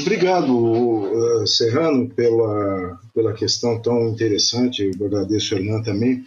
Obrigado, 0.00 0.52
uh, 0.52 1.46
Serrano, 1.46 2.08
pela, 2.08 3.00
pela 3.14 3.32
questão 3.34 3.80
tão 3.80 4.08
interessante. 4.08 4.90
Eu 4.98 5.06
agradeço, 5.06 5.54
Hernan, 5.54 5.82
também. 5.82 6.24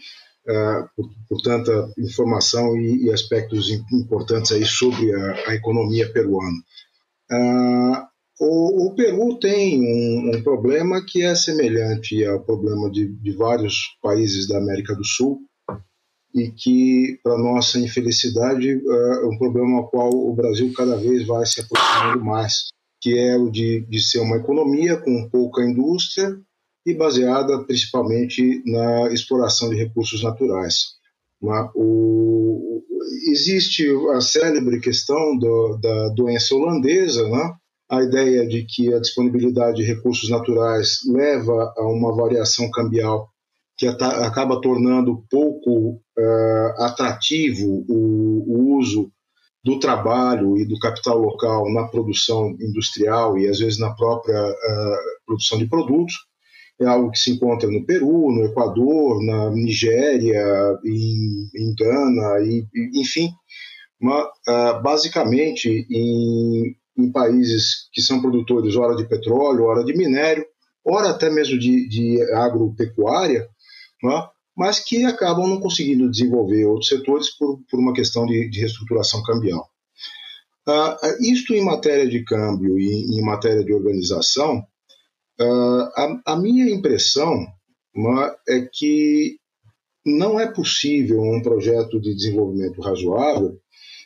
Uh, 0.47 0.89
por, 0.95 1.09
por, 1.29 1.41
tanta 1.41 1.91
informação 1.97 2.75
e, 2.77 3.05
e, 3.05 3.11
aspectos 3.11 3.69
importantes 3.91 4.51
aí 4.51 4.65
sobre 4.65 5.13
a, 5.13 5.49
a 5.49 5.55
economia 5.55 6.11
peruana. 6.11 6.57
Uh, 7.31 8.11
o, 8.39 8.87
o, 8.87 8.95
Peru 8.95 9.37
tem 9.39 9.81
um, 9.81 10.35
um, 10.35 10.43
problema 10.43 11.03
que 11.05 11.23
é 11.23 11.35
semelhante 11.35 12.25
ao 12.25 12.39
problema 12.39 12.89
de, 12.89 13.07
de 13.07 13.31
vários 13.33 13.97
países 14.01 14.47
da 14.47 14.57
América 14.57 14.95
do 14.95 15.05
Sul, 15.05 15.41
e 16.33 16.49
que, 16.49 17.19
para 17.23 17.37
nossa 17.37 17.77
infelicidade, 17.77 18.69
é 18.71 19.25
um 19.25 19.37
problema 19.37 19.77
ao 19.77 19.89
qual 19.89 20.09
o 20.09 20.33
Brasil 20.33 20.71
cada 20.73 20.95
vez 20.95 21.27
vai 21.27 21.45
se 21.45 21.59
aproximando 21.59 22.23
mais, 22.23 22.69
que 23.01 23.17
é 23.17 23.35
o 23.35 23.49
de, 23.49 23.81
de 23.81 24.01
ser 24.01 24.19
uma 24.19 24.37
economia 24.37 24.97
com 24.97 25.29
pouca 25.29 25.61
indústria 25.61 26.39
e 26.85 26.93
baseada 26.93 27.63
principalmente 27.65 28.63
na 28.65 29.11
exploração 29.11 29.69
de 29.69 29.75
recursos 29.75 30.23
naturais. 30.23 30.99
O, 31.75 32.83
existe 33.31 33.87
a 34.15 34.21
célebre 34.21 34.79
questão 34.79 35.37
do, 35.37 35.77
da 35.81 36.09
doença 36.09 36.55
holandesa, 36.55 37.27
né? 37.27 37.53
a 37.89 38.01
ideia 38.01 38.47
de 38.47 38.65
que 38.65 38.93
a 38.93 38.99
disponibilidade 38.99 39.77
de 39.77 39.83
recursos 39.83 40.29
naturais 40.29 40.99
leva 41.05 41.73
a 41.75 41.85
uma 41.87 42.15
variação 42.15 42.71
cambial 42.71 43.27
que 43.77 43.85
acaba 43.85 44.61
tornando 44.61 45.25
pouco 45.29 45.95
uh, 46.17 46.83
atrativo 46.83 47.83
o, 47.89 48.45
o, 48.47 48.77
uso 48.77 49.11
do 49.63 49.79
trabalho 49.79 50.57
e 50.57 50.65
do 50.65 50.79
capital 50.79 51.17
local 51.17 51.71
na 51.73 51.87
produção 51.87 52.51
industrial 52.61 53.37
e 53.37 53.49
às 53.49 53.59
vezes 53.59 53.77
na 53.77 53.93
própria 53.93 54.39
uh, 54.39 54.97
produção 55.25 55.57
de 55.57 55.67
produtos. 55.67 56.13
É 56.81 56.85
algo 56.85 57.11
que 57.11 57.19
se 57.19 57.31
encontra 57.31 57.69
no 57.69 57.85
Peru, 57.85 58.31
no 58.31 58.43
Equador, 58.45 59.23
na 59.23 59.51
Nigéria, 59.51 60.43
em, 60.83 61.47
em 61.55 61.75
Gana, 61.75 62.39
e, 62.41 62.65
e 62.73 63.01
enfim, 63.01 63.29
uma, 64.01 64.23
uh, 64.25 64.81
basicamente 64.81 65.85
em, 65.91 66.75
em 66.97 67.11
países 67.11 67.87
que 67.93 68.01
são 68.01 68.19
produtores 68.19 68.75
ora 68.75 68.95
de 68.95 69.07
petróleo, 69.07 69.65
ora 69.65 69.83
de 69.83 69.95
minério, 69.95 70.43
ora 70.83 71.11
até 71.11 71.29
mesmo 71.29 71.59
de, 71.59 71.87
de 71.87 72.21
agropecuária, 72.33 73.47
né? 74.03 74.27
mas 74.57 74.79
que 74.79 75.05
acabam 75.05 75.47
não 75.47 75.59
conseguindo 75.59 76.09
desenvolver 76.09 76.65
outros 76.65 76.87
setores 76.89 77.29
por, 77.37 77.59
por 77.69 77.79
uma 77.79 77.93
questão 77.93 78.25
de, 78.25 78.49
de 78.49 78.59
reestruturação 78.59 79.21
cambial. 79.23 79.69
Uh, 80.67 81.23
isto 81.31 81.53
em 81.53 81.63
matéria 81.63 82.07
de 82.07 82.23
câmbio 82.23 82.77
e 82.79 83.17
em 83.17 83.21
matéria 83.21 83.63
de 83.63 83.73
organização, 83.73 84.63
uh, 85.39 85.83
a, 85.95 86.21
a, 86.27 86.35
minha 86.35 86.69
impressão 86.69 87.45
é 88.47 88.67
que 88.71 89.37
não 90.05 90.39
é 90.39 90.51
possível 90.51 91.21
um 91.21 91.41
projeto 91.41 91.99
de 91.99 92.15
desenvolvimento 92.15 92.81
razoável 92.81 93.57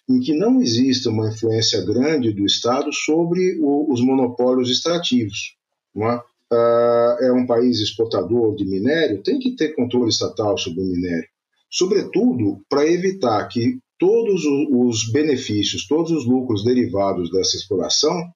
em 0.09 0.19
que 0.19 0.34
não 0.34 0.61
exista 0.61 1.09
uma 1.09 1.30
influência 1.30 1.84
grande 1.84 2.32
do 2.32 2.45
Estado 2.45 2.91
sobre 2.93 3.57
o, 3.59 3.91
os 3.91 4.01
monopólios 4.01 4.69
extrativos. 4.69 5.55
É? 5.97 6.19
uh, 6.51 7.23
é 7.23 7.34
um 7.34 7.45
país 7.45 7.80
exportador 7.80 8.55
de 8.55 8.65
minério, 8.65 9.23
tem 9.23 9.39
que 9.39 9.55
ter 9.55 9.76
controle 9.76 10.09
estatal 10.09 10.57
sobre 10.57 10.82
o 10.82 10.88
minério. 10.88 11.28
Sobretudo 11.69 12.61
para 12.69 12.88
evitar 12.88 13.45
que 13.47 13.80
todos 13.97 14.43
os 14.45 15.11
benefícios, 15.11 15.88
todos 15.88 16.11
os 16.11 16.26
lucros 16.26 16.63
derivados 16.63 17.32
dessa 17.32 17.57
exploração 17.57 18.30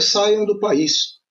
saiam 0.00 0.44
do 0.44 0.58
país. 0.58 1.21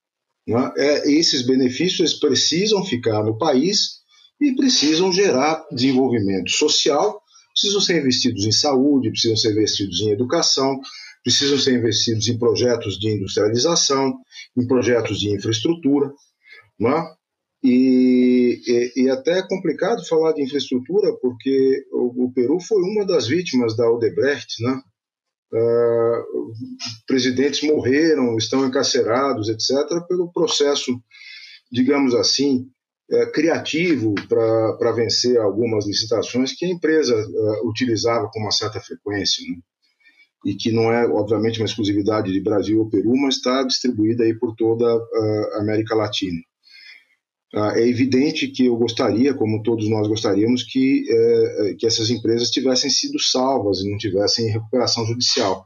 É? 0.48 0.54
É, 0.84 1.12
esses 1.12 1.46
benefícios 1.46 2.16
precisam 2.16 2.84
ficar 2.84 3.24
no 3.24 3.38
país 3.38 4.02
e 4.40 4.56
precisam 4.56 5.12
gerar 5.12 5.64
desenvolvimento 5.72 6.50
social, 6.50 7.22
precisam 7.54 7.80
ser 7.80 8.00
investidos 8.00 8.46
em 8.46 8.52
saúde, 8.52 9.12
precisam 9.12 9.38
ser 9.38 9.52
investidos 9.52 10.02
em 10.02 10.10
educação, 10.10 10.80
precisam 11.24 11.60
ser 11.60 11.78
investidos 11.78 12.28
em 12.28 12.38
projetos 12.38 12.98
de 12.98 13.10
industrialização, 13.10 14.18
em 14.58 14.66
projetos 14.66 15.20
de 15.20 15.30
infraestrutura. 15.30 16.12
Né? 16.80 17.14
E, 17.64 18.60
e, 18.66 19.04
e, 19.04 19.10
até 19.10 19.38
é 19.38 19.48
complicado 19.48 20.04
falar 20.08 20.34
de 20.34 20.42
infraestrutura, 20.42 21.16
porque 21.22 21.86
o, 21.92 22.26
o 22.26 22.34
Peru 22.34 22.60
foi 22.60 22.82
uma 22.82 23.06
das 23.06 23.28
vítimas 23.28 23.76
da 23.78 23.88
Odebrecht. 23.88 24.64
Né? 24.64 24.82
Uh, 25.54 26.54
presidentes 27.06 27.62
morreram, 27.64 28.38
estão 28.38 28.66
encarcerados, 28.66 29.50
etc., 29.50 30.06
pelo 30.08 30.32
processo, 30.32 30.92
digamos 31.72 32.16
assim, 32.16 32.68
é, 33.12 33.26
criativo 33.26 34.16
para 34.30 34.92
vencer 34.94 35.38
algumas 35.38 35.86
licitações 35.86 36.54
que 36.54 36.66
a 36.66 36.70
empresa 36.70 37.14
uh, 37.14 37.70
utilizava 37.70 38.30
com 38.32 38.40
uma 38.40 38.52
certa 38.52 38.80
frequência. 38.80 39.44
Né? 39.50 39.58
e 40.44 40.56
que 40.56 40.72
não 40.72 40.92
é, 40.92 41.06
obviamente, 41.08 41.60
uma 41.60 41.68
exclusividade 41.68 42.32
de 42.32 42.42
Brasil 42.42 42.80
ou 42.80 42.90
Peru, 42.90 43.16
mas 43.16 43.36
está 43.36 43.64
distribuída 43.64 44.24
aí 44.24 44.34
por 44.34 44.56
toda 44.56 44.86
a 44.88 45.60
América 45.60 45.94
Latina. 45.94 46.40
Ah, 47.54 47.74
é 47.76 47.88
evidente 47.88 48.48
que 48.48 48.66
eu 48.66 48.78
gostaria, 48.78 49.34
como 49.34 49.62
todos 49.62 49.90
nós 49.90 50.08
gostaríamos, 50.08 50.64
que, 50.64 51.04
é, 51.10 51.74
que 51.78 51.86
essas 51.86 52.10
empresas 52.10 52.50
tivessem 52.50 52.90
sido 52.90 53.20
salvas 53.20 53.80
e 53.80 53.90
não 53.90 53.98
tivessem 53.98 54.50
recuperação 54.50 55.06
judicial, 55.06 55.66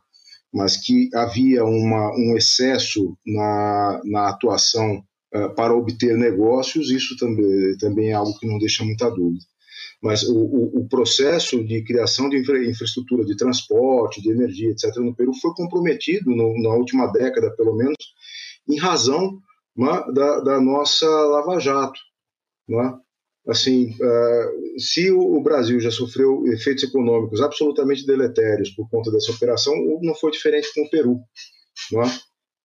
mas 0.51 0.77
que 0.77 1.09
havia 1.13 1.63
uma, 1.63 2.11
um 2.17 2.35
excesso 2.35 3.15
na, 3.25 4.01
na 4.03 4.29
atuação 4.29 5.03
uh, 5.35 5.53
para 5.55 5.75
obter 5.75 6.17
negócios, 6.17 6.89
isso 6.89 7.15
também, 7.17 7.77
também 7.77 8.09
é 8.09 8.13
algo 8.13 8.37
que 8.39 8.47
não 8.47 8.57
deixa 8.57 8.83
muita 8.83 9.09
dúvida 9.09 9.45
mas 10.01 10.21
o, 10.21 10.35
o, 10.35 10.81
o 10.81 10.87
processo 10.87 11.63
de 11.63 11.83
criação 11.83 12.29
de 12.29 12.37
infra, 12.37 12.63
infraestrutura 12.63 13.25
de 13.25 13.35
transporte, 13.35 14.21
de 14.21 14.29
energia, 14.29 14.69
etc., 14.69 14.95
no 14.97 15.15
Peru 15.15 15.33
foi 15.33 15.51
comprometido 15.55 16.29
no, 16.29 16.61
na 16.61 16.75
última 16.75 17.07
década, 17.07 17.49
pelo 17.55 17.75
menos, 17.75 17.97
em 18.69 18.77
razão 18.77 19.41
né, 19.75 20.03
da, 20.13 20.39
da, 20.41 20.61
nossa 20.61 21.07
Lava 21.07 21.59
Jato. 21.59 21.99
Né? 22.67 22.97
Assim, 23.47 23.91
uh, 23.91 24.79
se 24.79 25.11
o, 25.11 25.39
Brasil 25.41 25.79
já 25.79 25.91
sofreu 25.91 26.45
efeitos 26.47 26.83
econômicos 26.83 27.41
absolutamente 27.41 28.05
deletérios 28.05 28.71
por 28.71 28.89
conta 28.89 29.11
dessa 29.11 29.31
operação, 29.31 29.73
não 30.01 30.15
foi 30.15 30.31
diferente 30.31 30.73
com 30.73 30.81
o 30.81 30.89
Peru. 30.89 31.19
Né? 31.91 32.03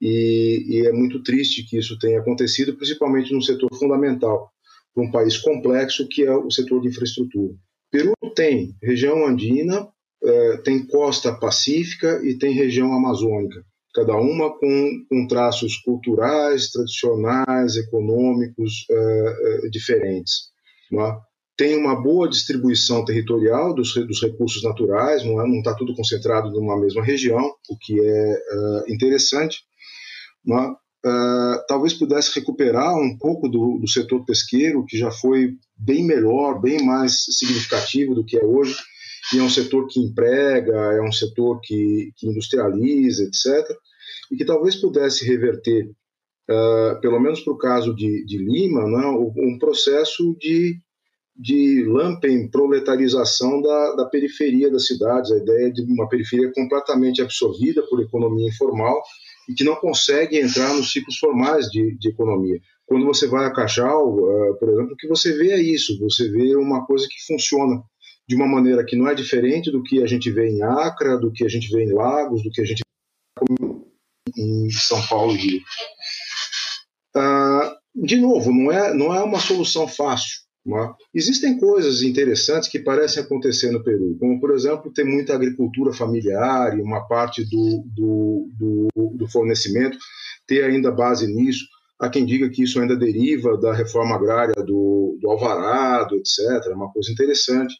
E, 0.00 0.64
e 0.68 0.86
é 0.86 0.92
muito 0.92 1.22
triste 1.22 1.64
que 1.64 1.78
isso 1.78 1.98
tenha 1.98 2.20
acontecido, 2.20 2.76
principalmente 2.76 3.34
no 3.34 3.42
setor 3.42 3.68
fundamental 3.74 4.50
para 4.94 5.04
um 5.04 5.10
país 5.10 5.36
complexo 5.36 6.08
que 6.08 6.22
é 6.22 6.34
o 6.34 6.50
setor 6.50 6.80
de 6.80 6.88
infraestrutura. 6.88 7.54
Peru 7.90 8.14
tem 8.34 8.74
região 8.82 9.26
andina, 9.26 9.88
é, 10.22 10.56
tem 10.58 10.86
costa 10.86 11.32
pacífica 11.34 12.20
e 12.24 12.38
tem 12.38 12.52
região 12.52 12.92
amazônica, 12.92 13.64
cada 13.94 14.16
uma 14.16 14.50
com, 14.58 15.04
com 15.08 15.26
traços 15.26 15.76
culturais, 15.78 16.70
tradicionais, 16.70 17.76
econômicos 17.76 18.86
é, 18.90 19.66
é, 19.66 19.68
diferentes. 19.70 20.50
É? 20.92 21.16
Tem 21.56 21.76
uma 21.76 22.00
boa 22.00 22.28
distribuição 22.28 23.04
territorial 23.04 23.74
dos, 23.74 23.94
dos 23.94 24.22
recursos 24.22 24.62
naturais, 24.62 25.24
não 25.24 25.58
está 25.58 25.74
tudo 25.74 25.94
concentrado 25.94 26.50
numa 26.50 26.78
mesma 26.80 27.04
região, 27.04 27.52
o 27.68 27.76
que 27.78 28.00
é, 28.00 28.32
é 28.32 28.92
interessante. 28.92 29.58
É? 30.48 30.80
uh, 31.04 31.64
talvez 31.66 31.94
pudesse 31.94 32.34
recuperar 32.38 32.94
um 32.96 33.16
pouco 33.16 33.48
do, 33.48 33.78
do, 33.78 33.88
setor 33.88 34.24
pesqueiro, 34.24 34.84
que 34.86 34.98
já 34.98 35.10
foi 35.10 35.54
bem 35.76 36.04
melhor, 36.04 36.60
bem 36.60 36.84
mais 36.84 37.24
significativo 37.24 38.14
do 38.14 38.24
que 38.24 38.36
é 38.36 38.44
hoje, 38.44 38.76
e 39.32 39.38
é 39.38 39.42
um 39.42 39.48
setor 39.48 39.86
que 39.88 40.00
emprega, 40.00 40.74
é 40.74 41.02
um 41.02 41.12
setor 41.12 41.60
que, 41.62 42.12
que 42.16 42.26
industrializa, 42.26 43.24
etc., 43.24 43.76
e 44.30 44.36
que 44.36 44.44
talvez 44.44 44.76
pudesse 44.76 45.26
reverter, 45.26 45.90
uh, 46.48 47.00
pelo 47.00 47.20
menos 47.20 47.40
para 47.40 47.52
o 47.52 47.58
caso 47.58 47.94
de, 47.94 48.24
de 48.24 48.38
Lima, 48.38 48.86
né, 48.86 49.06
um 49.06 49.58
processo 49.58 50.36
de, 50.38 50.76
de 51.36 51.84
lampen 51.86 52.48
proletarização 52.48 53.60
da, 53.60 53.96
da 53.96 54.04
periferia 54.06 54.70
das 54.70 54.86
cidades, 54.86 55.32
a 55.32 55.36
ideia 55.36 55.72
de 55.72 55.82
uma 55.82 56.08
periferia 56.08 56.52
completamente 56.54 57.20
absorvida 57.20 57.82
por 57.88 58.00
economia 58.00 58.48
informal, 58.48 59.02
e 59.48 59.54
que 59.54 59.64
não 59.64 59.74
consegue 59.76 60.38
entrar 60.38 60.72
nos 60.74 60.92
ciclos 60.92 61.18
formais 61.18 61.66
de, 61.66 61.96
de 61.98 62.08
economia. 62.08 62.60
Quando 62.86 63.06
você 63.06 63.26
vai 63.26 63.46
a 63.46 63.52
Cachau, 63.52 64.16
uh, 64.16 64.58
por 64.58 64.68
exemplo, 64.68 64.92
o 64.92 64.96
que 64.96 65.08
você 65.08 65.36
vê 65.36 65.50
é 65.50 65.60
isso, 65.60 65.98
você 65.98 66.28
vê 66.30 66.54
uma 66.54 66.86
coisa 66.86 67.06
que 67.08 67.26
funciona 67.26 67.82
de 68.30 68.36
uma 68.36 68.46
maneira 68.46 68.84
que 68.84 68.94
não 68.94 69.08
é 69.08 69.14
diferente 69.14 69.72
do 69.72 69.82
que 69.82 70.00
a 70.04 70.06
gente 70.06 70.30
vê 70.30 70.48
em 70.48 70.62
Acre, 70.62 71.18
do 71.18 71.32
que 71.32 71.44
a 71.44 71.48
gente 71.48 71.68
vê 71.68 71.82
em 71.82 71.92
Lagos, 71.92 72.44
do 72.44 72.50
que 72.50 72.60
a 72.60 72.64
gente 72.64 72.78
vê 72.78 73.80
em 74.36 74.70
São 74.70 75.04
Paulo 75.08 75.34
e 75.34 75.36
Rio. 75.36 75.60
Uh, 77.16 78.06
de 78.06 78.16
novo, 78.18 78.52
não 78.52 78.70
é, 78.70 78.94
não 78.94 79.12
é 79.12 79.20
uma 79.20 79.40
solução 79.40 79.88
fácil. 79.88 80.38
É? 80.64 80.94
Existem 81.12 81.58
coisas 81.58 82.02
interessantes 82.02 82.68
que 82.68 82.78
parecem 82.78 83.20
acontecer 83.20 83.72
no 83.72 83.82
Peru, 83.82 84.16
como, 84.20 84.38
por 84.38 84.52
exemplo, 84.54 84.92
ter 84.92 85.02
muita 85.02 85.34
agricultura 85.34 85.92
familiar 85.92 86.78
e 86.78 86.82
uma 86.82 87.08
parte 87.08 87.42
do, 87.50 87.82
do, 87.86 88.48
do, 88.56 89.16
do 89.16 89.28
fornecimento 89.28 89.98
ter 90.46 90.62
ainda 90.62 90.92
base 90.92 91.26
nisso. 91.26 91.64
Há 91.98 92.08
quem 92.08 92.24
diga 92.24 92.48
que 92.48 92.62
isso 92.62 92.80
ainda 92.80 92.96
deriva 92.96 93.58
da 93.58 93.74
reforma 93.74 94.14
agrária 94.14 94.54
do, 94.54 95.18
do 95.20 95.28
alvarado, 95.28 96.14
etc. 96.14 96.68
É 96.68 96.74
uma 96.74 96.92
coisa 96.92 97.10
interessante. 97.10 97.74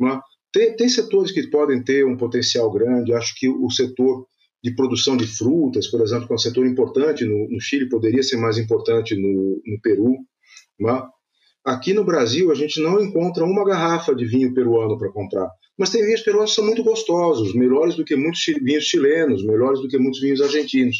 Mas 0.00 0.18
tem, 0.52 0.74
tem 0.74 0.88
setores 0.88 1.30
que 1.30 1.48
podem 1.48 1.82
ter 1.84 2.06
um 2.06 2.16
potencial 2.16 2.70
grande. 2.72 3.12
Acho 3.12 3.34
que 3.36 3.48
o 3.48 3.70
setor 3.70 4.26
de 4.62 4.74
produção 4.74 5.16
de 5.16 5.26
frutas, 5.26 5.86
por 5.88 6.00
exemplo, 6.00 6.26
que 6.26 6.32
é 6.32 6.36
um 6.36 6.38
setor 6.38 6.66
importante 6.66 7.24
no, 7.24 7.48
no 7.48 7.60
Chile, 7.60 7.88
poderia 7.88 8.22
ser 8.22 8.36
mais 8.36 8.58
importante 8.58 9.14
no, 9.14 9.60
no 9.64 9.80
Peru. 9.82 10.16
Mas 10.78 11.04
aqui 11.64 11.92
no 11.92 12.04
Brasil, 12.04 12.50
a 12.50 12.54
gente 12.54 12.80
não 12.80 13.00
encontra 13.00 13.44
uma 13.44 13.64
garrafa 13.64 14.14
de 14.14 14.26
vinho 14.26 14.52
peruano 14.54 14.98
para 14.98 15.12
comprar. 15.12 15.50
Mas 15.78 15.90
tem 15.90 16.04
vinhos 16.04 16.22
peruanos 16.22 16.50
que 16.50 16.56
são 16.56 16.66
muito 16.66 16.82
gostosos, 16.82 17.54
melhores 17.54 17.94
do 17.94 18.04
que 18.04 18.16
muitos 18.16 18.42
vinhos 18.62 18.84
chilenos, 18.84 19.44
melhores 19.44 19.80
do 19.80 19.88
que 19.88 19.98
muitos 19.98 20.20
vinhos 20.20 20.40
argentinos. 20.40 20.96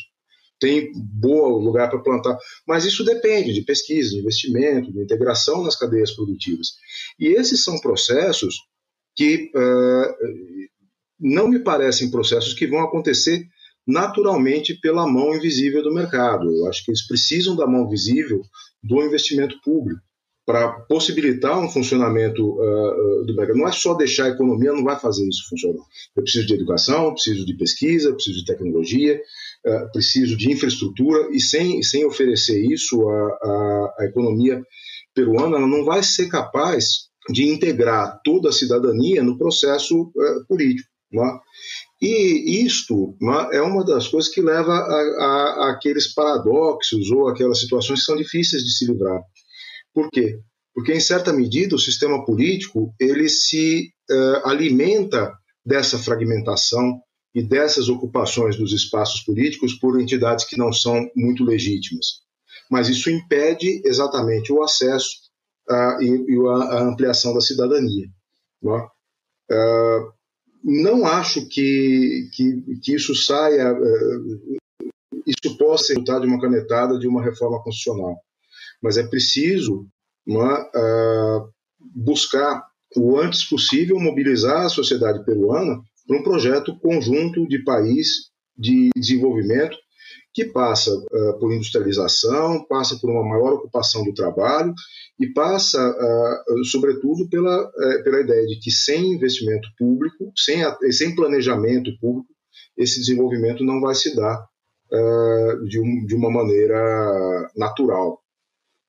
Tem 0.58 0.90
bom 0.94 1.58
lugar 1.58 1.88
para 1.88 2.02
plantar, 2.02 2.36
mas 2.68 2.84
isso 2.84 3.02
depende 3.02 3.54
de 3.54 3.62
pesquisa, 3.62 4.10
de 4.10 4.18
investimento, 4.18 4.92
de 4.92 5.02
integração 5.02 5.64
nas 5.64 5.76
cadeias 5.76 6.14
produtivas. 6.14 6.68
E 7.18 7.28
esses 7.28 7.64
são 7.64 7.80
processos 7.80 8.56
que 9.20 9.50
uh, 9.54 10.14
não 11.20 11.46
me 11.46 11.58
parecem 11.58 12.10
processos 12.10 12.54
que 12.54 12.66
vão 12.66 12.80
acontecer 12.80 13.46
naturalmente 13.86 14.72
pela 14.80 15.06
mão 15.06 15.34
invisível 15.34 15.82
do 15.82 15.92
mercado. 15.92 16.50
Eu 16.50 16.66
acho 16.66 16.82
que 16.82 16.90
eles 16.90 17.06
precisam 17.06 17.54
da 17.54 17.66
mão 17.66 17.86
visível 17.86 18.40
do 18.82 19.02
investimento 19.02 19.60
público 19.60 20.00
para 20.46 20.70
possibilitar 20.88 21.58
um 21.58 21.68
funcionamento 21.68 22.42
uh, 22.42 23.26
do 23.26 23.34
mercado. 23.36 23.58
Não 23.58 23.68
é 23.68 23.72
só 23.72 23.92
deixar 23.92 24.24
a 24.24 24.30
economia, 24.30 24.72
não 24.72 24.84
vai 24.84 24.98
fazer 24.98 25.28
isso 25.28 25.46
funcionar. 25.50 25.84
Eu 26.16 26.22
preciso 26.22 26.46
de 26.46 26.54
educação, 26.54 27.12
preciso 27.12 27.44
de 27.44 27.54
pesquisa, 27.58 28.14
preciso 28.14 28.38
de 28.38 28.46
tecnologia, 28.46 29.20
uh, 29.66 29.92
preciso 29.92 30.34
de 30.34 30.50
infraestrutura, 30.50 31.28
e 31.30 31.40
sem, 31.40 31.82
sem 31.82 32.06
oferecer 32.06 32.58
isso, 32.64 33.06
a, 33.06 33.26
a, 33.26 33.94
a 33.98 34.04
economia 34.06 34.62
peruana 35.14 35.58
não 35.58 35.84
vai 35.84 36.02
ser 36.02 36.28
capaz 36.28 37.09
de 37.30 37.48
integrar 37.48 38.20
toda 38.24 38.48
a 38.48 38.52
cidadania 38.52 39.22
no 39.22 39.38
processo 39.38 40.12
político. 40.48 40.88
É? 41.12 41.40
E 42.00 42.64
isto 42.64 43.16
é? 43.50 43.56
é 43.56 43.62
uma 43.62 43.84
das 43.84 44.08
coisas 44.08 44.30
que 44.30 44.40
leva 44.40 44.72
a, 44.72 45.24
a, 45.24 45.70
aqueles 45.72 46.14
paradoxos 46.14 47.10
ou 47.10 47.28
aquelas 47.28 47.58
situações 47.58 48.00
que 48.00 48.06
são 48.06 48.16
difíceis 48.16 48.62
de 48.62 48.76
se 48.76 48.86
livrar. 48.86 49.20
Por 49.92 50.08
quê? 50.10 50.38
Porque, 50.72 50.92
em 50.92 51.00
certa 51.00 51.32
medida, 51.32 51.74
o 51.74 51.80
sistema 51.80 52.24
político 52.24 52.94
ele 52.98 53.28
se 53.28 53.92
uh, 54.10 54.48
alimenta 54.48 55.32
dessa 55.66 55.98
fragmentação 55.98 57.00
e 57.34 57.42
dessas 57.42 57.88
ocupações 57.88 58.56
dos 58.56 58.72
espaços 58.72 59.20
políticos 59.20 59.74
por 59.74 60.00
entidades 60.00 60.44
que 60.44 60.56
não 60.56 60.72
são 60.72 61.08
muito 61.14 61.44
legítimas. 61.44 62.20
Mas 62.70 62.88
isso 62.88 63.10
impede 63.10 63.82
exatamente 63.84 64.52
o 64.52 64.62
acesso 64.62 65.10
uh, 65.70 66.02
e, 66.02 66.34
e 66.34 66.46
a, 66.48 66.52
a, 66.52 66.82
ampliação 66.82 67.32
da 67.34 67.40
cidadania. 67.40 68.08
Não, 68.62 68.76
é? 68.76 68.86
uh, 69.52 70.12
não 70.62 71.06
acho 71.06 71.46
que, 71.48 72.28
que, 72.34 72.62
que, 72.82 72.94
isso 72.94 73.14
saia, 73.14 73.74
isso 75.26 75.56
possa 75.56 75.84
ser 75.84 75.92
resultado 75.94 76.22
de 76.22 76.28
uma 76.28 76.40
canetada 76.40 76.98
de 76.98 77.08
uma 77.08 77.22
reforma 77.22 77.62
constitucional 77.62 78.16
mas 78.82 78.96
é 78.96 79.06
preciso 79.06 79.86
uh, 80.28 81.52
buscar 81.94 82.64
o 82.96 83.18
antes 83.18 83.44
possível 83.44 83.98
mobilizar 84.00 84.66
a 84.66 84.68
sociedade 84.68 85.24
peruana 85.24 85.80
para 86.06 86.16
um 86.16 86.22
projeto 86.22 86.76
conjunto 86.80 87.46
de 87.46 87.62
país 87.62 88.30
de 88.56 88.90
desenvolvimento 88.96 89.76
que 90.32 90.44
passa 90.44 90.92
uh, 90.92 91.38
por 91.38 91.52
industrialização, 91.52 92.64
passa 92.66 92.96
por 93.00 93.10
uma 93.10 93.28
maior 93.28 93.54
ocupação 93.54 94.04
do 94.04 94.14
trabalho 94.14 94.72
e 95.18 95.26
passa, 95.32 95.78
uh, 95.78 96.64
sobretudo, 96.64 97.28
pela, 97.28 97.66
uh, 97.66 98.04
pela 98.04 98.20
ideia 98.20 98.46
de 98.46 98.58
que 98.60 98.70
sem 98.70 99.14
investimento 99.14 99.68
público, 99.76 100.32
sem, 100.36 100.62
a, 100.62 100.76
sem 100.90 101.14
planejamento 101.14 101.90
público, 102.00 102.32
esse 102.76 103.00
desenvolvimento 103.00 103.64
não 103.64 103.80
vai 103.80 103.94
se 103.94 104.14
dar 104.14 104.48
de, 105.68 105.78
um, 105.78 106.04
de 106.04 106.16
uma 106.16 106.28
maneira 106.28 107.48
natural. 107.56 108.20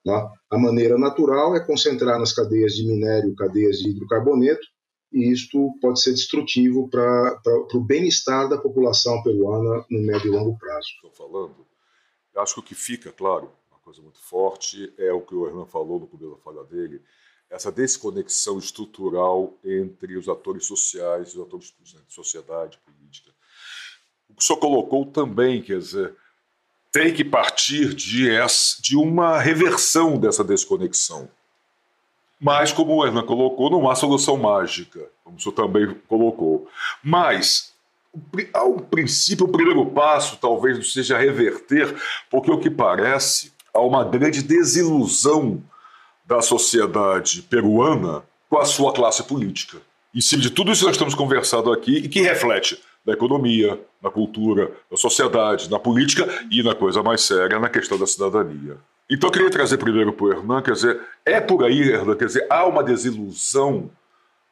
Tá? 0.03 0.31
A 0.49 0.57
maneira 0.57 0.97
natural 0.97 1.55
é 1.55 1.63
concentrar 1.63 2.17
nas 2.17 2.33
cadeias 2.33 2.73
de 2.73 2.87
minério, 2.87 3.35
cadeias 3.35 3.77
de 3.77 3.91
hidrocarboneto, 3.91 4.65
e 5.11 5.31
isto 5.31 5.77
pode 5.81 6.01
ser 6.01 6.11
destrutivo 6.11 6.87
para 6.89 7.41
o 7.73 7.79
bem-estar 7.79 8.47
da 8.47 8.57
população 8.57 9.21
peruana 9.23 9.85
no 9.89 10.01
médio 10.01 10.27
e 10.27 10.37
longo 10.37 10.57
prazo. 10.57 10.87
Estou 10.95 11.11
falando, 11.11 11.65
acho 12.37 12.55
que 12.55 12.59
o 12.59 12.63
que 12.63 12.75
fica, 12.75 13.11
claro, 13.11 13.51
uma 13.69 13.79
coisa 13.79 14.01
muito 14.01 14.19
forte, 14.19 14.93
é 14.97 15.11
o 15.11 15.21
que 15.21 15.35
o 15.35 15.47
Hernan 15.47 15.65
falou 15.65 15.99
no 15.99 16.07
começo 16.07 16.31
da 16.31 16.41
fala 16.41 16.63
dele, 16.63 17.01
essa 17.49 17.71
desconexão 17.71 18.57
estrutural 18.57 19.57
entre 19.63 20.15
os 20.15 20.29
atores 20.29 20.65
sociais 20.65 21.29
e 21.29 21.37
os 21.37 21.45
atores 21.45 21.73
né, 21.93 21.99
de 22.07 22.13
sociedade 22.13 22.79
política. 22.85 23.29
O 24.29 24.33
que 24.33 24.41
o 24.41 24.45
senhor 24.45 24.59
colocou 24.59 25.05
também, 25.05 25.61
quer 25.61 25.77
dizer, 25.77 26.15
tem 26.91 27.13
que 27.13 27.25
partir 27.25 27.93
de, 27.93 28.29
essa, 28.29 28.81
de 28.81 28.95
uma 28.95 29.37
reversão 29.37 30.17
dessa 30.17 30.43
desconexão. 30.43 31.29
Mas, 32.43 32.73
como 32.73 32.95
o 32.95 33.05
Hernan 33.05 33.23
colocou, 33.23 33.69
não 33.69 33.87
há 33.87 33.93
solução 33.93 34.35
mágica, 34.35 34.99
como 35.23 35.37
o 35.37 35.39
senhor 35.39 35.53
também 35.53 35.95
colocou. 36.07 36.67
Mas, 37.03 37.71
ao 38.51 38.79
princípio, 38.79 39.45
o 39.45 39.51
primeiro 39.51 39.85
passo 39.85 40.37
talvez 40.37 40.75
não 40.75 40.83
seja 40.83 41.19
reverter, 41.19 41.95
porque 42.31 42.49
o 42.49 42.57
que 42.57 42.71
parece, 42.71 43.53
há 43.71 43.79
uma 43.79 44.03
grande 44.03 44.41
desilusão 44.41 45.63
da 46.25 46.41
sociedade 46.41 47.43
peruana 47.43 48.23
com 48.49 48.57
a 48.57 48.65
sua 48.65 48.91
classe 48.91 49.21
política. 49.23 49.77
Em 50.13 50.19
cima 50.19 50.41
de 50.41 50.49
tudo 50.49 50.71
isso 50.71 50.81
que 50.81 50.87
nós 50.87 50.95
estamos 50.95 51.13
conversando 51.13 51.71
aqui 51.71 51.97
e 51.97 52.09
que 52.09 52.21
reflete 52.21 52.81
na 53.05 53.13
economia, 53.13 53.79
na 54.01 54.09
cultura, 54.09 54.71
na 54.89 54.97
sociedade, 54.97 55.69
na 55.69 55.77
política 55.77 56.27
e 56.49 56.63
na 56.63 56.73
coisa 56.73 57.03
mais 57.03 57.21
séria, 57.21 57.59
na 57.59 57.69
questão 57.69 57.99
da 57.99 58.07
cidadania. 58.07 58.77
Então 59.11 59.27
eu 59.27 59.33
queria 59.33 59.49
trazer 59.49 59.77
primeiro 59.77 60.13
para 60.13 60.25
o 60.25 60.31
Hernan, 60.31 60.61
quer 60.61 60.71
dizer, 60.71 61.01
é 61.25 61.41
por 61.41 61.65
aí, 61.65 61.81
Hernan, 61.81 62.15
quer 62.15 62.27
dizer, 62.27 62.47
há 62.49 62.65
uma 62.65 62.81
desilusão 62.81 63.91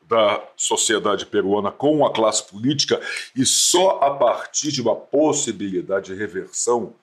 da 0.07 0.43
sociedade 0.57 1.25
peruana 1.25 1.71
com 1.71 2.05
a 2.05 2.11
classe 2.11 2.43
política 2.43 2.99
e 3.33 3.45
só 3.45 3.99
a 4.01 4.11
partir 4.11 4.71
de 4.71 4.81
uma 4.81 4.95
possibilidade 4.95 6.13
de 6.13 6.19
reversão 6.19 6.93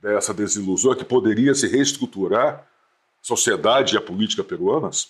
dessa 0.00 0.32
desilusão 0.32 0.92
é 0.92 0.96
que 0.96 1.04
poderia 1.04 1.54
se 1.54 1.66
reestruturar 1.66 2.54
a 2.54 2.64
sociedade 3.20 3.94
e 3.94 3.98
a 3.98 4.00
política 4.00 4.44
peruanas? 4.44 5.08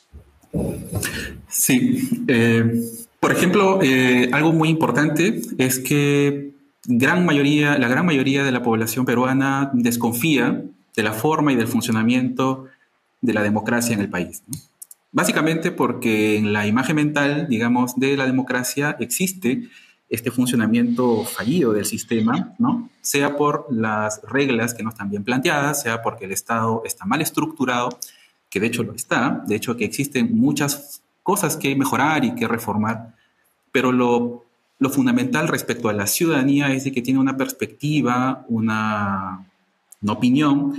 Sim. 1.49 2.25
Eh... 2.27 3.13
Por 3.23 3.31
ejemplo, 3.31 3.79
eh, 3.81 4.29
algo 4.33 4.53
muy 4.53 4.69
importante 4.69 5.41
es 5.57 5.79
que 5.79 6.51
gran 6.85 7.25
mayoría, 7.25 7.79
la 7.79 7.87
gran 7.87 8.05
mayoría 8.05 8.43
de 8.43 8.51
la 8.51 8.65
población 8.65 9.05
peruana 9.05 9.71
desconfía 9.73 10.61
de 10.95 11.03
la 11.03 11.13
forma 11.13 11.53
y 11.53 11.57
del 11.57 11.69
funcionamiento 11.69 12.67
de 13.21 13.33
la 13.33 13.43
democracia 13.43 13.95
en 13.95 14.01
el 14.01 14.11
país. 14.11 14.43
Básicamente 15.13 15.71
porque 15.71 16.37
en 16.37 16.53
la 16.53 16.67
imagen 16.67 16.97
mental, 16.97 17.47
digamos, 17.49 17.99
de 17.99 18.17
la 18.17 18.27
democracia 18.27 18.97
existe 18.99 19.69
este 20.09 20.31
funcionamiento 20.31 21.25
fallido 21.25 21.73
del 21.73 21.87
sistema, 21.87 22.55
¿no? 22.59 22.91
sea 23.01 23.37
por 23.37 23.67
las 23.71 24.21
reglas 24.23 24.75
que 24.75 24.83
no 24.83 24.91
están 24.91 25.09
bien 25.09 25.25
planteadas, 25.25 25.83
sea 25.83 26.03
porque 26.03 26.27
el 26.27 26.33
Estado 26.33 26.83
está 26.85 27.07
mal 27.07 27.23
estructurado, 27.23 27.99
que 28.51 28.61
de 28.61 28.67
hecho 28.67 28.83
lo 28.83 28.93
está, 28.95 29.43
de 29.47 29.57
hecho 29.57 29.77
que 29.77 29.87
existen 29.87 30.37
muchas 30.37 31.03
cosas 31.23 31.57
que 31.57 31.75
mejorar 31.77 32.25
y 32.25 32.35
que 32.35 32.47
reformar, 32.47 33.15
pero 33.71 33.91
lo, 33.91 34.45
lo 34.79 34.91
fundamental 34.91 35.49
respecto 35.49 35.89
a 35.89 35.95
la 35.95 36.07
ciudadanía 36.07 36.73
es 36.73 36.85
que 36.85 37.03
tiene 37.03 37.21
una 37.21 37.37
perspectiva, 37.37 38.45
una, 38.49 39.47
una 40.03 40.13
opinión 40.13 40.75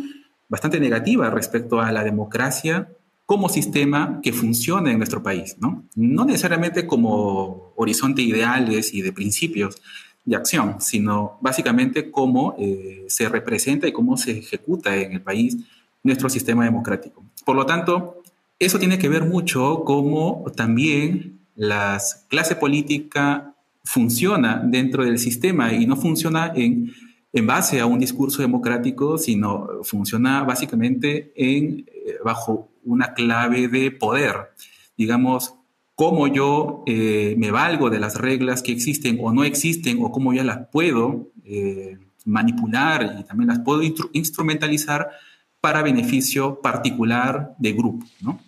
bastante 0.50 0.80
negativa 0.80 1.30
respecto 1.30 1.82
a 1.82 1.92
la 1.92 2.04
democracia 2.04 2.90
como 3.26 3.50
sistema 3.50 4.20
que 4.22 4.34
funciona 4.34 4.92
en 4.92 4.98
nuestro 4.98 5.24
país, 5.24 5.56
¿no? 5.60 5.86
No 5.96 6.26
necesariamente 6.26 6.86
como 6.86 7.74
horizonte 7.76 8.22
ideales 8.22 8.94
y 8.94 9.02
de 9.02 9.14
principios 9.14 9.82
de 10.26 10.36
acción, 10.36 10.78
sino 10.80 11.38
básicamente 11.42 12.12
cómo 12.12 12.56
eh, 12.58 13.06
se 13.08 13.30
representa 13.30 13.88
y 13.88 13.92
cómo 13.92 14.18
se 14.18 14.40
ejecuta 14.40 14.96
en 14.96 15.14
el 15.14 15.22
país 15.22 15.58
nuestro 16.04 16.30
sistema 16.30 16.66
democrático. 16.66 17.24
Por 17.46 17.56
lo 17.56 17.66
tanto, 17.66 18.22
eso 18.60 18.80
tiene 18.80 18.98
que 18.98 19.10
ver 19.10 19.26
mucho 19.26 19.84
cómo 19.86 20.44
también 20.56 21.40
la 21.56 22.00
clase 22.30 22.56
política 22.56 23.54
funciona 23.84 24.62
dentro 24.64 25.04
del 25.04 25.20
sistema 25.20 25.74
y 25.74 25.86
no 25.86 25.96
funciona 25.96 26.52
en, 26.56 26.94
en 27.34 27.48
base 27.48 27.80
a 27.80 27.88
un 27.88 28.00
discurso 28.00 28.44
democrático, 28.44 29.18
sino 29.18 29.68
funciona 29.84 30.44
básicamente 30.44 31.34
en, 31.36 31.86
eh, 31.88 32.18
bajo 32.24 32.70
una 32.84 33.14
clave 33.14 33.68
de 33.68 33.90
poder. 33.92 34.52
Digamos, 34.96 35.56
cómo 35.96 36.28
yo 36.28 36.84
eh, 36.86 37.36
me 37.38 37.50
valgo 37.50 37.90
de 37.90 38.00
las 38.00 38.16
reglas 38.16 38.62
que 38.62 38.72
existen 38.72 39.20
o 39.22 39.34
no 39.34 39.44
existen 39.44 39.98
o 40.02 40.12
cómo 40.12 40.34
yo 40.34 40.44
las 40.44 40.68
puedo 40.72 41.32
eh, 41.44 41.98
manipular 42.26 43.18
y 43.20 43.24
también 43.24 43.50
las 43.50 43.60
puedo 43.60 43.82
instrumentalizar 44.14 45.10
para 45.60 45.82
beneficio 45.82 46.62
particular 46.62 47.56
de 47.58 47.74
grupo. 47.74 48.06
¿no? 48.22 48.40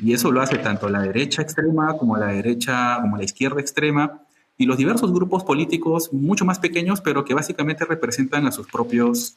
Y 0.00 0.12
eso 0.12 0.32
lo 0.32 0.40
hace 0.40 0.58
tanto 0.58 0.88
la 0.88 1.02
derecha 1.02 1.42
extrema 1.42 1.96
como 1.96 2.16
la 2.16 2.28
derecha, 2.28 2.98
como 3.00 3.16
la 3.16 3.24
izquierda 3.24 3.60
extrema, 3.60 4.23
y 4.56 4.66
los 4.66 4.76
diversos 4.76 5.12
grupos 5.12 5.44
políticos 5.44 6.12
mucho 6.12 6.44
más 6.44 6.58
pequeños, 6.58 7.00
pero 7.00 7.24
que 7.24 7.34
básicamente 7.34 7.84
representan 7.84 8.46
a 8.46 8.52
sus 8.52 8.66
propios, 8.66 9.36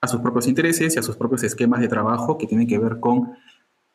a 0.00 0.08
sus 0.08 0.20
propios 0.20 0.46
intereses 0.46 0.96
y 0.96 0.98
a 0.98 1.02
sus 1.02 1.16
propios 1.16 1.42
esquemas 1.42 1.80
de 1.80 1.88
trabajo 1.88 2.38
que 2.38 2.46
tienen 2.46 2.66
que 2.66 2.78
ver 2.78 2.98
con 3.00 3.32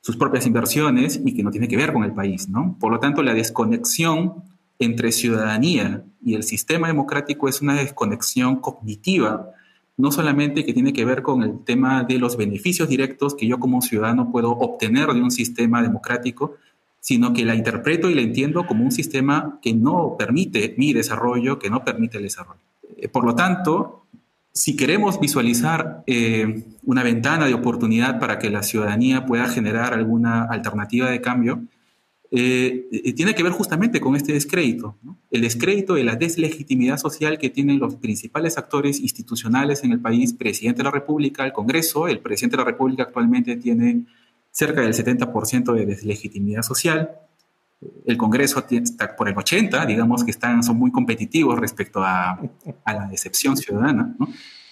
sus 0.01 0.15
propias 0.15 0.45
inversiones 0.45 1.19
y 1.23 1.33
que 1.33 1.43
no 1.43 1.51
tiene 1.51 1.67
que 1.67 1.77
ver 1.77 1.91
con 1.91 2.03
el 2.03 2.13
país, 2.13 2.47
¿no? 2.47 2.77
Por 2.79 2.91
lo 2.91 2.99
tanto, 2.99 3.23
la 3.23 3.33
desconexión 3.33 4.43
entre 4.79 5.11
ciudadanía 5.11 6.03
y 6.23 6.35
el 6.35 6.43
sistema 6.43 6.87
democrático 6.87 7.49
es 7.49 7.61
una 7.61 7.73
desconexión 7.73 8.57
cognitiva, 8.57 9.51
no 9.97 10.11
solamente 10.11 10.63
que 10.63 10.73
tiene 10.73 10.93
que 10.93 11.03
ver 11.03 11.23
con 11.23 11.41
el 11.41 11.63
tema 11.63 12.03
de 12.03 12.19
los 12.19 12.37
beneficios 12.37 12.87
directos 12.87 13.33
que 13.33 13.47
yo 13.47 13.59
como 13.59 13.81
ciudadano 13.81 14.31
puedo 14.31 14.51
obtener 14.51 15.07
de 15.13 15.21
un 15.21 15.31
sistema 15.31 15.81
democrático, 15.81 16.55
sino 17.07 17.31
que 17.31 17.45
la 17.45 17.55
interpreto 17.55 18.09
y 18.09 18.15
la 18.15 18.21
entiendo 18.21 18.65
como 18.67 18.83
un 18.83 18.91
sistema 18.91 19.59
que 19.61 19.73
no 19.73 20.17
permite 20.19 20.75
mi 20.77 20.91
desarrollo, 20.91 21.57
que 21.57 21.69
no 21.69 21.85
permite 21.85 22.17
el 22.17 22.23
desarrollo. 22.23 22.59
Eh, 22.97 23.07
por 23.07 23.23
lo 23.23 23.33
tanto, 23.33 24.07
si 24.51 24.75
queremos 24.75 25.17
visualizar 25.17 26.03
eh, 26.05 26.65
una 26.83 27.03
ventana 27.03 27.45
de 27.45 27.53
oportunidad 27.53 28.19
para 28.19 28.39
que 28.39 28.49
la 28.49 28.61
ciudadanía 28.61 29.25
pueda 29.25 29.47
generar 29.47 29.93
alguna 29.93 30.47
alternativa 30.49 31.09
de 31.09 31.21
cambio, 31.21 31.61
eh, 32.29 32.89
eh, 32.91 33.13
tiene 33.13 33.33
que 33.35 33.43
ver 33.43 33.53
justamente 33.53 34.01
con 34.01 34.17
este 34.17 34.33
descrédito, 34.33 34.97
el 35.31 35.39
descrédito 35.39 35.93
de 35.93 36.03
la 36.03 36.17
deslegitimidad 36.17 36.97
social 36.97 37.37
que 37.37 37.49
tienen 37.49 37.79
los 37.79 37.95
principales 37.95 38.57
actores 38.57 38.99
institucionales 38.99 39.85
en 39.85 39.93
el 39.93 40.01
país, 40.01 40.33
presidente 40.33 40.79
de 40.79 40.83
la 40.83 40.91
República, 40.91 41.45
el 41.45 41.53
Congreso, 41.53 42.09
el 42.09 42.19
presidente 42.19 42.57
de 42.57 42.63
la 42.63 42.69
República 42.69 43.03
actualmente 43.03 43.55
tiene 43.55 44.03
cerca 44.57 44.81
del 44.81 44.93
70% 44.93 45.71
de 45.71 45.85
deslegitimidad 45.85 46.63
social, 46.63 47.11
el 48.07 48.17
Congreso 48.17 48.65
está 48.71 49.15
por 49.15 49.29
el 49.29 49.35
80%, 49.35 49.85
digamos 49.85 50.23
que 50.23 50.31
están, 50.31 50.63
son 50.63 50.77
muy 50.77 50.91
competitivos 50.91 51.59
respecto 51.59 52.01
a, 52.01 52.41
la 52.87 53.07
decepción 53.07 53.55
ciudadana, 53.55 54.15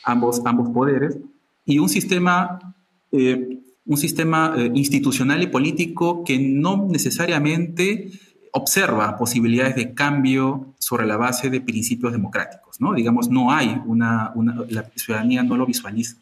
ambos, 0.04 0.42
ambos 0.44 0.70
poderes, 0.72 1.20
y 1.66 1.78
un 1.78 1.88
sistema 1.90 2.76
eh, 3.12 3.62
un 3.86 3.98
sistema 3.98 4.56
eh, 4.58 4.72
institucional 4.74 5.44
y 5.44 5.48
político 5.48 6.24
que 6.24 6.40
no 6.40 6.88
necesariamente 6.90 8.10
observa 8.52 9.16
posibilidades 9.18 9.76
de 9.76 9.94
cambio 9.94 10.74
sobre 10.80 11.06
la 11.06 11.16
base 11.18 11.52
de 11.52 11.62
principios 11.62 12.12
democráticos, 12.12 12.82
¿no? 12.82 12.96
Digamos, 12.96 13.30
no 13.30 13.52
hay 13.52 13.80
una, 13.86 14.34
la 14.70 14.90
ciudadanía 14.96 15.44
no 15.44 15.58
lo 15.58 15.68
visualiza. 15.68 16.16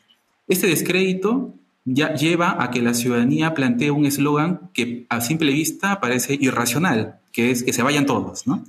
Este 0.50 0.68
descrédito 0.68 1.54
ya 1.86 2.14
lleva 2.14 2.64
a 2.64 2.72
que 2.72 2.82
la 2.82 2.94
ciudadanía 2.94 3.54
plantee 3.54 3.92
un 3.92 4.06
eslogan 4.06 4.70
que 4.74 5.06
a 5.10 5.22
simple 5.22 5.52
vista 5.52 6.00
parece 6.00 6.38
irracional, 6.40 7.20
que 7.32 7.52
es 7.52 7.64
que 7.64 7.74
se 7.74 7.84
vayan 7.84 8.06
todos, 8.06 8.48
¿no? 8.48 8.64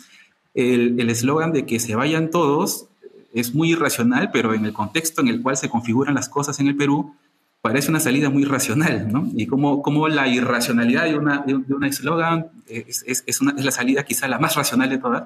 El 0.55 1.11
eslogan 1.11 1.53
de 1.53 1.67
que 1.67 1.81
se 1.81 1.97
vayan 1.97 2.31
todos 2.31 2.87
es 3.33 3.55
muy 3.55 3.73
irracional, 3.73 4.31
pero 4.33 4.55
en 4.55 4.65
el 4.65 4.73
contexto 4.73 5.21
en 5.21 5.29
el 5.29 5.43
cual 5.43 5.57
se 5.57 5.69
configuran 5.69 6.15
las 6.15 6.29
cosas 6.29 6.61
en 6.61 6.69
el 6.69 6.77
Perú, 6.77 7.15
parece 7.61 7.91
una 7.91 7.99
salida 7.99 8.31
muy 8.31 8.45
racional, 8.45 9.11
¿no? 9.11 9.29
Y 9.35 9.47
como, 9.47 9.83
como 9.83 10.07
la 10.09 10.29
irracionalidad 10.29 11.05
de 11.05 11.17
una 11.17 11.39
de, 11.47 11.89
eslogan 11.89 12.49
es, 12.69 13.03
es, 13.07 13.25
es, 13.27 13.41
es, 13.41 13.65
la 13.65 13.71
salida 13.73 14.05
quizá 14.05 14.29
la 14.29 14.39
más 14.39 14.55
racional 14.55 14.91
de 14.91 14.99
todas, 14.99 15.25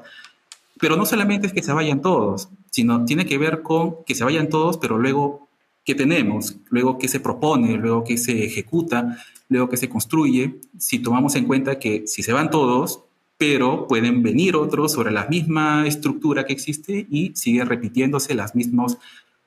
pero 0.80 0.96
no 0.96 1.04
solamente 1.04 1.48
es 1.48 1.52
que 1.52 1.62
se 1.62 1.72
vayan 1.72 2.00
todos, 2.00 2.48
sino 2.70 3.04
tiene 3.04 3.26
que 3.26 3.38
ver 3.38 3.62
con 3.62 4.04
que 4.06 4.14
se 4.14 4.24
vayan 4.24 4.48
todos, 4.48 4.78
pero 4.78 4.98
luego 4.98 5.47
qué 5.88 5.94
tenemos, 5.94 6.54
luego 6.68 6.98
qué 6.98 7.08
se 7.08 7.18
propone, 7.18 7.78
luego 7.78 8.04
qué 8.04 8.18
se 8.18 8.44
ejecuta, 8.44 9.24
luego 9.48 9.70
qué 9.70 9.78
se 9.78 9.88
construye, 9.88 10.60
si 10.76 10.98
tomamos 10.98 11.34
en 11.34 11.46
cuenta 11.46 11.78
que 11.78 12.06
si 12.06 12.22
se 12.22 12.34
van 12.34 12.50
todos, 12.50 13.04
pero 13.38 13.86
pueden 13.86 14.22
venir 14.22 14.54
otros 14.54 14.92
sobre 14.92 15.12
la 15.12 15.26
misma 15.28 15.86
estructura 15.86 16.44
que 16.44 16.52
existe 16.52 17.06
y 17.10 17.32
sigue 17.34 17.64
repitiéndose 17.64 18.34
los 18.34 18.54
mismos 18.54 18.98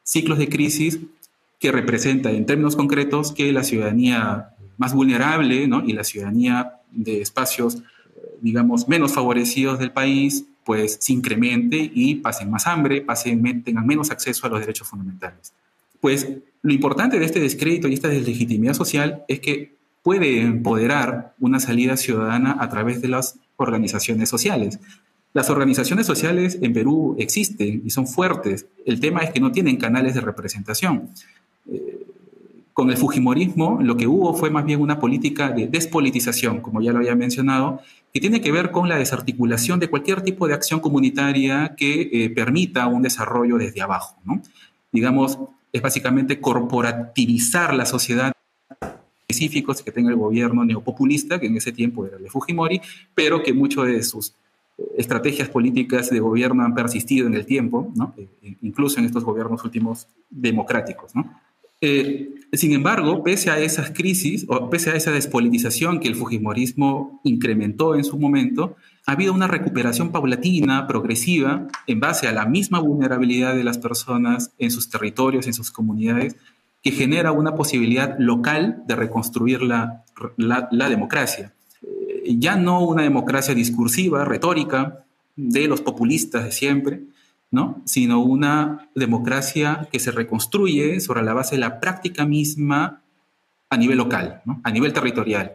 ciclos 0.02 0.40
de 0.40 0.50
crisis 0.50 1.00
que 1.60 1.72
representa 1.72 2.32
en 2.32 2.48
términos 2.48 2.76
concretos 2.76 3.34
que 3.34 3.52
la 3.52 3.64
ciudadanía 3.64 4.56
más 4.80 4.96
vulnerable 4.96 5.68
¿no? 5.68 5.84
y 5.86 5.94
la 5.94 6.04
ciudadanía 6.04 6.80
de 6.90 7.22
espacios, 7.22 7.84
digamos, 8.42 8.88
menos 8.88 9.14
favorecidos 9.14 9.78
del 9.78 9.92
país, 9.92 10.46
pues 10.66 10.98
se 11.02 11.14
incremente 11.14 11.92
y 11.94 12.16
pasen 12.16 12.50
más 12.50 12.66
hambre, 12.66 13.02
pasen, 13.02 13.64
tengan 13.64 13.86
menos 13.86 14.10
acceso 14.10 14.48
a 14.48 14.50
los 14.50 14.60
derechos 14.60 14.88
fundamentales. 14.88 15.54
Pues 16.02 16.28
lo 16.62 16.74
importante 16.74 17.18
de 17.20 17.26
este 17.26 17.40
descrédito 17.40 17.88
y 17.88 17.94
esta 17.94 18.10
deslegitimidad 18.10 18.74
social 18.74 19.24
es 19.28 19.40
que 19.40 19.76
puede 20.04 20.42
empoderar 20.42 21.34
una 21.40 21.60
salida 21.60 21.96
ciudadana 21.96 22.58
a 22.60 22.70
través 22.70 23.02
de 23.02 23.08
las 23.08 23.40
organizaciones 23.56 24.28
sociales. 24.28 24.80
Las 25.34 25.50
organizaciones 25.50 26.06
sociales 26.06 26.60
en 26.62 26.74
Perú 26.74 27.16
existen 27.18 27.84
y 27.86 27.90
son 27.92 28.08
fuertes. 28.08 28.66
El 28.86 29.00
tema 29.00 29.22
es 29.22 29.32
que 29.32 29.40
no 29.40 29.52
tienen 29.52 29.78
canales 29.78 30.16
de 30.16 30.22
representación 30.22 31.12
con 32.74 32.90
el 32.90 32.98
Fujimorismo 32.98 33.80
lo 33.82 33.98
que 33.98 34.08
hubo 34.08 34.34
fue 34.34 34.50
más 34.50 34.66
bien 34.66 34.82
una 34.82 35.00
política 35.00 35.52
de 35.52 35.68
despolitización, 35.68 36.62
como 36.62 36.82
ya 36.82 36.92
lo 36.92 37.00
había 37.00 37.16
mencionado, 37.16 37.82
que 38.14 38.20
tiene 38.20 38.42
que 38.42 38.52
ver 38.52 38.72
con 38.72 38.90
la 38.90 38.98
desarticulación 38.98 39.80
de 39.80 39.90
cualquier 39.90 40.22
tipo 40.22 40.48
de 40.48 40.54
acción 40.54 40.80
comunitaria 40.80 41.76
que 41.76 42.10
eh, 42.12 42.30
permita 42.30 42.88
un 42.88 43.02
desarrollo 43.02 43.58
desde 43.58 43.82
abajo. 43.82 44.16
Digamos, 44.92 45.38
es 45.72 45.82
básicamente 45.82 46.40
corporativizar 46.40 47.74
la 47.74 47.86
sociedad 47.86 48.34
específicos 49.28 49.82
que 49.82 49.92
tenga 49.92 50.10
el 50.10 50.18
gobierno 50.18 50.66
neopopulista, 50.66 51.40
que 51.40 51.48
en 51.48 51.56
ese 51.56 51.72
tiempo 51.72 52.06
era 52.06 52.18
el 52.18 52.24
de 52.24 52.30
Fujimori, 52.30 52.82
pero 53.16 53.42
que 53.42 53.54
muchas 53.54 53.86
de 53.86 54.04
sus 54.04 54.34
eh, 54.78 54.84
estrategias 54.98 55.50
políticas 55.50 56.10
de 56.10 56.20
gobierno 56.20 56.64
han 56.64 56.76
persistido 56.76 57.28
en 57.28 57.36
el 57.36 57.46
tiempo, 57.46 57.94
eh, 58.18 58.28
incluso 58.62 59.00
en 59.00 59.06
estos 59.06 59.24
gobiernos 59.24 59.64
últimos 59.64 60.08
democráticos. 60.30 61.16
¿no? 61.16 61.32
Eh, 61.80 62.30
sin 62.54 62.74
embargo, 62.74 63.24
pese 63.24 63.50
a 63.50 63.60
esas 63.60 63.92
crisis 63.92 64.46
o 64.48 64.70
pese 64.70 64.92
a 64.92 64.96
esa 64.96 65.12
despolitización 65.12 66.00
que 66.00 66.10
el 66.10 66.16
Fujimorismo 66.16 67.22
incrementó 67.24 67.96
en 67.96 68.04
su 68.04 68.20
momento, 68.20 68.76
ha 69.06 69.14
habido 69.14 69.34
una 69.34 69.48
recuperación 69.48 70.12
paulatina, 70.12 70.88
progresiva, 70.88 71.68
en 71.88 72.00
base 72.00 72.28
a 72.28 72.32
la 72.32 72.46
misma 72.46 72.80
vulnerabilidad 72.80 73.56
de 73.56 73.64
las 73.64 73.78
personas 73.78 74.52
en 74.60 74.72
sus 74.72 74.90
territorios, 74.90 75.48
en 75.48 75.54
sus 75.54 75.72
comunidades, 75.72 76.36
que 76.84 76.92
genera 76.92 77.32
una 77.32 77.56
posibilidad 77.56 78.16
local 78.20 78.84
de 78.88 78.96
reconstruir 78.96 79.62
la, 79.62 80.04
democracia. 80.70 81.54
Eh, 81.84 82.36
ya 82.38 82.56
no 82.56 82.82
una 82.82 83.04
democracia 83.04 83.54
discursiva, 83.54 84.26
retórica, 84.26 85.04
de 85.36 85.68
los 85.68 85.82
populistas 85.82 86.44
de 86.44 86.52
siempre, 86.52 87.02
¿no? 87.50 87.82
sino 87.86 88.22
una 88.22 88.90
democracia 88.96 89.88
que 89.92 90.00
se 90.00 90.12
reconstruye 90.12 91.00
sobre 91.00 91.24
la 91.24 91.34
base 91.34 91.56
de 91.56 91.62
la 91.62 91.80
práctica 91.80 92.26
misma 92.26 93.02
a 93.70 93.78
nivel 93.78 93.98
local, 93.98 94.42
a 94.64 94.72
nivel 94.72 94.94
territorial. 94.94 95.54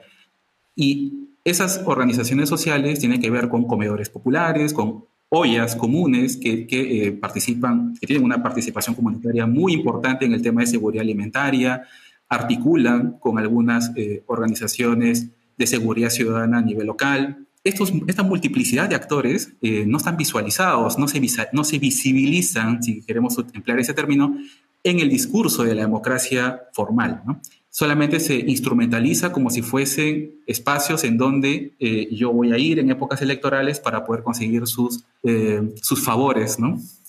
Y 0.74 1.25
esas 1.46 1.80
organizaciones 1.84 2.48
sociales 2.48 2.98
tienen 2.98 3.20
que 3.20 3.30
ver 3.30 3.48
con 3.48 3.68
comedores 3.68 4.10
populares, 4.10 4.74
con 4.74 5.04
ollas 5.28 5.76
comunes 5.76 6.36
que, 6.36 6.66
eh, 6.68 7.12
participan, 7.12 7.94
que 8.00 8.06
tienen 8.06 8.24
una 8.24 8.42
participación 8.42 8.96
comunitaria 8.96 9.46
muy 9.46 9.72
importante 9.72 10.24
en 10.24 10.32
el 10.32 10.42
tema 10.42 10.62
de 10.62 10.66
seguridad 10.66 11.02
alimentaria, 11.02 11.84
articulan 12.28 13.18
con 13.20 13.38
algunas 13.38 13.92
eh, 13.94 14.24
organizaciones 14.26 15.28
de 15.56 15.66
seguridad 15.68 16.10
ciudadana 16.10 16.58
a 16.58 16.62
nivel 16.62 16.88
local, 16.88 17.46
esta 17.62 18.22
multiplicidad 18.22 18.88
de 18.88 18.94
actores 18.94 19.52
eh, 19.60 19.84
no 19.86 19.98
están 19.98 20.16
visualizados, 20.16 20.98
no 20.98 21.08
se, 21.08 21.20
no 21.52 21.64
se 21.64 21.78
visibilizan, 21.78 22.82
si 22.82 23.02
queremos 23.02 23.36
emplear 23.52 23.80
ese 23.80 23.94
término, 23.94 24.36
en 24.84 25.00
el 25.00 25.10
discurso 25.10 25.64
de 25.64 25.74
la 25.74 25.82
democracia 25.82 26.60
formal. 26.72 27.22
Solamente 27.78 28.20
se 28.20 28.38
instrumentaliza 28.38 29.32
como 29.32 29.50
si 29.50 29.60
fuesen 29.60 30.36
espacios 30.46 31.04
en 31.04 31.18
donde 31.18 31.74
eh, 31.78 32.08
yo 32.10 32.32
voy 32.32 32.52
a 32.52 32.56
ir 32.56 32.78
en 32.78 32.88
épocas 32.90 33.20
electorales 33.20 33.80
para 33.80 34.02
poder 34.06 34.22
conseguir 34.22 34.66
sus, 34.66 35.04
eh, 35.24 35.60
sus 35.82 36.02
favores 36.02 36.56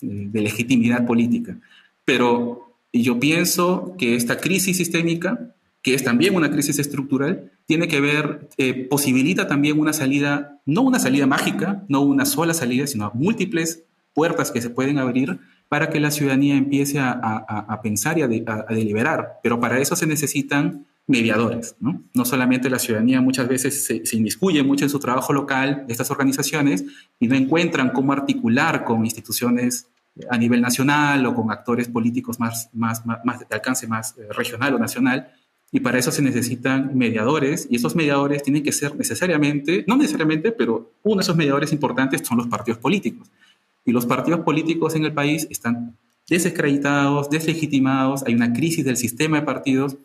de 0.02 0.40
legitimidad 0.42 1.06
política. 1.06 1.56
Pero 2.04 2.74
yo 2.92 3.18
pienso 3.18 3.94
que 3.96 4.14
esta 4.14 4.36
crisis 4.36 4.76
sistémica 4.76 5.54
que 5.82 5.94
es 5.94 6.04
también 6.04 6.34
una 6.34 6.50
crisis 6.50 6.78
estructural, 6.78 7.50
tiene 7.64 7.88
que 7.88 8.02
ver, 8.02 8.50
eh, 8.58 8.74
posibilita 8.74 9.46
también 9.46 9.80
una 9.80 9.94
salida, 9.94 10.60
no 10.66 10.82
una 10.82 10.98
salida 10.98 11.26
mágica, 11.26 11.82
no 11.88 12.02
una 12.02 12.26
sola 12.26 12.52
salida, 12.52 12.86
sino 12.86 13.10
múltiples 13.14 13.84
puertas 14.12 14.50
que 14.50 14.60
se 14.60 14.68
pueden 14.68 14.98
abrir 14.98 15.38
para 15.68 15.90
que 15.90 16.00
la 16.00 16.10
ciudadanía 16.10 16.56
empiece 16.56 16.98
a, 16.98 17.80
pensar 17.82 18.18
y 18.18 18.22
a, 18.22 18.28
deliberar. 18.28 19.40
Pero 19.42 19.60
para 19.60 19.78
eso 19.78 19.96
se 19.96 20.06
necesitan 20.06 20.86
mediadores, 21.06 21.74
¿no? 21.80 22.02
No 22.14 22.24
solamente 22.26 22.68
la 22.68 22.78
ciudadanía 22.78 23.22
muchas 23.22 23.48
veces 23.48 23.86
se, 23.86 24.04
se, 24.04 24.16
inmiscuye 24.16 24.62
mucho 24.62 24.84
en 24.84 24.90
su 24.90 24.98
trabajo 24.98 25.32
local 25.32 25.84
de 25.86 25.92
estas 25.92 26.10
organizaciones 26.10 26.84
y 27.18 27.28
no 27.28 27.34
encuentran 27.34 27.90
cómo 27.90 28.12
articular 28.12 28.84
con 28.84 29.04
instituciones 29.06 29.88
a 30.30 30.38
nivel 30.38 30.60
nacional 30.60 31.24
o 31.26 31.34
con 31.34 31.50
actores 31.50 31.88
políticos 31.88 32.40
más, 32.40 32.70
más, 32.72 33.04
más, 33.06 33.40
de 33.40 33.46
alcance 33.50 33.86
más 33.86 34.16
eh, 34.18 34.26
regional 34.30 34.74
o 34.74 34.78
nacional 34.78 35.30
Y 35.70 35.80
para 35.80 35.98
eso 35.98 36.10
se 36.10 36.22
necesitan 36.22 36.96
mediadores, 36.96 37.66
y 37.70 37.76
esos 37.76 37.94
mediadores 37.94 38.42
tienen 38.42 38.62
que 38.62 38.72
ser 38.72 38.96
necesariamente, 38.96 39.84
no 39.86 39.96
necesariamente, 39.96 40.50
pero 40.50 40.92
uno 41.02 41.16
de 41.16 41.22
esos 41.22 41.36
mediadores 41.36 41.72
importantes 41.72 42.22
son 42.26 42.38
los 42.38 42.46
partidos 42.46 42.78
políticos. 42.78 43.30
Y 43.88 43.92
los 43.92 44.04
partidos 44.04 44.40
políticos 44.40 44.94
en 44.96 45.06
el 45.06 45.14
país 45.14 45.46
están 45.48 45.96
desacreditados, 46.28 47.30
deslegitimados, 47.30 48.22
hay 48.26 48.34
una 48.34 48.52
crisis 48.52 48.84
del 48.84 48.98
sistema 48.98 49.40
de 49.40 49.46
partidos, 49.46 49.96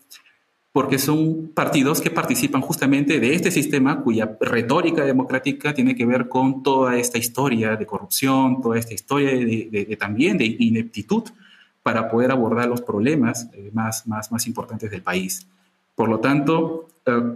porque 0.72 0.98
son 0.98 1.52
partidos 1.54 2.00
que 2.00 2.10
participan 2.10 2.62
justamente 2.62 3.20
de 3.20 3.36
este 3.36 3.52
sistema 3.52 4.02
cuya 4.02 4.38
retórica 4.40 5.04
democrática 5.04 5.74
tiene 5.74 5.96
que 5.96 6.06
ver 6.06 6.30
con 6.30 6.64
toda 6.64 6.98
esta 6.98 7.18
historia 7.18 7.76
de 7.76 7.86
corrupción, 7.86 8.62
toda 8.62 8.80
esta 8.80 8.94
historia 8.94 9.32
de, 9.32 9.98
también 10.00 10.38
de 10.38 10.46
ineptitud 10.46 11.24
para 11.84 12.10
poder 12.10 12.32
abordar 12.32 12.70
los 12.70 12.82
problemas 12.82 13.50
eh, 13.52 13.70
más, 13.74 14.08
más, 14.08 14.32
más 14.32 14.48
importantes 14.48 14.90
del 14.92 15.02
país. 15.02 15.46
Por 15.94 16.08
lo 16.08 16.22
tanto, 16.22 16.88
eh, 17.06 17.36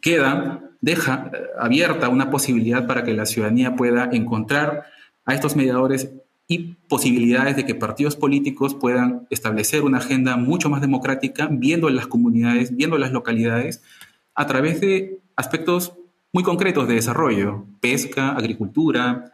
queda, 0.00 0.60
deja 0.80 1.32
eh, 1.34 1.38
abierta 1.58 2.08
una 2.08 2.30
posibilidad 2.30 2.86
para 2.86 3.02
que 3.02 3.14
la 3.14 3.26
ciudadanía 3.26 3.74
pueda 3.74 4.10
encontrar 4.12 4.94
a 5.26 5.34
estos 5.34 5.56
mediadores 5.56 6.10
y 6.48 6.76
posibilidades 6.88 7.56
de 7.56 7.66
que 7.66 7.74
partidos 7.74 8.16
políticos 8.16 8.74
puedan 8.74 9.26
establecer 9.30 9.82
una 9.82 9.98
agenda 9.98 10.36
mucho 10.36 10.70
más 10.70 10.80
democrática, 10.80 11.48
viendo 11.50 11.90
las 11.90 12.06
comunidades, 12.06 12.74
viendo 12.74 12.96
las 12.96 13.12
localidades, 13.12 13.82
a 14.34 14.46
través 14.46 14.80
de 14.80 15.18
aspectos 15.34 15.94
muy 16.32 16.44
concretos 16.44 16.86
de 16.86 16.94
desarrollo, 16.94 17.66
pesca, 17.80 18.30
agricultura, 18.30 19.32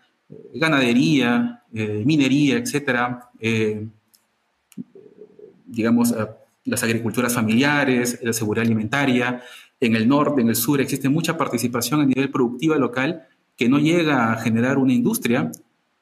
ganadería, 0.55 1.63
minería, 1.73 2.57
etcétera, 2.57 3.29
digamos, 5.67 6.15
las 6.65 6.83
agriculturas 6.83 7.35
familiares, 7.35 8.21
la 8.23 8.33
seguridad 8.33 8.65
alimentaria. 8.65 9.43
En 9.81 9.97
el 9.97 10.09
norte, 10.09 10.41
en 10.41 10.49
el 10.49 10.57
sur, 10.57 10.81
existe 10.81 11.09
mucha 11.09 11.37
participación 11.37 12.01
a 12.01 12.07
nivel 12.07 12.31
productiva 12.31 12.77
local 12.77 13.27
que 13.57 13.69
no 13.69 13.79
llega 13.79 14.33
a 14.33 14.37
generar 14.37 14.79
una 14.79 14.93
industria, 14.93 15.51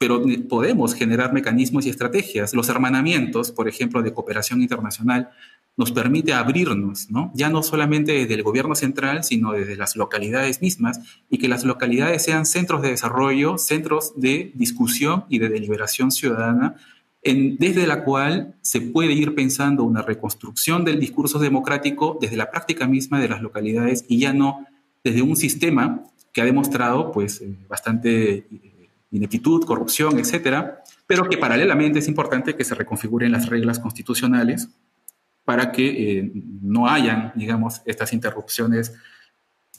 pero 0.01 0.23
podemos 0.49 0.95
generar 0.95 1.35
mecanismos 1.35 1.85
y 1.85 1.91
estrategias. 1.91 2.55
Los 2.55 2.71
hermanamientos, 2.71 3.53
por 3.53 3.69
ejemplo, 3.69 4.03
de 4.03 4.15
cooperación 4.15 4.63
internacional, 4.63 5.29
nos 5.77 5.93
permite 5.93 6.33
abrirnos, 6.33 7.11
¿no? 7.11 7.31
ya 7.35 7.51
no 7.51 7.63
solamente 7.63 8.13
desde 8.13 8.33
el 8.33 8.43
gobierno 8.43 8.75
central, 8.75 9.25
sino 9.25 9.53
desde 9.53 9.77
las 9.77 9.97
localidades 9.97 10.63
mismas, 10.63 11.01
y 11.29 11.37
que 11.37 11.49
las 11.49 11.65
localidades 11.65 12.25
sean 12.25 12.47
centros 12.47 12.81
de 12.81 12.89
desarrollo, 12.89 13.59
centros 13.59 14.15
de 14.17 14.53
discusión 14.55 15.27
y 15.29 15.39
de 15.39 15.51
deliberación 15.51 16.11
ciudadana 16.11 16.77
desde 17.23 17.87
la 17.87 18.03
cual 18.03 18.55
se 18.63 18.81
puede 18.81 19.13
ir 19.13 19.35
pensando 19.35 19.85
una 19.85 20.01
reconstrucción 20.01 20.87
del 20.87 20.99
discurso 20.99 21.39
democrático 21.39 22.17
desde 22.19 22.39
la 22.39 22.51
práctica 22.51 22.87
misma 22.87 23.21
de 23.21 23.29
las 23.29 23.43
localidades 23.43 24.07
y 24.09 24.19
ya 24.19 24.33
no 24.33 24.67
desde 25.05 25.21
un 25.21 25.37
sistema 25.37 26.05
que 26.33 26.41
ha 26.41 26.47
demostrado 26.47 27.13
pues 27.13 27.43
eh, 27.43 27.55
bastante 27.69 28.33
eh, 28.33 28.70
ineptitud, 29.11 29.65
corrupción, 29.65 30.19
etcétera, 30.19 30.83
pero 31.07 31.29
que 31.29 31.39
paralelamente 31.39 31.99
es 31.99 32.09
importante 32.09 32.55
que 32.55 32.65
se 32.65 32.75
reconfiguren 32.75 33.33
las 33.33 33.49
reglas 33.49 33.79
constitucionales 33.79 34.69
para 35.45 35.73
que 35.73 36.19
eh, 36.19 36.33
no 36.63 36.89
hayan, 36.89 37.33
digamos, 37.35 37.83
estas 37.85 38.13
interrupciones 38.13 38.95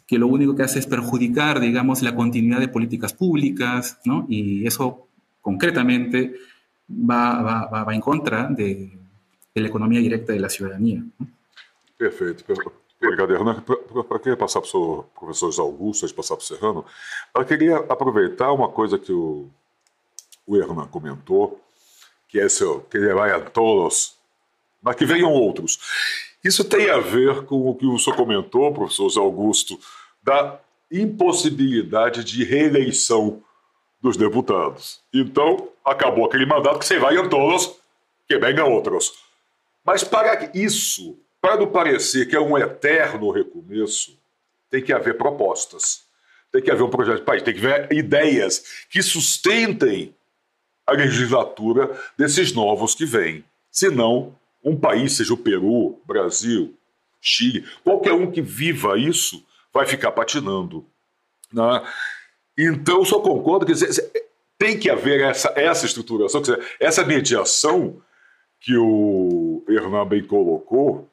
que 0.05 0.17
lo 0.17 0.27
único 0.27 0.55
que 0.55 0.63
hace 0.63 0.79
es 0.79 0.87
perjudicar, 0.87 1.61
digamos, 1.61 2.01
la 2.01 2.13
continuidad 2.13 2.59
de 2.59 2.67
políticas 2.67 3.13
públicas, 3.13 3.99
¿no? 4.03 4.25
Y 4.27 4.67
eso 4.67 5.07
concretamente 5.39 6.35
va, 6.89 7.41
va, 7.41 7.65
va, 7.67 7.83
va 7.85 7.95
em 7.95 8.01
contra 8.01 8.49
de, 8.49 8.91
de 9.55 9.61
economia 9.65 10.01
direta 10.01 10.33
da 10.35 10.49
cidadania. 10.49 11.01
Perfeito. 11.97 12.43
Obrigado, 13.01 13.33
Hernan. 13.33 13.61
Para 14.07 14.19
querer 14.19 14.35
passar 14.35 14.61
para 14.61 14.77
o 14.77 15.03
professor 15.19 15.59
Augusto, 15.59 16.03
antes 16.03 16.09
de 16.09 16.13
passar 16.13 16.35
para 16.35 16.43
o 16.43 16.45
Serrano, 16.45 16.85
eu 17.35 17.45
queria 17.45 17.77
aproveitar 17.77 18.51
uma 18.51 18.69
coisa 18.69 18.99
que 18.99 19.11
o, 19.11 19.49
o 20.45 20.55
Hernan 20.55 20.85
comentou, 20.87 21.59
que 22.27 22.39
é 22.39 22.47
seu, 22.47 22.81
que 22.81 22.97
ele 22.97 23.13
vai 23.13 23.31
a 23.31 23.41
todos, 23.41 24.15
mas 24.81 24.95
que 24.95 25.05
venham 25.05 25.31
outros. 25.31 25.79
Isso 26.43 26.63
tem 26.63 26.91
a 26.91 26.99
ver 26.99 27.43
com 27.45 27.69
o 27.69 27.75
que 27.75 27.85
o 27.85 27.97
senhor 27.97 28.15
comentou, 28.15 28.71
professor 28.71 29.19
Augusto, 29.19 29.79
da 30.21 30.59
impossibilidade 30.91 32.23
de 32.23 32.43
reeleição 32.43 33.41
dos 33.99 34.15
deputados. 34.15 35.01
Então, 35.13 35.69
acabou 35.83 36.25
aquele 36.25 36.45
mandato 36.45 36.79
que 36.79 36.85
você 36.85 36.99
vai 36.99 37.17
em 37.17 37.29
todos, 37.29 37.75
que 38.27 38.37
venham 38.37 38.71
outros. 38.71 39.13
Mas 39.83 40.03
para 40.03 40.51
isso, 40.53 41.17
para 41.41 41.57
não 41.57 41.67
parecer 41.67 42.27
que 42.27 42.35
é 42.35 42.39
um 42.39 42.57
eterno 42.57 43.31
recomeço, 43.31 44.17
tem 44.69 44.81
que 44.81 44.93
haver 44.93 45.17
propostas, 45.17 46.03
tem 46.51 46.61
que 46.61 46.69
haver 46.71 46.83
um 46.83 46.89
projeto 46.89 47.17
de 47.17 47.25
país, 47.25 47.41
tem 47.41 47.53
que 47.53 47.65
haver 47.65 47.91
ideias 47.91 48.85
que 48.89 49.01
sustentem 49.01 50.15
a 50.85 50.93
legislatura 50.93 51.89
desses 52.17 52.53
novos 52.53 52.93
que 52.93 53.05
vêm. 53.05 53.43
Senão, 53.71 54.35
um 54.63 54.77
país, 54.77 55.13
seja 55.13 55.33
o 55.33 55.37
Peru, 55.37 55.99
Brasil, 56.05 56.75
Chile, 57.19 57.65
qualquer 57.83 58.13
um 58.13 58.29
que 58.29 58.41
viva 58.41 58.97
isso, 58.97 59.43
vai 59.73 59.85
ficar 59.85 60.11
patinando. 60.11 60.85
Né? 61.51 61.83
Então, 62.57 62.99
eu 62.99 63.05
só 63.05 63.19
concordo 63.19 63.65
que 63.65 63.73
tem 64.57 64.77
que 64.77 64.89
haver 64.89 65.21
essa, 65.21 65.51
essa 65.55 65.85
estruturação, 65.85 66.41
essa 66.79 67.03
mediação 67.03 68.01
que 68.59 68.77
o 68.77 69.63
Hernan 69.67 70.07
bem 70.07 70.23
colocou. 70.23 71.09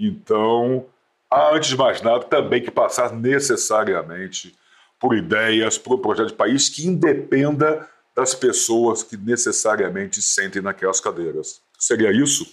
Então, 0.00 0.86
antes 1.30 1.68
de 1.68 1.76
mais 1.76 2.00
nada, 2.00 2.24
também 2.24 2.62
que 2.62 2.70
passar 2.70 3.14
necessariamente 3.14 4.54
por 4.98 5.14
ideias, 5.14 5.76
por 5.76 5.94
um 5.94 5.98
projeto 5.98 6.28
de 6.28 6.34
país 6.34 6.68
que 6.70 6.86
independa 6.86 7.86
das 8.16 8.34
pessoas 8.34 9.02
que 9.02 9.16
necessariamente 9.16 10.20
sentem 10.22 10.62
naquelas 10.62 11.00
cadeiras. 11.00 11.60
Seria 11.78 12.10
isso? 12.10 12.46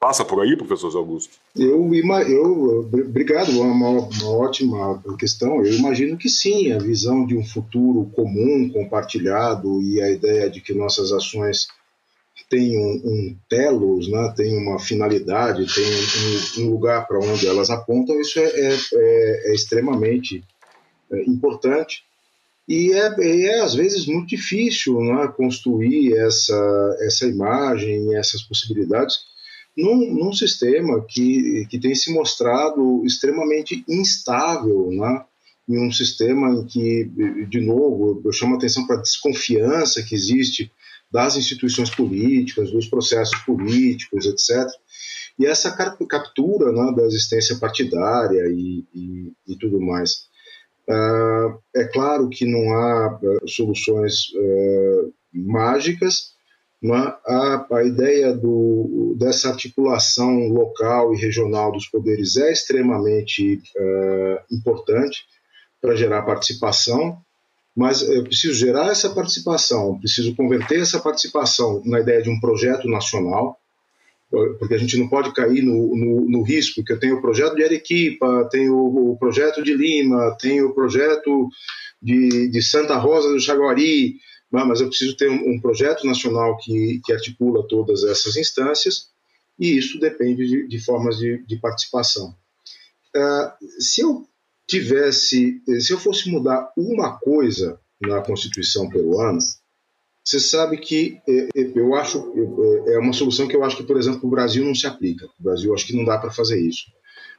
Passa 0.00 0.24
por 0.24 0.40
aí, 0.40 0.56
professor 0.56 0.96
Augusto? 0.96 1.36
Eu, 1.56 1.90
eu 2.28 2.88
obrigado, 2.92 3.50
uma, 3.60 3.88
uma 4.00 4.30
ótima 4.30 5.02
questão. 5.18 5.64
Eu 5.64 5.74
imagino 5.74 6.16
que 6.16 6.28
sim, 6.28 6.72
a 6.72 6.78
visão 6.78 7.26
de 7.26 7.36
um 7.36 7.44
futuro 7.44 8.08
comum, 8.14 8.70
compartilhado 8.72 9.82
e 9.82 10.00
a 10.00 10.08
ideia 10.08 10.48
de 10.48 10.60
que 10.60 10.72
nossas 10.72 11.10
ações 11.10 11.66
têm 12.48 12.78
um, 12.78 13.02
um 13.04 13.36
telos, 13.48 14.08
né, 14.08 14.32
têm 14.36 14.56
uma 14.56 14.78
finalidade, 14.78 15.66
têm 15.74 16.62
um, 16.64 16.66
um 16.66 16.70
lugar 16.70 17.06
para 17.06 17.18
onde 17.18 17.46
elas 17.46 17.70
apontam, 17.70 18.20
isso 18.20 18.38
é, 18.38 18.44
é, 18.44 18.78
é, 18.94 19.50
é 19.50 19.54
extremamente 19.54 20.42
é, 21.12 21.22
importante. 21.24 22.02
E 22.68 22.92
é, 22.92 23.46
é, 23.46 23.60
às 23.60 23.74
vezes 23.74 24.06
muito 24.06 24.28
difícil 24.28 25.00
né, 25.00 25.26
construir 25.36 26.14
essa, 26.14 26.96
essa 27.00 27.26
imagem, 27.26 28.14
essas 28.14 28.42
possibilidades 28.42 29.16
num, 29.78 30.12
num 30.12 30.32
sistema 30.32 31.04
que, 31.08 31.66
que 31.70 31.78
tem 31.78 31.94
se 31.94 32.12
mostrado 32.12 33.04
extremamente 33.06 33.84
instável, 33.88 34.90
né? 34.90 35.24
em 35.68 35.86
um 35.86 35.92
sistema 35.92 36.50
em 36.50 36.64
que, 36.64 37.04
de 37.48 37.60
novo, 37.60 38.22
eu 38.24 38.32
chamo 38.32 38.54
a 38.54 38.56
atenção 38.56 38.86
para 38.86 38.96
a 38.96 39.02
desconfiança 39.02 40.02
que 40.02 40.14
existe 40.14 40.72
das 41.10 41.36
instituições 41.36 41.90
políticas, 41.90 42.70
dos 42.70 42.86
processos 42.86 43.38
políticos, 43.40 44.26
etc. 44.26 44.66
E 45.38 45.46
essa 45.46 45.70
captura 46.08 46.72
né, 46.72 46.92
da 46.96 47.04
existência 47.04 47.56
partidária 47.58 48.42
e, 48.48 48.84
e, 48.94 49.32
e 49.46 49.56
tudo 49.56 49.80
mais. 49.80 50.28
Uh, 50.88 51.60
é 51.76 51.84
claro 51.84 52.30
que 52.30 52.46
não 52.46 52.72
há 52.72 53.20
uh, 53.22 53.48
soluções 53.48 54.30
uh, 54.30 55.12
mágicas, 55.32 56.36
a, 57.26 57.66
a 57.72 57.84
ideia 57.84 58.32
do, 58.32 59.14
dessa 59.18 59.50
articulação 59.50 60.48
local 60.48 61.12
e 61.12 61.18
regional 61.18 61.72
dos 61.72 61.88
poderes 61.88 62.36
é 62.36 62.52
extremamente 62.52 63.60
importante 64.48 65.24
para 65.80 65.96
gerar 65.96 66.22
participação, 66.22 67.20
mas 67.78 68.02
eu 68.02 68.24
preciso 68.24 68.54
gerar 68.54 68.90
essa 68.90 69.08
participação, 69.08 70.00
preciso 70.00 70.34
converter 70.34 70.80
essa 70.80 70.98
participação 70.98 71.80
na 71.84 72.00
ideia 72.00 72.20
de 72.20 72.28
um 72.28 72.40
projeto 72.40 72.88
nacional, 72.88 73.56
porque 74.58 74.74
a 74.74 74.78
gente 74.78 74.96
não 74.96 75.08
pode 75.08 75.32
cair 75.32 75.62
no, 75.62 75.96
no, 75.96 76.28
no 76.28 76.42
risco 76.42 76.82
que 76.82 76.92
eu 76.92 76.98
tenho 76.98 77.18
o 77.18 77.20
projeto 77.22 77.54
de 77.54 77.62
Arequipa, 77.62 78.48
tenho 78.50 78.74
o 78.76 79.16
projeto 79.16 79.62
de 79.62 79.72
Lima, 79.74 80.36
tenho 80.40 80.66
o 80.66 80.74
projeto 80.74 81.48
de, 82.02 82.48
de 82.48 82.60
Santa 82.60 82.96
Rosa 82.96 83.28
do 83.28 83.38
Jaguari, 83.38 84.16
mas 84.50 84.80
eu 84.80 84.88
preciso 84.88 85.16
ter 85.16 85.30
um, 85.30 85.54
um 85.54 85.60
projeto 85.60 86.04
nacional 86.04 86.56
que, 86.56 87.00
que, 87.04 87.12
articula 87.12 87.64
todas 87.68 88.02
essas 88.02 88.36
instâncias, 88.36 89.08
e 89.56 89.78
isso 89.78 90.00
depende 90.00 90.48
de, 90.48 90.66
de 90.66 90.84
formas 90.84 91.16
de, 91.16 91.38
de 91.46 91.56
participação. 91.58 92.34
Uh, 93.14 93.80
se 93.80 94.00
eu 94.00 94.26
tivesse, 94.68 95.62
se 95.80 95.92
eu 95.92 95.98
fosse 95.98 96.30
mudar 96.30 96.70
uma 96.76 97.18
coisa 97.18 97.80
na 98.00 98.20
Constituição 98.20 98.88
peruana, 98.88 99.38
você 100.22 100.38
sabe 100.38 100.76
que 100.76 101.18
é, 101.26 101.48
é, 101.56 101.72
eu 101.74 101.94
acho 101.94 102.34
é 102.88 102.98
uma 102.98 103.14
solução 103.14 103.48
que 103.48 103.56
eu 103.56 103.64
acho 103.64 103.78
que, 103.78 103.82
por 103.82 103.96
exemplo, 103.96 104.20
o 104.24 104.30
Brasil 104.30 104.62
não 104.62 104.74
se 104.74 104.86
aplica. 104.86 105.24
O 105.40 105.42
Brasil 105.42 105.72
acho 105.72 105.86
que 105.86 105.96
não 105.96 106.04
dá 106.04 106.18
para 106.18 106.30
fazer 106.30 106.60
isso. 106.60 106.84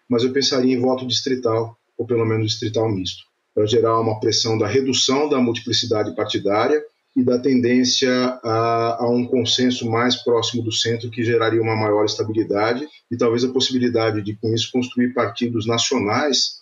mas 0.10 0.24
eu 0.24 0.34
pensaria 0.34 0.74
em 0.74 0.80
voto 0.80 1.06
distrital, 1.06 1.78
ou 1.96 2.08
pelo 2.08 2.26
menos 2.26 2.48
distrital 2.48 2.90
misto, 2.90 3.24
para 3.54 3.68
gerar 3.68 4.00
uma 4.00 4.20
pressão 4.20 4.58
da 4.58 4.66
redução 4.66 5.30
da 5.30 5.40
multiplicidade 5.40 6.16
partidária 6.16 6.84
e 7.16 7.24
da 7.24 7.38
tendência 7.38 8.12
a, 8.44 9.04
a, 9.04 9.10
um 9.10 9.26
consenso 9.26 9.88
mais 9.88 10.16
próximo 10.16 10.64
do 10.64 10.72
centro 10.72 11.12
que 11.12 11.24
geraria 11.24 11.62
uma 11.62 11.76
maior 11.76 12.06
estabilidade 12.06 12.88
e 13.12 13.18
talvez 13.18 13.44
a 13.44 13.52
possibilidade 13.52 14.24
de, 14.24 14.36
com 14.36 14.52
isso, 14.52 14.72
construir 14.72 15.14
partidos 15.14 15.68
nacionais 15.68 16.59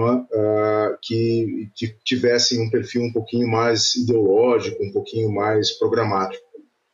uh, 0.00 0.96
que, 1.02 1.70
tivessem 2.04 2.60
um 2.60 2.70
perfil 2.70 3.02
um 3.02 3.12
pouquinho 3.12 3.46
mais 3.48 3.94
ideológico, 3.94 4.82
um 4.82 4.92
pouquinho 4.92 5.30
mais 5.30 5.72
programático. 5.72 6.44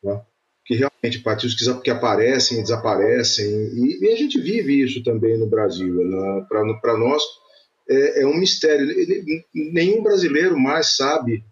Né? 0.02 0.20
Que 0.64 0.74
realmente 0.74 1.20
partidos 1.20 1.80
que, 1.82 1.90
aparecem 1.90 2.58
e 2.58 2.62
desaparecem, 2.62 3.46
e, 3.46 4.04
e, 4.04 4.12
a 4.12 4.16
gente 4.16 4.40
vive 4.40 4.82
isso 4.82 5.02
também 5.02 5.38
no 5.38 5.46
Brasil. 5.46 5.94
Né? 5.94 6.46
Para 6.48 6.96
nós 6.98 7.22
é, 7.88 8.22
é 8.22 8.26
um 8.26 8.36
mistério. 8.36 8.86
Nenhum 9.54 10.02
brasileiro 10.02 10.58
mais 10.58 10.96
sabe 10.96 11.44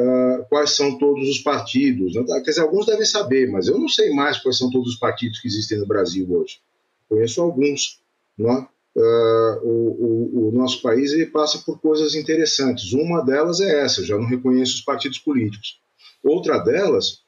Uh, 0.00 0.46
quais 0.48 0.76
são 0.76 0.96
todos 0.96 1.28
os 1.28 1.40
partidos. 1.40 2.12
Quer 2.12 2.40
dizer, 2.42 2.60
alguns 2.60 2.86
devem 2.86 3.04
saber, 3.04 3.50
mas 3.50 3.66
eu 3.66 3.76
não 3.76 3.88
sei 3.88 4.10
mais 4.10 4.38
quais 4.38 4.56
são 4.56 4.70
todos 4.70 4.92
os 4.92 4.96
partidos 4.96 5.40
que 5.40 5.48
existem 5.48 5.76
no 5.76 5.88
Brasil 5.88 6.24
hoje. 6.30 6.60
Conheço 7.08 7.42
alguns. 7.42 8.00
Não 8.38 8.52
é? 8.52 8.68
Uh, 8.98 9.60
o, 9.62 10.42
o, 10.42 10.48
o, 10.48 10.52
nosso 10.52 10.82
país 10.82 11.12
ele 11.12 11.26
passa 11.26 11.58
por 11.58 11.78
coisas 11.80 12.16
interessantes. 12.16 12.92
Uma 12.92 13.24
delas 13.24 13.60
é 13.60 13.84
essa, 13.84 14.04
já 14.04 14.16
não 14.16 14.26
reconheço 14.26 14.74
os 14.74 14.80
partidos 14.80 15.18
políticos. 15.18 15.78
Outra 16.24 16.58
delas 16.58 17.20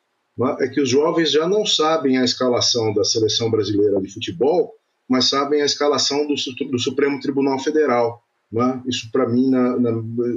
é, 0.58 0.64
é 0.64 0.68
que 0.68 0.80
os 0.80 0.88
jovens 0.88 1.30
já 1.30 1.48
não 1.48 1.64
sabem 1.64 2.18
a 2.18 2.24
escalação 2.24 2.92
da 2.92 3.04
seleção 3.04 3.48
brasileira 3.48 4.00
de 4.00 4.12
futebol, 4.12 4.74
mas 5.08 5.28
sabem 5.28 5.62
a 5.62 5.64
escalação 5.64 6.26
do, 6.26 6.34
do 6.70 6.78
Supremo 6.80 7.20
Tribunal 7.20 7.58
Federal. 7.60 8.20
Né? 8.50 8.82
Isso, 8.86 9.08
para 9.12 9.28
mim, 9.28 9.48
na, 9.48 9.78
na, 9.78 9.90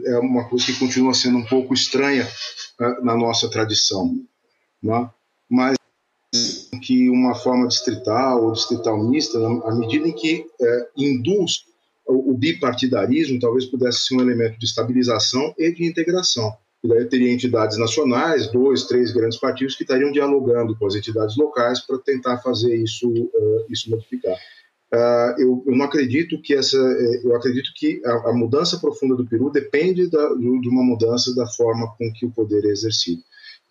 é 0.05 0.19
uma 0.19 0.47
coisa 0.47 0.67
que 0.67 0.77
continua 0.77 1.15
sendo 1.15 1.39
um 1.39 1.45
pouco 1.45 1.73
estranha 1.73 2.27
né, 2.79 2.97
na 3.01 3.17
nossa 3.17 3.49
tradição. 3.49 4.13
Né? 4.83 5.09
Mas 5.49 5.75
que 6.83 7.09
uma 7.09 7.33
forma 7.33 7.67
distrital 7.67 8.43
ou 8.43 8.51
distrital 8.51 9.01
mista, 9.01 9.37
à 9.37 9.75
medida 9.75 10.07
em 10.07 10.13
que 10.13 10.45
é, 10.61 10.87
induz 10.97 11.63
o, 12.05 12.31
o, 12.31 12.37
bipartidarismo, 12.37 13.39
talvez 13.39 13.65
pudesse 13.65 14.01
ser 14.01 14.15
um 14.15 14.21
elemento 14.21 14.59
de 14.59 14.65
estabilização 14.65 15.53
e 15.57 15.71
de 15.71 15.85
integração. 15.85 16.51
E 16.83 16.87
daí 16.87 17.05
teria 17.05 17.31
entidades 17.31 17.77
nacionais, 17.77 18.51
dois, 18.51 18.83
três 18.83 19.13
grandes 19.13 19.39
partidos 19.39 19.75
que 19.75 19.83
estariam 19.83 20.11
dialogando 20.11 20.77
com 20.77 20.85
as 20.85 20.95
entidades 20.95 21.37
locais 21.37 21.79
para 21.79 21.97
tentar 21.99 22.39
fazer 22.39 22.75
isso, 22.75 23.09
uh, 23.09 23.65
isso 23.69 23.89
modificar. 23.89 24.35
Uh, 24.93 25.41
eu, 25.41 25.63
eu, 25.65 25.75
não 25.75 25.85
acredito 25.85 26.39
que 26.41 26.53
essa, 26.53 26.77
eh, 26.77 27.21
eu 27.23 27.35
acredito 27.35 27.71
que 27.75 27.99
a, 28.05 28.29
a 28.29 28.33
mudança 28.33 28.77
profunda 28.77 29.15
do 29.15 29.25
Peru 29.25 29.49
depende 29.49 30.07
da, 30.07 30.35
de 30.35 30.69
uma 30.69 30.83
mudança 30.83 31.33
da 31.33 31.47
forma 31.47 31.87
com 31.97 32.11
que 32.13 32.27
o 32.27 32.31
poder 32.31 32.63
é 32.65 32.67
exercido. 32.67 33.23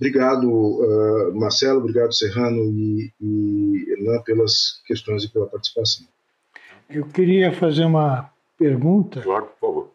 Obrigado, 0.03 0.51
uh, 0.51 1.33
Marcelo, 1.33 1.79
obrigado, 1.79 2.13
Serrano 2.13 2.61
e, 2.73 3.13
e 3.21 3.95
Enan, 3.97 4.21
pelas 4.23 4.83
questões 4.85 5.23
e 5.23 5.29
pela 5.29 5.47
participação. 5.47 6.05
Eu 6.91 7.07
queria 7.07 7.53
fazer 7.53 7.85
uma 7.85 8.29
pergunta. 8.59 9.21
Claro, 9.21 9.47
por 9.47 9.61
favor. 9.61 9.91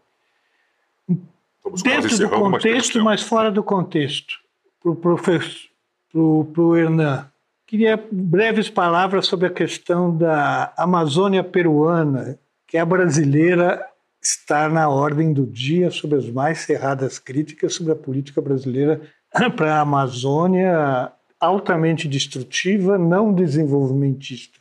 Estamos 1.76 1.84
Dentro 1.84 2.18
do 2.18 2.30
contexto, 2.30 3.04
mas 3.04 3.22
fora 3.22 3.52
do 3.52 3.62
contexto, 3.62 4.36
para 4.82 4.92
o 4.92 4.96
professor, 4.96 5.68
para 6.14 6.62
o 6.62 6.74
Hernan. 6.78 7.30
Queria 7.66 8.02
breves 8.10 8.70
palavras 8.70 9.28
sobre 9.28 9.48
a 9.48 9.52
questão 9.52 10.18
da 10.18 10.72
Amazônia 10.78 11.44
peruana, 11.44 12.40
que 12.66 12.78
é 12.78 12.86
brasileira 12.86 13.86
está 14.22 14.70
na 14.70 14.88
ordem 14.88 15.34
do 15.34 15.46
dia 15.46 15.92
sobre 15.92 16.18
as 16.18 16.30
mais 16.30 16.60
cerradas 16.60 17.20
críticas 17.20 17.74
sobre 17.74 17.92
a 17.92 17.96
política 17.96 18.42
brasileira 18.42 19.02
para 19.56 19.76
a 19.76 19.82
Amazônia 19.82 21.12
altamente 21.40 22.08
destrutiva, 22.08 22.98
não 22.98 23.34
desenvolvimentista. 23.34 24.58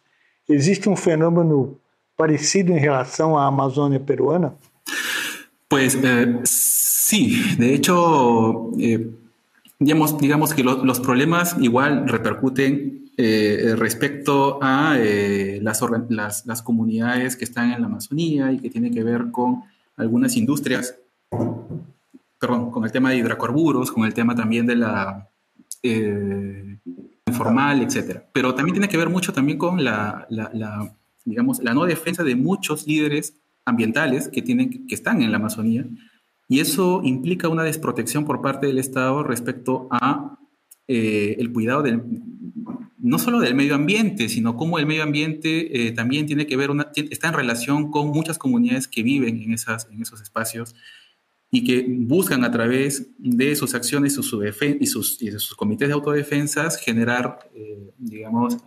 Existe 0.48 0.88
um 0.88 0.96
fenômeno 0.96 1.78
parecido 2.16 2.72
em 2.72 2.78
relação 2.78 3.36
à 3.36 3.46
Amazônia 3.46 3.98
peruana? 3.98 4.54
Pues 5.68 5.94
eh, 5.96 6.40
sí, 6.44 7.56
de 7.56 7.74
hecho, 7.74 8.70
eh, 8.78 9.08
digamos, 9.80 10.16
digamos 10.18 10.54
que 10.54 10.62
lo, 10.62 10.84
los 10.84 11.00
problemas 11.00 11.56
igual 11.60 12.08
repercuten 12.08 13.10
eh, 13.18 13.74
respecto 13.76 14.58
a 14.62 14.96
eh, 14.98 15.58
las, 15.62 15.80
las, 16.10 16.46
las, 16.46 16.62
comunidades 16.62 17.34
que 17.34 17.44
están 17.44 17.72
en 17.72 17.80
la 17.80 17.86
Amazonía 17.86 18.52
y 18.52 18.58
que 18.58 18.68
tienen 18.68 18.92
que 18.92 19.02
ver 19.02 19.30
con 19.30 19.64
algunas 19.96 20.36
industrias, 20.36 20.94
perdón, 22.38 22.70
con 22.70 22.84
el 22.84 22.92
tema 22.92 23.10
de 23.10 23.16
hidrocarburos, 23.16 23.90
con 23.90 24.04
el 24.04 24.14
tema 24.14 24.34
también 24.34 24.66
de 24.66 24.76
la 24.76 25.28
eh, 25.82 26.78
informal, 27.26 27.82
etcétera. 27.82 28.24
Pero 28.32 28.54
también 28.54 28.74
tiene 28.74 28.88
que 28.88 28.96
ver 28.96 29.08
mucho 29.08 29.32
también 29.32 29.58
con 29.58 29.82
la, 29.82 30.26
la, 30.30 30.50
la, 30.52 30.96
digamos, 31.24 31.62
la 31.62 31.74
no 31.74 31.84
defensa 31.84 32.22
de 32.24 32.36
muchos 32.36 32.86
líderes 32.86 33.34
ambientales 33.64 34.28
que, 34.28 34.42
tienen, 34.42 34.86
que 34.86 34.94
están 34.94 35.22
en 35.22 35.30
la 35.30 35.38
Amazonía 35.38 35.84
y 36.48 36.60
eso 36.60 37.00
implica 37.04 37.48
una 37.48 37.64
desprotección 37.64 38.24
por 38.24 38.40
parte 38.40 38.66
del 38.66 38.78
Estado 38.78 39.22
respecto 39.24 39.88
a 39.90 40.38
eh, 40.86 41.36
el 41.38 41.52
cuidado 41.52 41.82
del, 41.82 42.02
no 42.98 43.18
solo 43.18 43.40
del 43.40 43.56
medio 43.56 43.74
ambiente, 43.74 44.28
sino 44.28 44.56
cómo 44.56 44.78
el 44.78 44.86
medio 44.86 45.02
ambiente 45.02 45.88
eh, 45.88 45.92
también 45.92 46.26
tiene 46.26 46.46
que 46.46 46.56
ver, 46.56 46.70
una, 46.70 46.92
está 46.94 47.28
en 47.28 47.34
relación 47.34 47.90
con 47.90 48.08
muchas 48.08 48.38
comunidades 48.38 48.86
que 48.86 49.02
viven 49.02 49.42
en, 49.42 49.52
esas, 49.52 49.88
en 49.90 50.00
esos 50.00 50.20
espacios 50.20 50.76
y 51.56 51.64
que 51.64 51.86
buscan 51.88 52.44
a 52.44 52.50
través 52.50 53.08
de 53.16 53.56
sus 53.56 53.74
acciones 53.74 54.12
y 54.12 54.16
sus, 54.16 54.36
y 54.78 54.86
sus, 54.86 55.22
y 55.22 55.30
sus 55.30 55.54
comités 55.54 55.88
de 55.88 55.94
autodefensas 55.94 56.78
generar, 56.78 57.48
eh, 57.54 57.92
digamos, 57.96 58.58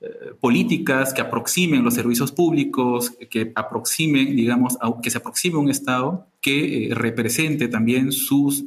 eh, 0.00 0.32
políticas 0.40 1.12
que 1.12 1.20
aproximen 1.20 1.84
los 1.84 1.92
servicios 1.92 2.32
públicos, 2.32 3.12
que 3.28 3.52
aproximen, 3.54 4.34
digamos, 4.34 4.78
que 5.02 5.10
se 5.10 5.18
aproxime 5.18 5.58
un 5.58 5.68
Estado 5.68 6.28
que 6.40 6.86
eh, 6.86 6.94
represente 6.94 7.68
también 7.68 8.10
sus, 8.10 8.64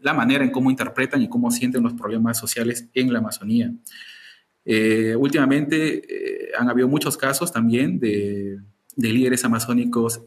la 0.00 0.14
manera 0.14 0.44
en 0.44 0.52
cómo 0.52 0.70
interpretan 0.70 1.20
y 1.20 1.28
cómo 1.28 1.50
sienten 1.50 1.82
los 1.82 1.94
problemas 1.94 2.38
sociales 2.38 2.88
en 2.94 3.12
la 3.12 3.18
Amazonía. 3.18 3.74
Últimamente 5.18 6.02
han 6.56 6.68
habido 6.68 6.86
muchos 6.86 7.16
casos 7.16 7.52
también 7.52 7.98
de 7.98 8.58
líderes 8.96 9.44
amazónicos 9.44 10.22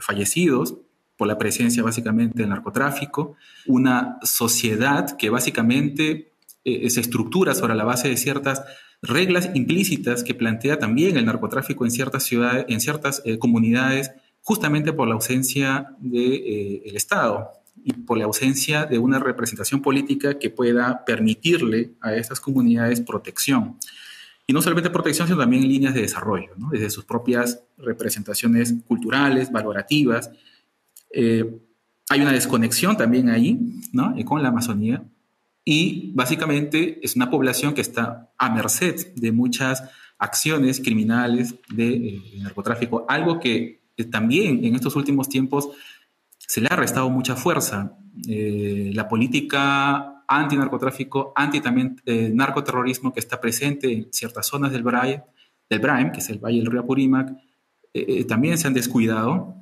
fallecidos 0.00 0.76
por 1.16 1.28
la 1.28 1.38
presencia 1.38 1.82
básicamente 1.82 2.42
del 2.42 2.50
narcotráfico, 2.50 3.36
una 3.66 4.18
sociedad 4.22 5.16
que 5.16 5.30
básicamente 5.30 6.32
se 6.64 7.00
estructura 7.00 7.54
sobre 7.54 7.76
la 7.76 7.84
base 7.84 8.08
de 8.08 8.16
ciertas 8.16 8.62
reglas 9.02 9.50
implícitas 9.54 10.24
que 10.24 10.34
plantea 10.34 10.78
también 10.78 11.16
el 11.16 11.26
narcotráfico 11.26 11.84
en 11.84 11.90
ciertas 11.90 12.24
ciudades, 12.24 12.66
en 12.68 12.80
ciertas 12.80 13.22
eh, 13.24 13.38
comunidades, 13.38 14.12
justamente 14.42 14.92
por 14.92 15.08
la 15.08 15.14
ausencia 15.14 15.94
del 15.98 16.12
de, 16.12 16.34
eh, 16.36 16.96
Estado 16.96 17.50
y 17.84 17.92
por 17.92 18.18
la 18.18 18.24
ausencia 18.24 18.86
de 18.86 18.98
una 18.98 19.18
representación 19.18 19.82
política 19.82 20.38
que 20.38 20.50
pueda 20.50 21.04
permitirle 21.04 21.92
a 22.00 22.14
estas 22.14 22.40
comunidades 22.40 23.00
protección. 23.00 23.78
Y 24.46 24.52
no 24.52 24.62
solamente 24.62 24.90
protección, 24.90 25.26
sino 25.26 25.40
también 25.40 25.68
líneas 25.68 25.94
de 25.94 26.02
desarrollo, 26.02 26.52
desde 26.70 26.90
sus 26.90 27.04
propias 27.04 27.64
representaciones 27.78 28.74
culturales, 28.86 29.50
valorativas. 29.50 30.30
Eh, 31.10 31.58
hay 32.08 32.20
una 32.20 32.32
desconexión 32.32 32.96
también 32.96 33.28
ahí 33.28 33.80
¿no? 33.92 34.14
con 34.24 34.42
la 34.42 34.48
Amazonía, 34.48 35.04
y 35.68 36.12
básicamente 36.14 37.00
es 37.02 37.16
una 37.16 37.28
población 37.28 37.74
que 37.74 37.80
está 37.80 38.30
a 38.38 38.54
merced 38.54 39.14
de 39.16 39.32
muchas 39.32 39.82
acciones 40.16 40.80
criminales 40.80 41.56
de 41.68 41.96
eh, 41.96 42.22
narcotráfico, 42.38 43.04
algo 43.08 43.40
que 43.40 43.82
eh, 43.96 44.04
también 44.04 44.64
en 44.64 44.76
estos 44.76 44.94
últimos 44.94 45.28
tiempos 45.28 45.68
se 46.38 46.60
le 46.60 46.68
ha 46.70 46.76
restado 46.76 47.10
mucha 47.10 47.34
fuerza. 47.34 47.98
Eh, 48.28 48.92
la 48.94 49.08
política 49.08 50.22
antinarcotráfico, 50.28 51.32
anti 51.34 51.60
también 51.60 52.00
narcoterrorismo 52.06 53.12
que 53.12 53.20
está 53.20 53.40
presente 53.40 53.92
en 53.92 54.12
ciertas 54.12 54.46
zonas 54.46 54.70
del 54.70 54.84
Braille, 54.84 55.22
del 55.68 55.80
Braim, 55.80 56.12
que 56.12 56.20
es 56.20 56.30
el 56.30 56.38
Valle 56.38 56.58
del 56.58 56.70
Río 56.70 56.80
Apurímac, 56.80 57.32
también 58.28 58.58
se 58.58 58.66
han 58.66 58.74
descuidado 58.74 59.56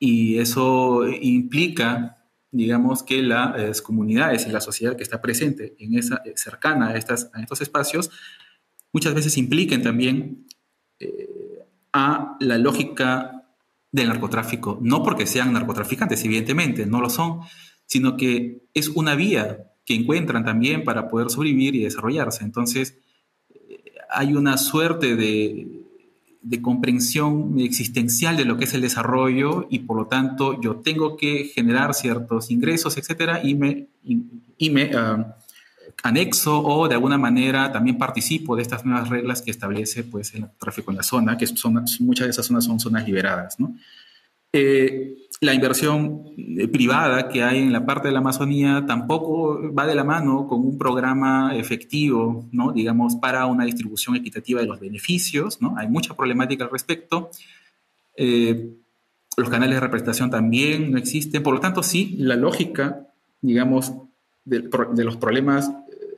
y 0.00 0.38
eso 0.38 1.06
implica 1.06 2.16
digamos 2.52 3.02
que 3.02 3.22
las 3.22 3.80
comunidades 3.80 4.46
y 4.46 4.50
la 4.50 4.60
sociedad 4.60 4.96
que 4.96 5.02
está 5.02 5.20
presente 5.20 5.76
en 5.78 5.96
esa, 5.96 6.22
eh, 6.24 6.32
cercana 6.36 6.88
a, 6.88 6.96
estas, 6.96 7.30
a 7.32 7.40
estos 7.40 7.60
espacios, 7.60 8.10
muchas 8.92 9.14
veces 9.14 9.36
impliquen 9.36 9.82
también 9.82 10.46
eh, 10.98 11.64
a 11.92 12.36
la 12.40 12.58
lógica 12.58 13.46
del 13.92 14.08
narcotráfico, 14.08 14.78
no 14.82 15.02
porque 15.02 15.26
sean 15.26 15.52
narcotraficantes, 15.52 16.24
evidentemente, 16.24 16.86
no 16.86 17.00
lo 17.00 17.10
son, 17.10 17.40
sino 17.86 18.16
que 18.16 18.68
es 18.74 18.88
una 18.88 19.14
vía 19.14 19.72
que 19.84 19.94
encuentran 19.94 20.44
también 20.44 20.84
para 20.84 21.08
poder 21.08 21.30
sobrevivir 21.30 21.74
y 21.74 21.84
desarrollarse. 21.84 22.44
Entonces, 22.44 22.98
eh, 23.48 23.94
hay 24.10 24.34
una 24.34 24.56
suerte 24.56 25.16
de, 25.16 25.82
de 26.42 26.62
comprensión 26.62 27.60
existencial 27.60 28.36
de 28.36 28.44
lo 28.44 28.56
que 28.56 28.64
es 28.64 28.74
el 28.74 28.80
desarrollo 28.80 29.66
y 29.70 29.80
por 29.80 29.96
lo 29.96 30.06
tanto 30.06 30.60
yo 30.60 30.76
tengo 30.76 31.16
que 31.16 31.44
generar 31.54 31.94
ciertos 31.94 32.50
ingresos, 32.50 32.96
etcétera, 32.96 33.40
y 33.44 33.54
me, 33.54 33.88
y, 34.56 34.70
me 34.70 34.90
ah, 34.94 35.36
anexo 36.02 36.62
o 36.62 36.88
de 36.88 36.94
alguna 36.94 37.18
manera 37.18 37.70
también 37.72 37.98
participo 37.98 38.56
de 38.56 38.62
estas 38.62 38.84
nuevas 38.86 39.08
reglas 39.08 39.42
que 39.42 39.50
establece 39.50 40.02
pues, 40.02 40.34
el 40.34 40.46
tráfico 40.58 40.90
en 40.90 40.96
la 40.96 41.02
zona, 41.02 41.36
que 41.36 41.46
son, 41.46 41.84
muchas 42.00 42.26
de 42.26 42.30
esas 42.30 42.46
zonas 42.46 42.64
son 42.64 42.80
zonas 42.80 43.06
liberadas. 43.06 43.60
¿no? 43.60 43.76
Eh, 44.52 45.16
la 45.40 45.54
inversión 45.54 46.22
eh, 46.36 46.68
privada 46.68 47.28
que 47.28 47.42
hay 47.42 47.60
en 47.60 47.72
la 47.72 47.86
parte 47.86 48.08
de 48.08 48.12
la 48.12 48.20
Amazonía 48.20 48.84
tampoco 48.86 49.72
va 49.72 49.86
de 49.86 49.94
la 49.94 50.04
mano 50.04 50.46
con 50.46 50.60
un 50.60 50.76
programa 50.76 51.56
efectivo, 51.56 52.46
¿no? 52.52 52.72
digamos, 52.72 53.16
para 53.16 53.46
una 53.46 53.64
distribución 53.64 54.16
equitativa 54.16 54.60
de 54.60 54.66
los 54.66 54.78
beneficios. 54.78 55.62
¿no? 55.62 55.74
Hay 55.78 55.88
mucha 55.88 56.14
problemática 56.14 56.64
al 56.64 56.70
respecto. 56.70 57.30
Eh, 58.16 58.74
los 59.38 59.48
canales 59.48 59.76
de 59.76 59.80
representación 59.80 60.30
también 60.30 60.92
no 60.92 60.98
existen. 60.98 61.42
Por 61.42 61.54
lo 61.54 61.60
tanto, 61.60 61.82
sí, 61.82 62.16
la 62.18 62.36
lógica, 62.36 63.06
digamos, 63.40 63.94
de, 64.44 64.68
los 65.04 65.16
problemas 65.16 65.70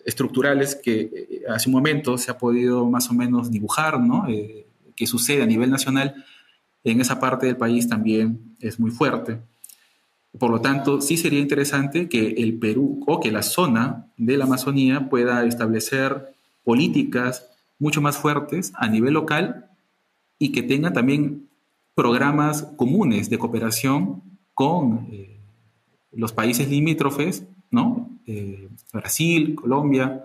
estructurales 0.04 0.74
que 0.74 1.44
hace 1.48 1.68
un 1.68 1.74
momento 1.74 2.18
se 2.18 2.32
ha 2.32 2.38
podido 2.38 2.90
más 2.90 3.08
o 3.08 3.14
menos 3.14 3.52
dibujar, 3.52 4.00
¿no? 4.00 4.26
que 4.96 5.06
sucede 5.06 5.42
a 5.42 5.46
nivel 5.46 5.70
nacional, 5.70 6.24
en 6.84 7.00
esa 7.00 7.20
parte 7.20 7.46
del 7.46 7.56
país 7.56 7.88
también 7.88 8.56
es 8.60 8.80
muy 8.80 8.90
fuerte. 8.90 9.40
Por 10.38 10.50
lo 10.50 10.60
tanto, 10.60 11.00
sí 11.00 11.16
sería 11.16 11.40
interesante 11.40 12.08
que 12.08 12.30
el 12.38 12.58
Perú 12.58 13.04
o 13.06 13.20
que 13.20 13.30
la 13.30 13.42
zona 13.42 14.06
de 14.16 14.36
la 14.36 14.44
Amazonía 14.44 15.08
pueda 15.10 15.44
establecer 15.44 16.34
políticas 16.64 17.46
mucho 17.78 18.00
más 18.00 18.16
fuertes 18.16 18.72
a 18.76 18.88
nivel 18.88 19.14
local 19.14 19.66
y 20.38 20.52
que 20.52 20.62
tenga 20.62 20.92
también 20.92 21.48
programas 21.94 22.62
comunes 22.76 23.28
de 23.28 23.38
cooperación 23.38 24.22
con 24.54 25.08
eh, 25.12 25.38
los 26.12 26.32
países 26.32 26.68
limítrofes, 26.68 27.44
¿no? 27.70 28.08
Eh, 28.26 28.68
Brasil, 28.92 29.54
Colombia, 29.54 30.22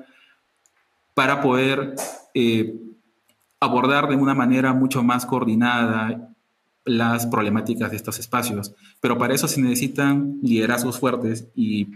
para 1.13 1.41
poder 1.41 1.95
eh, 2.33 2.79
abordar 3.59 4.07
de 4.07 4.15
una 4.15 4.35
manera 4.35 4.73
mucho 4.73 5.03
más 5.03 5.25
coordinada 5.25 6.29
las 6.87 7.27
problemáticas 7.27 7.91
de 7.91 7.97
estos 7.97 8.19
espacios. 8.19 8.73
Pero 8.99 9.17
para 9.17 9.35
eso 9.35 9.47
se 9.47 9.61
necesitan 9.61 10.39
liderazgos 10.41 10.99
fuertes 10.99 11.47
y 11.55 11.87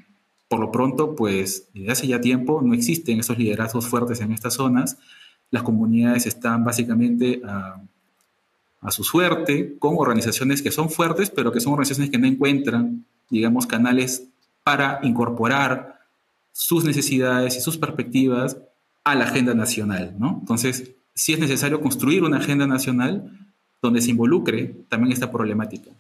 por 0.52 0.60
lo 0.60 0.70
pronto, 0.70 1.16
pues 1.16 1.70
desde 1.74 1.92
hace 1.92 2.08
ya 2.08 2.20
tiempo 2.20 2.62
no 2.62 2.74
existen 2.74 3.22
esos 3.22 3.38
liderazgos 3.38 3.88
fuertes 3.88 4.20
en 4.20 4.34
estas 4.34 4.56
zonas. 4.56 4.98
Las 5.50 5.64
comunidades 5.64 6.26
están 6.26 6.66
básicamente 6.66 7.42
a, 7.46 7.82
su 8.90 9.06
suerte 9.06 9.78
con 9.80 9.96
organizaciones 9.98 10.62
que 10.62 10.72
son 10.72 10.90
fuertes, 10.90 11.30
pero 11.30 11.54
que 11.54 11.62
son 11.62 11.72
organizaciones 11.72 12.12
que 12.12 12.18
no 12.18 12.28
encuentran, 12.28 13.06
digamos, 13.30 13.66
canales 13.66 14.28
para 14.64 15.00
incorporar 15.04 16.02
sus 16.52 16.84
necesidades 16.84 17.56
y 17.56 17.62
sus 17.62 17.78
perspectivas 17.78 18.58
a 19.06 19.16
la 19.16 19.26
agenda 19.26 19.54
nacional, 19.54 20.16
¿no? 20.20 20.40
Entonces, 20.42 20.92
si 21.14 21.32
es 21.32 21.40
necesario 21.40 21.80
construir 21.80 22.24
una 22.24 22.38
agenda 22.38 22.68
nacional, 22.68 23.32
donde 23.82 24.02
se 24.02 24.12
involucre 24.12 24.76
también 24.90 25.12
esta 25.12 25.32
problemática. 25.32 25.92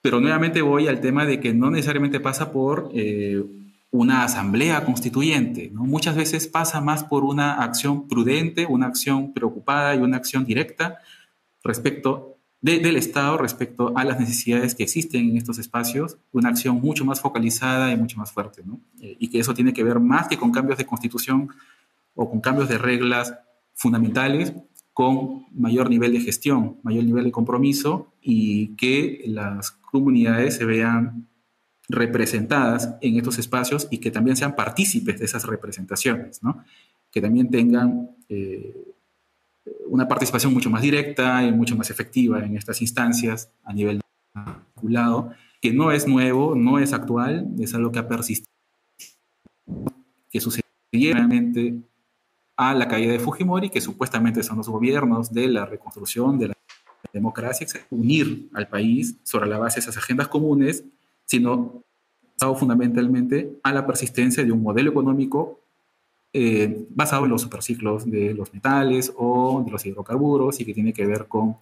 Pero 0.00 0.20
nuevamente 0.20 0.62
voy 0.62 0.86
al 0.86 1.00
tema 1.00 1.24
de 1.24 1.40
que 1.40 1.54
no 1.54 1.70
necesariamente 1.70 2.20
pasa 2.20 2.52
por 2.52 2.90
eh, 2.94 3.42
una 3.90 4.24
asamblea 4.24 4.84
constituyente, 4.84 5.70
muchas 5.72 6.16
veces 6.16 6.48
pasa 6.48 6.80
más 6.80 7.04
por 7.04 7.24
una 7.24 7.62
acción 7.62 8.08
prudente, 8.08 8.66
una 8.66 8.86
acción 8.86 9.32
preocupada 9.32 9.94
y 9.94 9.98
una 9.98 10.16
acción 10.16 10.44
directa 10.44 10.98
respecto 11.62 12.34
del 12.60 12.96
Estado, 12.96 13.36
respecto 13.36 13.92
a 13.94 14.04
las 14.04 14.18
necesidades 14.18 14.74
que 14.74 14.84
existen 14.84 15.28
en 15.28 15.36
estos 15.36 15.58
espacios, 15.58 16.16
una 16.32 16.48
acción 16.48 16.80
mucho 16.80 17.04
más 17.04 17.20
focalizada 17.20 17.92
y 17.92 17.96
mucho 17.96 18.16
más 18.16 18.32
fuerte. 18.32 18.62
Eh, 19.02 19.16
y 19.18 19.28
que 19.28 19.38
eso 19.38 19.52
tiene 19.52 19.74
que 19.74 19.84
ver 19.84 20.00
más 20.00 20.28
que 20.28 20.38
con 20.38 20.50
cambios 20.50 20.78
de 20.78 20.86
constitución 20.86 21.50
o 22.14 22.30
con 22.30 22.40
cambios 22.40 22.70
de 22.70 22.78
reglas 22.78 23.34
fundamentales, 23.74 24.54
con 24.94 25.46
mayor 25.52 25.90
nivel 25.90 26.12
de 26.12 26.20
gestión, 26.20 26.78
mayor 26.84 27.04
nivel 27.04 27.24
de 27.24 27.32
compromiso 27.32 28.14
y 28.22 28.68
que 28.76 29.24
las 29.26 29.72
comunidades 29.72 30.56
se 30.56 30.64
vean 30.64 31.26
representadas 31.88 32.94
en 33.02 33.16
estos 33.16 33.38
espacios 33.38 33.88
y 33.90 33.98
que 33.98 34.12
también 34.12 34.36
sean 34.36 34.54
partícipes 34.54 35.18
de 35.18 35.26
esas 35.26 35.44
representaciones, 35.44 36.42
¿no? 36.42 36.64
que 37.10 37.20
también 37.20 37.50
tengan 37.50 38.10
eh, 38.28 38.94
una 39.88 40.06
participación 40.08 40.54
mucho 40.54 40.70
más 40.70 40.82
directa 40.82 41.44
y 41.44 41.52
mucho 41.52 41.76
más 41.76 41.90
efectiva 41.90 42.44
en 42.44 42.56
estas 42.56 42.80
instancias 42.80 43.50
a 43.64 43.72
nivel 43.72 44.00
vinculado, 44.74 45.32
que 45.60 45.72
no 45.72 45.90
es 45.90 46.06
nuevo, 46.06 46.54
no 46.54 46.78
es 46.78 46.92
actual, 46.92 47.48
es 47.58 47.74
algo 47.74 47.90
que 47.90 47.98
ha 47.98 48.08
persistido, 48.08 48.50
que 50.30 50.40
sucedió 50.40 50.62
realmente 50.92 51.74
a 52.56 52.74
la 52.74 52.88
caída 52.88 53.12
de 53.12 53.18
Fujimori, 53.18 53.70
que 53.70 53.80
supuestamente 53.80 54.42
son 54.42 54.58
los 54.58 54.68
gobiernos 54.68 55.32
de 55.32 55.48
la 55.48 55.66
reconstrucción 55.66 56.38
de 56.38 56.48
la 56.48 56.54
democracia, 57.12 57.66
unir 57.90 58.48
al 58.54 58.68
país 58.68 59.16
sobre 59.22 59.48
la 59.48 59.58
base 59.58 59.76
de 59.76 59.80
esas 59.80 59.96
agendas 59.96 60.28
comunes, 60.28 60.84
sino 61.24 61.82
fundamentalmente 62.54 63.58
a 63.62 63.72
la 63.72 63.86
persistencia 63.86 64.44
de 64.44 64.52
un 64.52 64.62
modelo 64.62 64.90
económico 64.90 65.60
eh, 66.32 66.86
basado 66.90 67.24
en 67.24 67.30
los 67.30 67.42
superciclos 67.42 68.10
de 68.10 68.34
los 68.34 68.52
metales 68.52 69.12
o 69.16 69.62
de 69.64 69.70
los 69.70 69.86
hidrocarburos 69.86 70.60
y 70.60 70.64
que 70.64 70.74
tiene 70.74 70.92
que 70.92 71.06
ver 71.06 71.26
con 71.26 71.56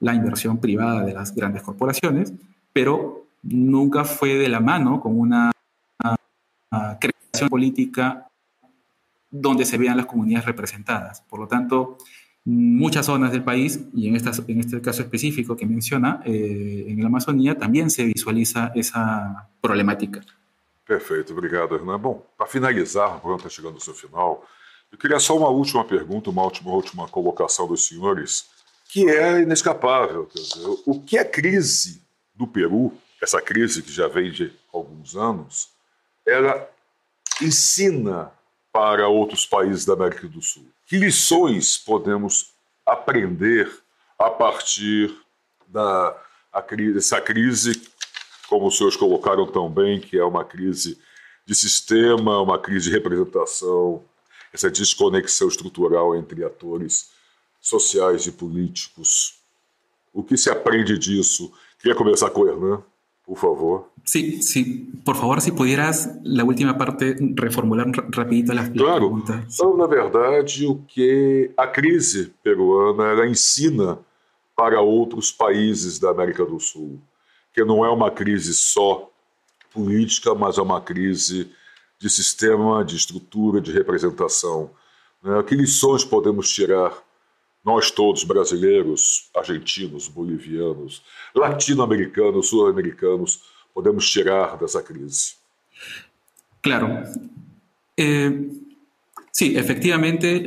la 0.00 0.14
inversión 0.14 0.58
privada 0.58 1.04
de 1.04 1.12
las 1.12 1.34
grandes 1.34 1.62
corporaciones, 1.62 2.32
pero 2.72 3.26
nunca 3.42 4.04
fue 4.04 4.34
de 4.34 4.48
la 4.48 4.60
mano 4.60 5.00
con 5.00 5.18
una 5.18 5.50
creación 7.00 7.48
política 7.48 8.27
donde 9.30 9.64
se 9.64 9.78
vean 9.78 9.96
las 9.96 10.06
comunidades 10.06 10.46
representadas. 10.46 11.20
Por 11.22 11.40
lo 11.40 11.48
tanto, 11.48 11.98
muchas 12.44 13.06
zonas 13.06 13.30
del 13.32 13.44
país, 13.44 13.80
y 13.94 14.08
en, 14.08 14.16
en 14.16 14.60
este 14.60 14.80
caso 14.80 15.02
específico 15.02 15.56
que 15.56 15.66
menciona, 15.66 16.22
eh, 16.24 16.86
en 16.88 17.00
la 17.00 17.08
Amazonía, 17.08 17.58
también 17.58 17.90
se 17.90 18.04
visualiza 18.04 18.72
esa 18.74 19.50
problemática. 19.60 20.22
Perfeito, 20.86 21.34
obrigado, 21.34 21.74
Hernan. 21.76 22.00
Bom, 22.00 22.24
para 22.36 22.48
finalizar, 22.48 23.20
o 23.22 23.36
está 23.36 23.50
chegando 23.50 23.76
ao 23.86 23.94
final, 23.94 24.46
eu 24.90 24.96
queria 24.96 25.20
só 25.20 25.36
uma 25.36 25.50
última 25.50 25.84
pergunta, 25.84 26.30
uma 26.30 26.42
última, 26.42 26.70
última 26.72 27.06
colocação 27.08 27.68
dos 27.68 27.86
senhores, 27.86 28.48
que 28.88 29.06
é 29.06 29.42
inescapável. 29.42 30.24
Quer 30.24 30.40
dizer, 30.40 30.66
o 30.86 31.02
que 31.02 31.18
a 31.18 31.24
crise 31.26 32.02
do 32.34 32.46
Peru, 32.46 32.94
essa 33.20 33.42
crise 33.42 33.82
que 33.82 33.92
já 33.92 34.08
vem 34.08 34.32
de 34.32 34.50
alguns 34.72 35.14
anos, 35.14 35.68
ela 36.26 36.66
ensina 37.42 38.32
para 38.78 39.08
outros 39.08 39.44
países 39.44 39.84
da 39.84 39.94
América 39.94 40.28
do 40.28 40.40
Sul? 40.40 40.64
Que 40.86 40.98
lições 40.98 41.76
podemos 41.76 42.52
aprender 42.86 43.68
a 44.16 44.30
partir 44.30 45.12
da 45.66 46.16
a, 46.52 46.60
dessa 46.60 47.20
crise, 47.20 47.82
como 48.48 48.68
os 48.68 48.76
senhores 48.76 48.96
colocaram 48.96 49.48
tão 49.48 49.68
bem, 49.68 49.98
que 49.98 50.16
é 50.16 50.24
uma 50.24 50.44
crise 50.44 50.96
de 51.44 51.56
sistema, 51.56 52.40
uma 52.40 52.56
crise 52.56 52.88
de 52.88 52.92
representação, 52.92 54.04
essa 54.52 54.70
desconexão 54.70 55.48
estrutural 55.48 56.14
entre 56.14 56.44
atores 56.44 57.10
sociais 57.60 58.28
e 58.28 58.32
políticos. 58.32 59.40
O 60.12 60.22
que 60.22 60.36
se 60.36 60.50
aprende 60.50 60.96
disso? 60.96 61.52
Queria 61.80 61.96
começar 61.96 62.30
com 62.30 62.42
o 62.42 62.48
Hernan. 62.48 62.84
Por 63.28 63.36
favor. 63.36 63.90
Sí, 64.04 64.42
sí, 64.42 64.90
por 65.04 65.14
favor, 65.14 65.42
si 65.42 65.52
pudieras 65.52 66.18
la 66.22 66.44
última 66.44 66.78
parte 66.78 67.14
reformular 67.34 67.86
rapidito 68.08 68.54
las 68.54 68.70
claro. 68.70 69.00
perguntas. 69.00 69.54
Então, 69.54 69.76
na 69.76 69.86
verdade, 69.86 70.66
o 70.66 70.76
que 70.88 71.50
a 71.54 71.66
crise 71.66 72.32
peruana 72.42 73.04
ela 73.08 73.26
ensina 73.28 73.98
para 74.56 74.80
outros 74.80 75.30
países 75.30 75.98
da 75.98 76.10
América 76.10 76.42
do 76.46 76.58
Sul, 76.58 76.98
que 77.52 77.62
não 77.62 77.84
é 77.84 77.90
uma 77.90 78.10
crise 78.10 78.54
só 78.54 79.10
política, 79.74 80.34
mas 80.34 80.56
é 80.56 80.62
uma 80.62 80.80
crise 80.80 81.50
de 81.98 82.08
sistema, 82.08 82.82
de 82.82 82.96
estrutura, 82.96 83.60
de 83.60 83.72
representação. 83.72 84.70
Né? 85.22 85.42
Que 85.42 85.54
lições 85.54 86.02
podemos 86.02 86.50
tirar 86.50 86.96
nós 87.68 87.90
todos, 87.90 88.24
brasileiros, 88.24 89.28
argentinos, 89.36 90.08
bolivianos, 90.08 91.02
latino-americanos, 91.34 92.48
sul-americanos, 92.48 93.42
podemos 93.74 94.10
tirar 94.10 94.58
dessa 94.58 94.82
crise? 94.82 95.34
Claro. 96.62 97.02
Eh, 97.94 98.50
sí, 99.30 99.54
efectivamente, 99.54 100.42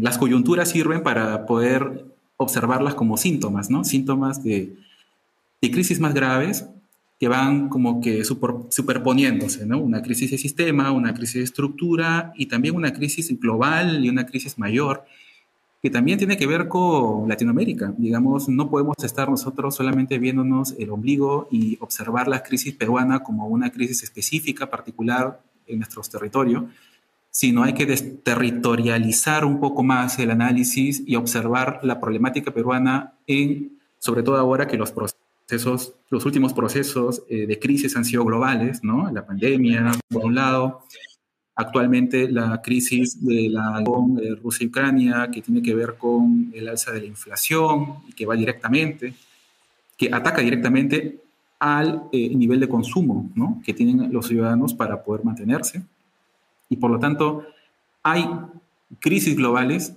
las 0.00 0.16
coyunturas 0.16 0.70
sirven 0.70 1.02
para 1.02 1.44
poder 1.44 2.04
observarlas 2.36 2.94
como 2.94 3.16
síntomas, 3.16 3.68
¿no? 3.68 3.82
Síntomas 3.82 4.44
de, 4.44 4.76
crisis 5.60 5.98
más 5.98 6.14
graves 6.14 6.66
que 7.18 7.28
van 7.28 7.68
como 7.68 8.00
que 8.00 8.24
super, 8.24 8.50
superponiéndose. 8.70 9.64
Una 9.64 10.02
crisis 10.02 10.30
de 10.30 10.38
sistema, 10.38 10.92
una 10.92 11.14
crisis 11.14 11.34
de 11.34 11.44
estructura 11.44 12.32
y 12.36 12.46
también 12.46 12.76
una 12.76 12.92
crisis 12.92 13.28
global 13.40 14.04
y 14.04 14.08
una 14.08 14.24
crisis 14.24 14.56
mayor 14.58 15.04
que 15.82 15.90
también 15.90 16.16
tiene 16.16 16.36
que 16.36 16.46
ver 16.46 16.68
con 16.68 17.28
Latinoamérica. 17.28 17.92
Digamos, 17.98 18.48
no 18.48 18.70
podemos 18.70 18.94
estar 19.02 19.28
nosotros 19.28 19.74
solamente 19.74 20.16
viéndonos 20.18 20.76
el 20.78 20.90
ombligo 20.90 21.48
y 21.50 21.76
observar 21.80 22.28
la 22.28 22.44
crisis 22.44 22.74
peruana 22.74 23.24
como 23.24 23.48
una 23.48 23.70
crisis 23.70 24.04
específica, 24.04 24.70
particular 24.70 25.40
en 25.66 25.78
nuestros 25.80 26.08
territorios, 26.08 26.64
sino 27.30 27.64
hay 27.64 27.72
que 27.72 27.86
desterritorializar 27.86 29.44
un 29.44 29.58
poco 29.58 29.82
más 29.82 30.20
el 30.20 30.30
análisis 30.30 31.02
y 31.04 31.16
observar 31.16 31.80
la 31.82 31.98
problemática 31.98 32.52
peruana 32.52 33.14
en, 33.26 33.78
sobre 33.98 34.22
todo 34.22 34.36
ahora 34.36 34.68
que 34.68 34.76
los 34.76 34.92
procesos, 34.92 35.94
los 36.10 36.24
últimos 36.24 36.52
procesos 36.52 37.24
eh, 37.28 37.46
de 37.46 37.58
crisis 37.58 37.96
han 37.96 38.04
sido 38.04 38.24
globales, 38.24 38.84
¿no? 38.84 39.10
La 39.10 39.26
pandemia, 39.26 39.90
por 40.08 40.26
un 40.26 40.36
lado, 40.36 40.84
Actualmente 41.62 42.28
la 42.28 42.60
crisis 42.60 43.24
de 43.24 43.48
la 43.48 43.82
de 44.20 44.34
Rusia 44.34 44.64
y 44.64 44.68
Ucrania, 44.68 45.30
que 45.32 45.40
tiene 45.40 45.62
que 45.62 45.74
ver 45.74 45.94
con 45.96 46.50
el 46.52 46.68
alza 46.68 46.92
de 46.92 47.00
la 47.00 47.06
inflación 47.06 47.96
y 48.08 48.12
que 48.12 48.26
va 48.26 48.34
directamente, 48.34 49.14
que 49.96 50.12
ataca 50.12 50.42
directamente 50.42 51.20
al 51.60 52.02
eh, 52.10 52.34
nivel 52.34 52.58
de 52.58 52.68
consumo 52.68 53.30
¿no? 53.36 53.62
que 53.64 53.72
tienen 53.72 54.12
los 54.12 54.26
ciudadanos 54.26 54.74
para 54.74 55.04
poder 55.04 55.24
mantenerse. 55.24 55.82
Y 56.68 56.76
por 56.76 56.90
lo 56.90 56.98
tanto, 56.98 57.46
hay 58.02 58.28
crisis 58.98 59.36
globales 59.36 59.94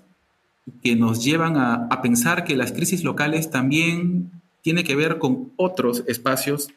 que 0.84 0.96
nos 0.96 1.24
llevan 1.24 1.58
a, 1.58 2.02
pensar 2.02 2.44
que 2.44 2.56
las 2.56 2.72
crisis 2.72 3.04
locales 3.04 3.50
también 3.50 4.32
tienen 4.62 4.84
que 4.84 4.96
ver 4.96 5.18
con 5.18 5.52
otros 5.58 6.04
espacios 6.08 6.70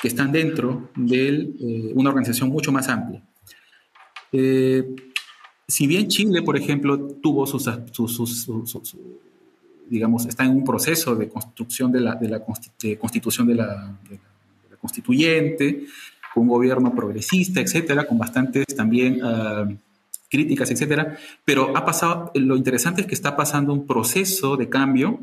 que 0.00 0.08
están 0.08 0.30
dentro 0.30 0.90
de 0.94 1.28
eh, 1.28 1.92
una 1.94 2.10
organización 2.10 2.50
mucho 2.50 2.70
más 2.70 2.88
amplia. 2.88 3.22
Eh, 4.36 4.96
si 5.68 5.86
bien 5.86 6.08
Chile, 6.08 6.42
por 6.42 6.56
ejemplo, 6.56 6.98
tuvo 7.22 7.46
sus, 7.46 7.70
digamos, 9.88 10.26
está 10.26 10.44
en 10.44 10.50
un 10.50 10.64
proceso 10.64 11.14
de 11.14 11.28
construcción 11.28 11.92
de 11.92 12.00
la, 12.00 12.18
constitución 12.98 13.46
de 13.46 13.54
la, 13.54 13.96
constituyente, 14.80 15.84
con 16.34 16.42
un 16.42 16.48
gobierno 16.48 16.92
progresista, 16.92 17.60
etcétera, 17.60 18.08
con 18.08 18.18
bastantes 18.18 18.66
también 18.74 19.20
ah, 19.22 19.68
críticas, 20.28 20.68
etcétera, 20.72 21.16
pero 21.44 21.76
ha 21.76 21.84
pasado, 21.84 22.32
lo 22.34 22.56
interesante 22.56 23.02
es 23.02 23.06
que 23.06 23.14
está 23.14 23.36
pasando 23.36 23.72
un 23.72 23.86
proceso 23.86 24.56
de 24.56 24.68
cambio 24.68 25.20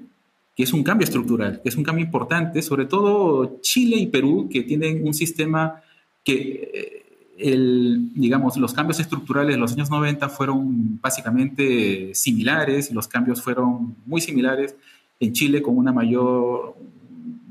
que 0.56 0.64
es 0.64 0.72
un 0.74 0.84
cambio 0.84 1.06
estructural, 1.06 1.62
que 1.62 1.70
es 1.70 1.76
un 1.76 1.84
cambio 1.84 2.06
importante, 2.06 2.62
sobre 2.62 2.86
todo 2.86 3.60
Chile 3.62 3.98
y 3.98 4.08
Perú, 4.08 4.50
que 4.50 4.64
tienen 4.64 5.06
un 5.06 5.14
sistema 5.14 5.82
que 6.24 6.72
eh, 6.74 7.11
el, 7.38 8.12
digamos, 8.14 8.58
los 8.58 8.74
cambios 8.74 9.00
estructurales 9.00 9.56
de 9.56 9.60
los 9.60 9.74
años 9.74 9.90
90 9.90 10.30
fueron 10.30 11.00
básicamente 11.02 12.14
similares, 12.14 12.92
los 12.92 13.08
cambios 13.08 13.42
fueron 13.42 13.96
muy 14.06 14.22
similares 14.22 14.76
en 15.20 15.34
Chile 15.34 15.62
con 15.62 15.78
una 15.78 15.92
mayor 15.92 16.76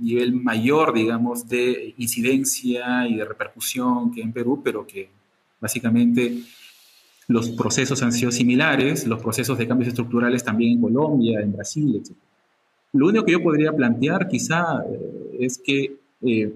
nivel 0.01 0.33
mayor, 0.33 0.95
digamos, 0.95 1.47
de 1.49 1.95
incidencia 1.99 3.07
y 3.07 3.17
de 3.17 3.25
repercusión 3.25 4.11
que 4.11 4.23
en 4.23 4.33
Perú, 4.33 4.61
pero 4.65 4.87
que 4.87 5.11
básicamente 5.61 6.43
los 7.29 7.51
procesos 7.51 8.03
han 8.03 8.13
sido 8.13 8.33
similares, 8.33 9.07
los 9.07 9.21
procesos 9.21 9.59
de 9.59 9.69
cambios 9.69 9.89
estructurales 9.89 10.43
también 10.43 10.73
en 10.73 10.81
Colombia, 10.81 11.41
en 11.41 11.53
Brasil, 11.53 12.01
etc. 12.03 12.17
Lo 12.93 13.07
único 13.07 13.25
que 13.25 13.33
yo 13.33 13.43
podría 13.43 13.73
plantear 13.73 14.27
quizá 14.27 14.83
eh, 14.91 15.37
es 15.39 15.59
que 15.59 15.97
eh, 16.23 16.53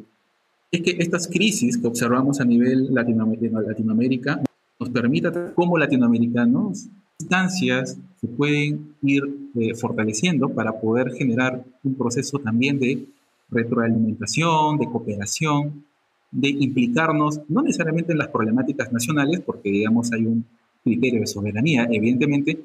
es 0.77 0.83
que 0.83 0.97
estas 0.99 1.29
crisis 1.29 1.79
que 1.79 1.87
observamos 1.87 2.41
a 2.41 2.45
nivel 2.45 2.93
Latinoamérica 2.93 4.41
nos 4.81 4.91
permita, 4.91 5.55
como 5.55 5.79
latinoamericanos, 5.79 6.89
instancias 7.20 7.97
se 8.20 8.27
pueden 8.27 8.95
ir 9.03 9.22
eh, 9.55 9.75
fortaleciendo 9.75 10.49
para 10.49 10.72
poder 10.81 11.12
generar 11.12 11.64
un 11.85 11.95
proceso 11.95 12.39
también 12.41 12.79
de 12.79 13.07
retroalimentación, 13.51 14.79
de 14.79 14.87
cooperación, 14.87 15.85
de 16.33 16.49
implicarnos, 16.49 17.41
no 17.49 17.62
necesariamente 17.62 18.12
en 18.12 18.18
las 18.18 18.29
problemáticas 18.29 18.93
nacionales, 18.93 19.41
porque 19.47 19.70
digamos 19.70 20.12
hay 20.12 20.27
un 20.27 20.45
criterio 20.83 21.20
de 21.20 21.27
soberanía, 21.29 21.87
evidentemente, 21.91 22.64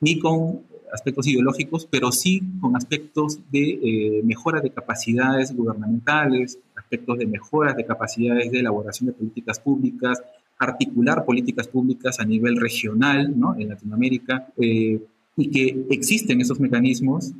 ni 0.00 0.18
con 0.18 0.60
aspectos 0.94 1.26
ideológicos, 1.26 1.86
pero 1.90 2.12
sí 2.12 2.40
con 2.60 2.76
aspectos 2.76 3.40
de 3.50 3.80
eh, 3.82 4.22
mejora 4.22 4.60
de 4.60 4.70
capacidades 4.70 5.54
gubernamentales, 5.54 6.58
aspectos 6.76 7.18
de 7.18 7.26
mejoras 7.26 7.76
de 7.76 7.84
capacidades 7.84 8.50
de 8.52 8.60
elaboración 8.60 9.08
de 9.08 9.12
políticas 9.12 9.58
públicas, 9.58 10.22
articular 10.58 11.24
políticas 11.24 11.66
públicas 11.66 12.20
a 12.20 12.24
nivel 12.24 12.60
regional 12.60 13.38
¿no? 13.38 13.56
en 13.58 13.70
Latinoamérica, 13.70 14.46
eh, 14.56 15.00
y 15.36 15.50
que 15.50 15.86
existen 15.90 16.40
esos 16.40 16.60
mecanismos 16.60 17.32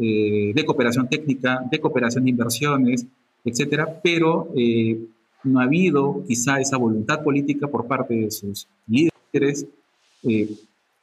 eh, 0.00 0.52
de 0.54 0.64
cooperación 0.64 1.06
técnica, 1.06 1.60
de 1.70 1.78
cooperación 1.78 2.24
de 2.24 2.30
inversiones, 2.30 3.06
etcétera, 3.44 4.00
pero 4.02 4.48
no 5.44 5.60
ha 5.60 5.64
habido 5.64 6.24
quizá 6.26 6.58
esa 6.58 6.78
voluntad 6.78 7.22
política 7.22 7.68
por 7.68 7.86
parte 7.86 8.14
de 8.14 8.30
sus 8.30 8.66
líderes 8.88 9.66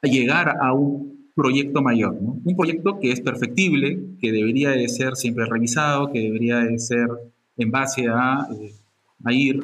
a 0.01 0.07
llegar 0.07 0.57
a 0.59 0.73
un 0.73 1.12
proyecto 1.35 1.81
mayor, 1.81 2.15
un 2.19 2.55
proyecto 2.55 2.99
que 2.99 3.11
es 3.11 3.21
perfectible, 3.21 3.99
que 4.21 4.31
debería 4.31 4.71
de 4.71 4.87
ser 4.87 5.15
siempre 5.15 5.45
revisado, 5.45 6.11
que 6.11 6.19
debería 6.19 6.59
de 6.59 6.77
ser 6.79 7.07
en 7.57 7.71
base 7.71 8.07
a, 8.07 8.47
eh, 8.51 8.73
a 9.23 9.33
ir 9.33 9.61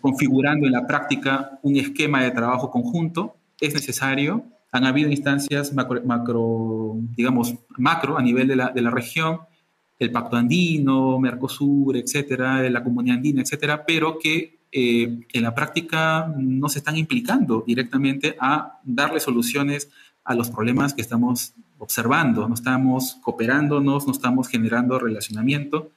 configurando 0.00 0.66
en 0.66 0.72
la 0.72 0.86
práctica 0.86 1.58
un 1.62 1.76
esquema 1.76 2.22
de 2.22 2.30
trabajo 2.30 2.70
conjunto, 2.70 3.36
es 3.60 3.74
necesario. 3.74 4.44
Han 4.70 4.84
habido 4.84 5.10
instancias 5.10 5.72
macro, 5.74 6.96
digamos, 7.16 7.54
macro 7.76 8.16
a 8.16 8.22
nivel 8.22 8.48
de 8.48 8.56
la, 8.56 8.70
de 8.70 8.80
la, 8.80 8.90
región, 8.90 9.40
el 9.98 10.10
Pacto 10.10 10.36
Andino, 10.36 11.18
Mercosur, 11.18 11.96
etcétera, 11.96 12.68
la 12.70 12.82
Comunidad 12.82 13.18
Andina, 13.18 13.42
etcétera, 13.42 13.84
pero 13.86 14.18
que 14.18 14.60
eh, 14.72 15.20
en 15.30 15.42
la 15.42 15.54
práctica 15.54 16.32
no 16.38 16.70
se 16.70 16.78
están 16.78 16.96
implicando 16.96 17.62
directamente 17.66 18.34
a 18.40 18.80
darle 18.82 19.20
soluciones 19.20 19.90
a 20.24 20.34
los 20.34 20.50
problemas 20.50 20.94
que 20.94 21.02
estamos 21.02 21.54
observando, 21.78 22.48
no 22.48 22.54
estamos 22.54 23.18
cooperándonos, 23.22 24.06
no 24.06 24.12
estamos 24.12 24.48
generando 24.48 24.98
relacionamiento 24.98 25.90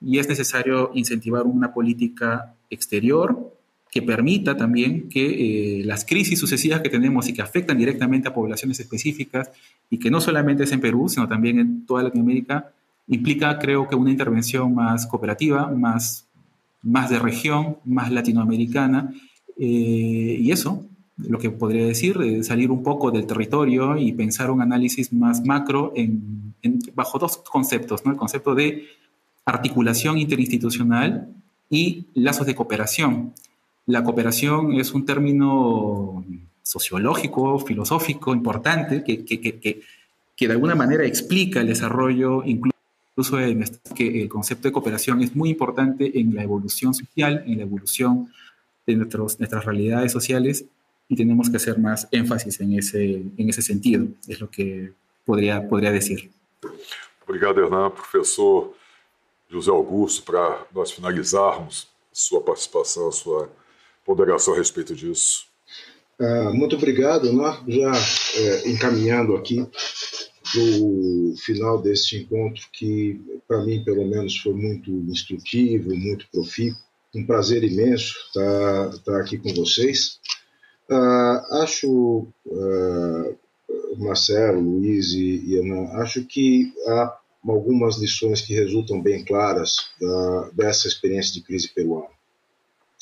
y 0.00 0.18
es 0.18 0.28
necesario 0.28 0.90
incentivar 0.94 1.44
una 1.44 1.72
política 1.72 2.54
exterior 2.70 3.52
que 3.92 4.02
permita 4.02 4.56
también 4.56 5.08
que 5.08 5.80
eh, 5.80 5.84
las 5.84 6.04
crisis 6.04 6.40
sucesivas 6.40 6.80
que 6.80 6.88
tenemos 6.88 7.28
y 7.28 7.34
que 7.34 7.42
afectan 7.42 7.76
directamente 7.76 8.26
a 8.26 8.34
poblaciones 8.34 8.80
específicas 8.80 9.50
y 9.90 9.98
que 9.98 10.10
no 10.10 10.20
solamente 10.20 10.64
es 10.64 10.72
en 10.72 10.80
Perú, 10.80 11.08
sino 11.08 11.28
también 11.28 11.58
en 11.58 11.86
toda 11.86 12.02
Latinoamérica, 12.02 12.72
implica 13.06 13.58
creo 13.58 13.86
que 13.88 13.94
una 13.94 14.10
intervención 14.10 14.74
más 14.74 15.06
cooperativa, 15.06 15.70
más, 15.70 16.26
más 16.80 17.10
de 17.10 17.18
región, 17.18 17.76
más 17.84 18.10
latinoamericana. 18.10 19.12
Eh, 19.58 20.38
y 20.40 20.50
eso, 20.50 20.86
lo 21.16 21.38
que 21.38 21.50
podría 21.50 21.86
decir, 21.86 22.18
de 22.18 22.42
salir 22.42 22.70
un 22.70 22.82
poco 22.82 23.10
del 23.10 23.26
territorio 23.26 23.96
y 23.96 24.12
pensar 24.12 24.50
un 24.50 24.62
análisis 24.62 25.12
más 25.12 25.44
macro 25.44 25.92
en, 25.94 26.52
bajo 26.94 27.18
dos 27.18 27.38
conceptos, 27.38 28.04
¿no? 28.04 28.12
el 28.12 28.16
concepto 28.16 28.54
de 28.54 28.86
articulación 29.44 30.18
interinstitucional 30.18 31.28
y 31.68 32.06
lazos 32.14 32.46
de 32.46 32.54
cooperación. 32.54 33.34
La 33.86 34.04
cooperación 34.04 34.74
es 34.74 34.92
un 34.92 35.04
término 35.04 36.24
sociológico, 36.62 37.58
filosófico 37.58 38.34
importante 38.34 39.02
que, 39.02 39.24
que, 39.24 39.40
que, 39.40 39.82
que 40.36 40.46
de 40.46 40.52
alguna 40.52 40.74
manera 40.74 41.04
explica 41.04 41.60
el 41.60 41.66
desarrollo 41.66 42.42
incluso 42.44 42.72
que 43.94 44.22
el 44.22 44.28
concepto 44.28 44.68
de 44.68 44.72
cooperación 44.72 45.22
es 45.22 45.36
muy 45.36 45.50
importante 45.50 46.18
en 46.18 46.34
la 46.34 46.42
evolución 46.42 46.94
social, 46.94 47.44
en 47.46 47.58
la 47.58 47.64
evolución 47.64 48.32
de 48.86 48.96
nuestros, 48.96 49.38
nuestras 49.38 49.64
realidades 49.64 50.12
sociales 50.12 50.64
y 51.12 51.16
tenemos 51.16 51.50
que 51.50 51.58
hacer 51.58 51.78
más 51.78 52.08
énfasis 52.10 52.58
en 52.62 52.72
ese, 52.78 53.22
en 53.36 53.50
ese 53.50 53.60
sentido, 53.60 54.08
es 54.26 54.40
lo 54.40 54.50
que 54.50 54.94
podría, 55.26 55.68
podría 55.68 55.92
decir. 55.92 56.30
Obrigado, 57.28 57.62
Hernán. 57.62 57.92
Professor 57.92 58.72
José 59.50 59.70
Augusto, 59.70 60.22
para 60.22 60.66
nós 60.74 60.90
finalizarmos 60.90 61.86
sua 62.10 62.40
participação, 62.40 63.12
sua 63.12 63.50
ponderação 64.06 64.54
a 64.54 64.56
respeito 64.56 64.94
disso. 64.94 65.44
Ah, 66.18 66.50
muito 66.50 66.76
obrigado. 66.76 67.30
Nós 67.30 67.62
já 67.68 67.92
é, 68.36 68.70
encaminhando 68.70 69.36
aqui 69.36 69.56
para 70.50 70.62
o 70.80 71.34
final 71.44 71.82
deste 71.82 72.16
encontro, 72.16 72.62
que 72.72 73.20
para 73.46 73.62
mim, 73.62 73.84
pelo 73.84 74.08
menos, 74.08 74.38
foi 74.38 74.54
muito 74.54 74.90
instrutivo, 74.90 75.94
muito 75.94 76.26
profícuo. 76.32 76.80
Um 77.14 77.26
prazer 77.26 77.62
imenso 77.64 78.16
estar, 78.28 78.88
estar 78.94 79.20
aqui 79.20 79.36
com 79.36 79.52
vocês. 79.52 80.18
Uh, 80.92 81.62
acho, 81.62 82.26
uh, 82.44 83.38
Marcelo, 83.96 84.60
Luiz 84.60 85.14
e, 85.14 85.56
Ana, 85.58 86.02
acho 86.02 86.22
que 86.26 86.70
há 86.86 87.18
algumas 87.48 87.96
lições 87.96 88.42
que 88.42 88.52
resultam 88.52 89.00
bem 89.00 89.24
claras 89.24 89.76
dessa 90.52 90.86
experiência 90.86 91.32
de 91.32 91.40
crise 91.40 91.68
peruana. 91.68 92.12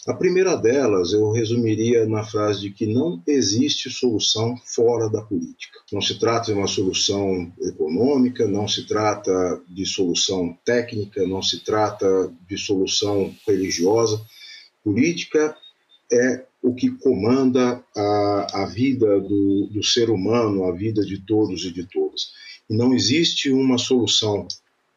A 0.07 0.15
primeira 0.15 0.57
delas 0.57 1.13
eu 1.13 1.31
resumiria 1.31 2.07
na 2.07 2.25
frase 2.25 2.61
de 2.61 2.71
que 2.71 2.87
não 2.87 3.23
existe 3.27 3.91
solução 3.91 4.57
fora 4.65 5.11
da 5.11 5.21
política. 5.21 5.79
Não 5.93 6.01
se 6.01 6.19
trata 6.19 6.47
de 6.47 6.59
uma 6.59 6.67
solução 6.67 7.53
econômica, 7.61 8.47
não 8.47 8.67
se 8.67 8.87
trata 8.87 9.61
de 9.69 9.85
solução 9.85 10.57
técnica, 10.65 11.27
não 11.27 11.43
se 11.43 11.63
trata 11.63 12.33
de 12.49 12.57
solução 12.57 13.35
religiosa. 13.47 14.19
Política 14.83 15.55
é 16.11 16.47
o 16.63 16.75
que 16.75 16.91
comanda 16.91 17.83
a, 17.97 18.63
a 18.63 18.67
vida 18.67 19.21
do, 19.21 19.67
do 19.69 19.83
ser 19.83 20.11
humano, 20.11 20.65
a 20.65 20.73
vida 20.73 21.03
de 21.03 21.19
todos 21.19 21.65
e 21.65 21.73
de 21.73 21.85
todas. 21.85 22.33
E 22.69 22.77
não 22.77 22.95
existe 22.95 23.51
uma 23.51 23.79
solução 23.79 24.47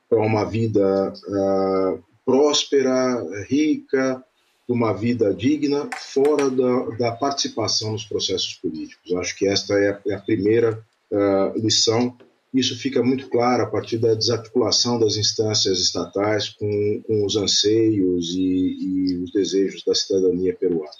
para 0.10 0.22
uma 0.22 0.44
vida 0.44 1.14
uh, 1.14 2.04
próspera, 2.26 3.46
rica, 3.48 4.24
uma 4.68 4.94
vida 4.94 5.34
digna 5.34 5.90
fora 5.98 6.50
da, 6.50 6.86
da, 6.98 7.12
participação 7.12 7.94
nos 7.94 8.06
processos 8.06 8.54
políticos. 8.56 9.14
Acho 9.14 9.36
que 9.38 9.48
esta 9.48 9.74
é 9.74 9.92
a, 9.92 10.02
é 10.08 10.14
a 10.14 10.22
primeira 10.22 10.84
uh, 11.12 11.60
lição. 11.60 12.16
Isso 12.54 12.78
fica 12.78 13.02
muito 13.04 13.28
claro 13.30 13.64
a 13.64 13.68
partir 13.68 13.98
da 13.98 14.14
desarticulação 14.14 15.00
das 15.00 15.18
instâncias 15.18 15.80
estatais 15.80 16.50
com, 16.50 17.02
com 17.06 17.26
os 17.26 17.36
anseios 17.36 18.30
e, 18.36 18.78
e, 18.80 19.24
os 19.24 19.32
desejos 19.32 19.84
da 19.84 19.96
cidadania 19.96 20.56
peruana. 20.56 20.92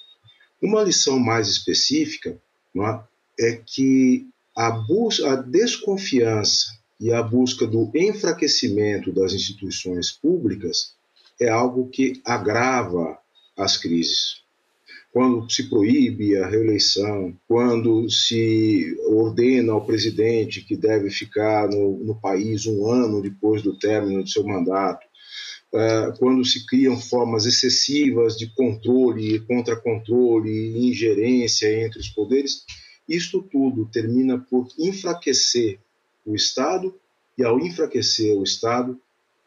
Uma 0.64 0.82
lição 0.82 1.20
mais 1.20 1.50
específica 1.50 2.40
é, 3.38 3.48
é 3.48 3.62
que 3.66 4.26
a, 4.56 4.70
a 4.70 5.36
desconfiança 5.36 6.72
e 6.98 7.12
a 7.12 7.22
busca 7.22 7.68
do 7.68 7.92
enfraquecimento 7.94 9.12
das 9.12 9.34
instituições 9.34 10.10
públicas 10.10 10.96
é 11.38 11.50
algo 11.50 11.90
que 11.90 12.22
agrava 12.24 13.18
as 13.58 13.76
crises. 13.76 14.42
Quando 15.12 15.52
se 15.52 15.70
proíbe 15.70 16.38
a 16.38 16.48
reeleição, 16.48 17.38
quando 17.46 18.10
se 18.10 18.98
ordena 19.10 19.74
ao 19.74 19.86
presidente 19.86 20.62
que 20.62 20.78
deve 20.78 21.10
ficar 21.10 21.68
no, 21.68 21.98
no 21.98 22.16
país 22.16 22.66
um 22.66 22.90
ano 22.90 23.22
depois 23.22 23.62
do 23.62 23.78
término 23.78 24.24
do 24.24 24.30
seu 24.30 24.46
mandato, 24.46 25.06
quando 26.20 26.46
se 26.46 26.66
criam 26.66 27.00
formas 27.00 27.46
excessivas 27.46 28.38
de 28.38 28.48
controle, 28.54 29.40
contra-controle 29.40 30.88
ingerência 30.88 31.84
entre 31.84 32.00
os 32.00 32.10
poderes, 32.10 32.64
isto 33.10 33.42
tudo 33.42 33.90
termina 33.92 34.38
por 34.38 34.68
enfraquecer 34.78 35.80
o 36.26 36.36
Estado, 36.36 36.94
e 37.36 37.44
ao 37.44 37.60
enfraquecer 37.60 38.36
o 38.38 38.44
Estado, 38.44 39.00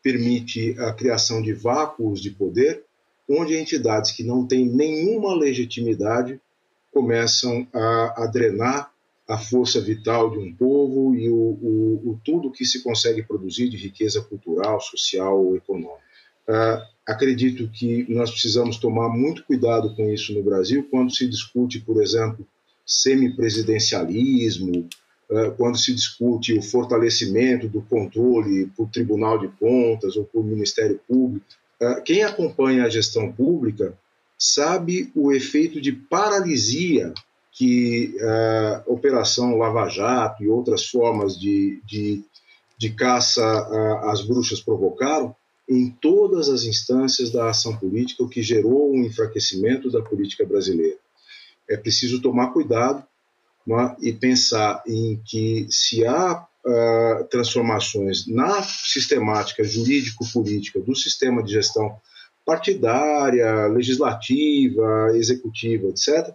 permite 0.03 0.75
a 0.79 0.93
criação 0.93 1.41
de 1.41 1.53
vácuos 1.53 2.21
de 2.21 2.31
poder 2.31 2.85
onde 3.29 3.57
entidades 3.57 4.13
que 4.13 4.23
não 4.23 4.47
têm 4.47 4.67
nenhuma 4.67 5.35
legitimidade 5.35 6.41
começam 6.93 7.67
a, 7.73 8.25
a 8.25 8.27
drenar 8.27 8.93
a 9.29 9.37
força 9.37 9.81
vital 9.81 10.31
de 10.31 10.39
um 10.39 10.55
povo 10.55 11.15
e 11.15 11.29
o, 11.29 11.35
o, 11.35 12.11
o, 12.11 12.21
tudo 12.25 12.53
que 12.53 12.65
se 12.65 12.83
consegue 12.83 13.25
produzir 13.25 13.69
de 13.69 13.77
riqueza 13.77 14.23
cultural, 14.23 14.81
social 14.81 15.45
ou 15.45 15.57
econômica. 15.57 16.06
Uh, 16.49 16.81
acredito 17.05 17.69
que 17.69 18.07
nós 18.09 18.31
precisamos 18.31 18.77
tomar 18.77 19.09
muito 19.09 19.45
cuidado 19.45 19.95
com 19.95 20.09
isso 20.11 20.33
no 20.33 20.43
Brasil 20.43 20.87
quando 20.91 21.15
se 21.15 21.29
discute, 21.29 21.81
por 21.81 22.01
exemplo, 22.01 22.47
semipresidencialismo, 22.87 24.89
uh, 25.31 25.51
quando 25.57 25.77
se 25.77 25.93
discute 25.93 26.57
o 26.57 26.63
fortalecimento 26.63 27.69
do 27.69 27.83
controle 27.83 28.67
por 28.77 28.89
Tribunal 28.89 29.39
de 29.39 29.49
Contas 29.49 30.17
ou 30.17 30.25
por 30.25 30.45
Ministério 30.45 31.01
Público. 31.09 31.45
Ah, 31.83 32.01
quem 32.01 32.23
acompanha 32.23 32.85
a 32.85 32.89
gestão 32.89 33.31
pública 33.31 33.99
sabe 34.39 35.11
o 35.15 35.33
efeito 35.33 35.81
de 35.81 35.93
paralisia 35.93 37.13
que 37.53 38.17
a 38.21 38.83
Operação 38.87 39.59
Lava 39.59 39.89
Jato 39.89 40.43
e 40.43 40.49
outras 40.49 40.87
formas 40.87 41.39
de, 41.39 41.81
de, 41.87 42.23
de 42.79 42.91
caça 42.91 43.43
às 44.11 44.23
bruxas 44.23 44.61
provocaram 44.61 45.35
em 45.69 45.91
todas 45.91 46.49
as 46.49 46.65
instâncias 46.65 47.31
da 47.31 47.51
ação 47.51 47.77
política, 47.77 48.23
o 48.23 48.29
que 48.29 48.43
gerou 48.43 48.93
um 48.93 49.05
enfraquecimento 49.05 49.91
da 49.91 50.01
política 50.01 50.45
brasileira. 50.47 50.97
É 51.69 51.77
preciso 51.77 52.23
tomar 52.23 52.53
cuidado 52.53 53.05
é? 53.69 54.09
e 54.09 54.13
pensar 54.13 54.83
em 54.87 55.21
que 55.25 55.67
se 55.69 56.07
há 56.07 56.47
uh, 56.65 57.25
transformações 57.29 58.27
na 58.29 58.63
sistemática 58.63 59.65
jurídico-política 59.65 60.79
do 60.81 60.95
sistema 60.95 61.43
de 61.43 61.53
gestão 61.53 61.97
partidária, 62.45 63.67
legislativa, 63.67 65.11
executiva, 65.15 65.89
etc., 65.89 66.33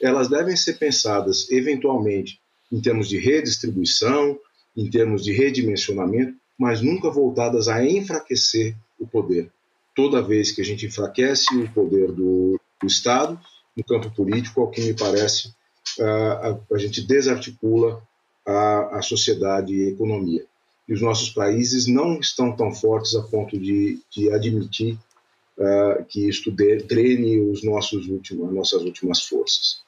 elas 0.00 0.28
devem 0.28 0.54
ser 0.56 0.74
pensadas 0.74 1.50
eventualmente 1.50 2.38
em 2.70 2.80
termos 2.80 3.08
de 3.08 3.18
redistribuição, 3.18 4.38
em 4.76 4.90
termos 4.90 5.24
de 5.24 5.32
redimensionamento, 5.32 6.36
mas 6.58 6.80
nunca 6.80 7.10
voltadas 7.10 7.68
a 7.68 7.84
enfraquecer 7.84 8.76
o 8.98 9.06
poder. 9.06 9.50
Toda 9.94 10.22
vez 10.22 10.50
que 10.50 10.60
a 10.60 10.64
gente 10.64 10.86
enfraquece 10.86 11.56
o 11.56 11.70
poder 11.72 12.12
do, 12.12 12.60
do 12.80 12.86
Estado 12.86 13.38
no 13.76 13.84
campo 13.84 14.10
político, 14.10 14.60
ao 14.60 14.70
que 14.70 14.80
me 14.80 14.94
parece, 14.94 15.52
a, 16.00 16.58
a 16.72 16.78
gente 16.78 17.02
desarticula 17.02 18.02
a, 18.46 18.98
a 18.98 19.02
sociedade 19.02 19.74
e 19.74 19.84
a 19.84 19.88
economia. 19.90 20.44
E 20.88 20.92
os 20.92 21.00
nossos 21.00 21.30
países 21.30 21.86
não 21.86 22.18
estão 22.20 22.54
tão 22.54 22.72
fortes 22.72 23.14
a 23.14 23.22
ponto 23.22 23.58
de, 23.58 23.98
de 24.10 24.30
admitir 24.30 24.98
uh, 25.58 26.04
que 26.04 26.28
isto 26.28 26.50
drene 26.50 27.40
os 27.40 27.64
nossos 27.64 28.06
últimos, 28.06 28.48
as 28.48 28.54
nossas 28.54 28.82
últimas 28.82 29.22
forças. 29.22 29.82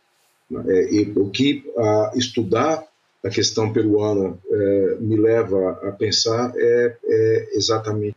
É, 0.68 0.94
e 0.94 1.12
o 1.16 1.28
que 1.28 1.64
uh, 1.76 2.16
estudar 2.16 2.86
a 3.26 3.30
questão 3.30 3.72
peruana 3.72 4.30
uh, 4.30 5.00
me 5.00 5.16
leva 5.16 5.72
a 5.82 5.92
pensar 5.92 6.52
é, 6.56 6.96
é 7.04 7.48
exatamente, 7.52 8.16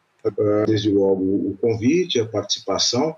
desde 0.68 0.92
logo, 0.92 1.24
o 1.24 1.58
convite, 1.60 2.20
a 2.20 2.26
participação, 2.26 3.16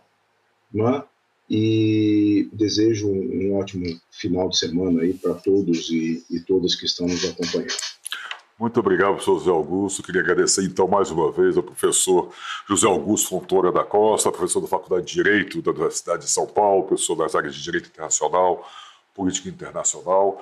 é? 0.73 1.03
e 1.49 2.49
desejo 2.53 3.09
um, 3.09 3.55
ótimo 3.55 3.85
final 4.09 4.47
de 4.47 4.57
semana 4.57 5.01
aí 5.01 5.13
para 5.13 5.33
todos 5.33 5.89
e, 5.89 6.23
e 6.29 6.39
todas 6.39 6.75
que 6.75 6.85
estão 6.85 7.07
nos 7.07 7.25
acompanhando. 7.25 7.73
Muito 8.57 8.79
obrigado, 8.79 9.13
professor 9.13 9.39
José 9.39 9.49
Augusto. 9.49 10.03
Queria 10.03 10.21
agradecer, 10.21 10.63
então, 10.63 10.87
mais 10.87 11.11
uma 11.11 11.31
vez 11.31 11.57
ao 11.57 11.63
professor 11.63 12.31
José 12.69 12.87
Augusto 12.87 13.29
Fontoura 13.29 13.71
da 13.71 13.83
Costa, 13.83 14.31
professor 14.31 14.61
da 14.61 14.67
Faculdade 14.67 15.07
de 15.07 15.13
Direito 15.13 15.61
da 15.61 15.71
Universidade 15.71 16.23
de 16.23 16.29
São 16.29 16.45
Paulo, 16.45 16.83
professor 16.83 17.15
das 17.15 17.35
áreas 17.35 17.55
de 17.55 17.61
Direito 17.61 17.89
Internacional, 17.89 18.65
Política 19.13 19.49
Internacional, 19.49 20.41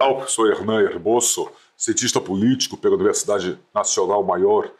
ao 0.00 0.16
professor 0.16 0.50
Hernan 0.50 0.80
Herboso, 0.80 1.50
cientista 1.76 2.20
político 2.20 2.76
pela 2.76 2.94
Universidade 2.94 3.58
Nacional 3.72 4.24
Maior 4.24 4.72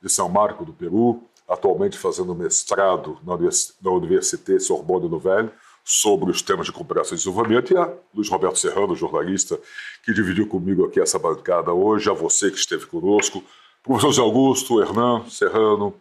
de 0.00 0.08
São 0.08 0.30
Marco 0.30 0.64
do 0.64 0.72
Peru, 0.72 1.22
atualmente 1.46 1.98
fazendo 1.98 2.34
mestrado 2.34 3.18
na, 3.22 3.36
na 3.36 3.90
Université 3.90 4.58
Sorbonne 4.58 5.10
Nouvelle 5.10 5.50
sobre 5.84 6.30
os 6.30 6.40
temas 6.40 6.66
de 6.66 6.72
cooperação 6.72 7.14
e 7.14 7.18
desenvolvimento, 7.18 7.72
e 7.72 7.76
a 7.76 7.92
Luiz 8.14 8.30
Roberto 8.30 8.58
Serrano, 8.58 8.96
jornalista, 8.96 9.60
que 10.04 10.14
dividiu 10.14 10.48
comigo 10.48 10.86
aqui 10.86 11.00
essa 11.00 11.18
bancada 11.18 11.72
hoje, 11.72 12.08
a 12.08 12.14
você 12.14 12.50
que 12.50 12.56
esteve 12.56 12.86
conosco, 12.86 13.44
professor 13.82 14.08
José 14.08 14.22
Augusto, 14.22 14.80
Hernan, 14.80 15.28
Serrano, 15.28 15.94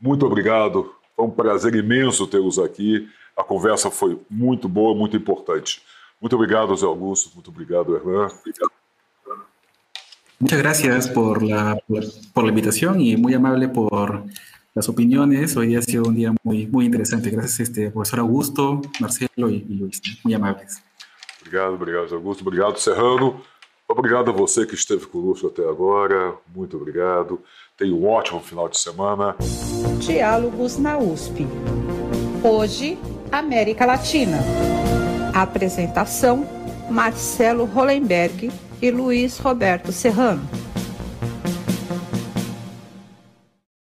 muito 0.00 0.26
obrigado, 0.26 0.92
foi 1.14 1.24
um 1.26 1.30
prazer 1.30 1.74
imenso 1.76 2.26
tê-los 2.26 2.58
aqui, 2.58 3.08
a 3.36 3.44
conversa 3.44 3.90
foi 3.90 4.18
muito 4.28 4.68
boa, 4.68 4.94
muito 4.96 5.16
importante. 5.16 5.82
Muito 6.20 6.36
obrigado, 6.36 6.68
José 6.68 6.86
Augusto, 6.86 7.30
muito 7.34 7.50
obrigado, 7.50 7.96
Hernan. 7.96 8.28
Obrigado. 8.40 8.72
Muchas 10.38 10.58
gracias 10.58 11.08
por 11.08 11.42
la, 11.42 11.78
por, 11.88 12.04
por 12.34 12.44
la 12.44 12.50
invitación 12.50 13.00
y 13.00 13.16
muy 13.16 13.32
amable 13.32 13.68
por 13.68 14.24
las 14.74 14.88
opiniones. 14.88 15.56
Hoy 15.56 15.74
ha 15.76 15.82
sido 15.82 16.04
un 16.04 16.14
día 16.14 16.34
muy, 16.42 16.66
muy 16.66 16.84
interesante. 16.84 17.30
Gracias, 17.30 17.60
este, 17.60 17.90
professor 17.90 18.20
Augusto, 18.20 18.82
Marcelo 19.00 19.48
e, 19.48 19.56
e 19.56 19.74
Luiz. 19.74 20.00
Muito 20.22 20.36
amáveis. 20.36 20.82
Obrigado, 21.40 21.74
obrigado, 21.74 22.14
Augusto. 22.14 22.42
Obrigado, 22.42 22.76
Serrano. 22.78 23.40
Obrigado 23.88 24.30
a 24.30 24.32
você 24.32 24.66
que 24.66 24.74
esteve 24.74 25.06
conosco 25.06 25.46
até 25.46 25.62
agora. 25.62 26.34
Muito 26.54 26.76
obrigado. 26.76 27.40
Tenha 27.78 27.94
um 27.94 28.06
ótimo 28.06 28.40
final 28.40 28.68
de 28.68 28.78
semana. 28.78 29.36
Diálogos 30.00 30.76
na 30.76 30.98
USP. 30.98 31.46
Hoje, 32.42 32.98
América 33.32 33.86
Latina. 33.86 34.38
Apresentação: 35.42 36.48
Marcelo 36.88 37.66
Hollenberg 37.66 38.50
e 38.80 38.90
Luiz 38.90 39.38
Roberto 39.38 39.92
Serrano. 39.92 40.48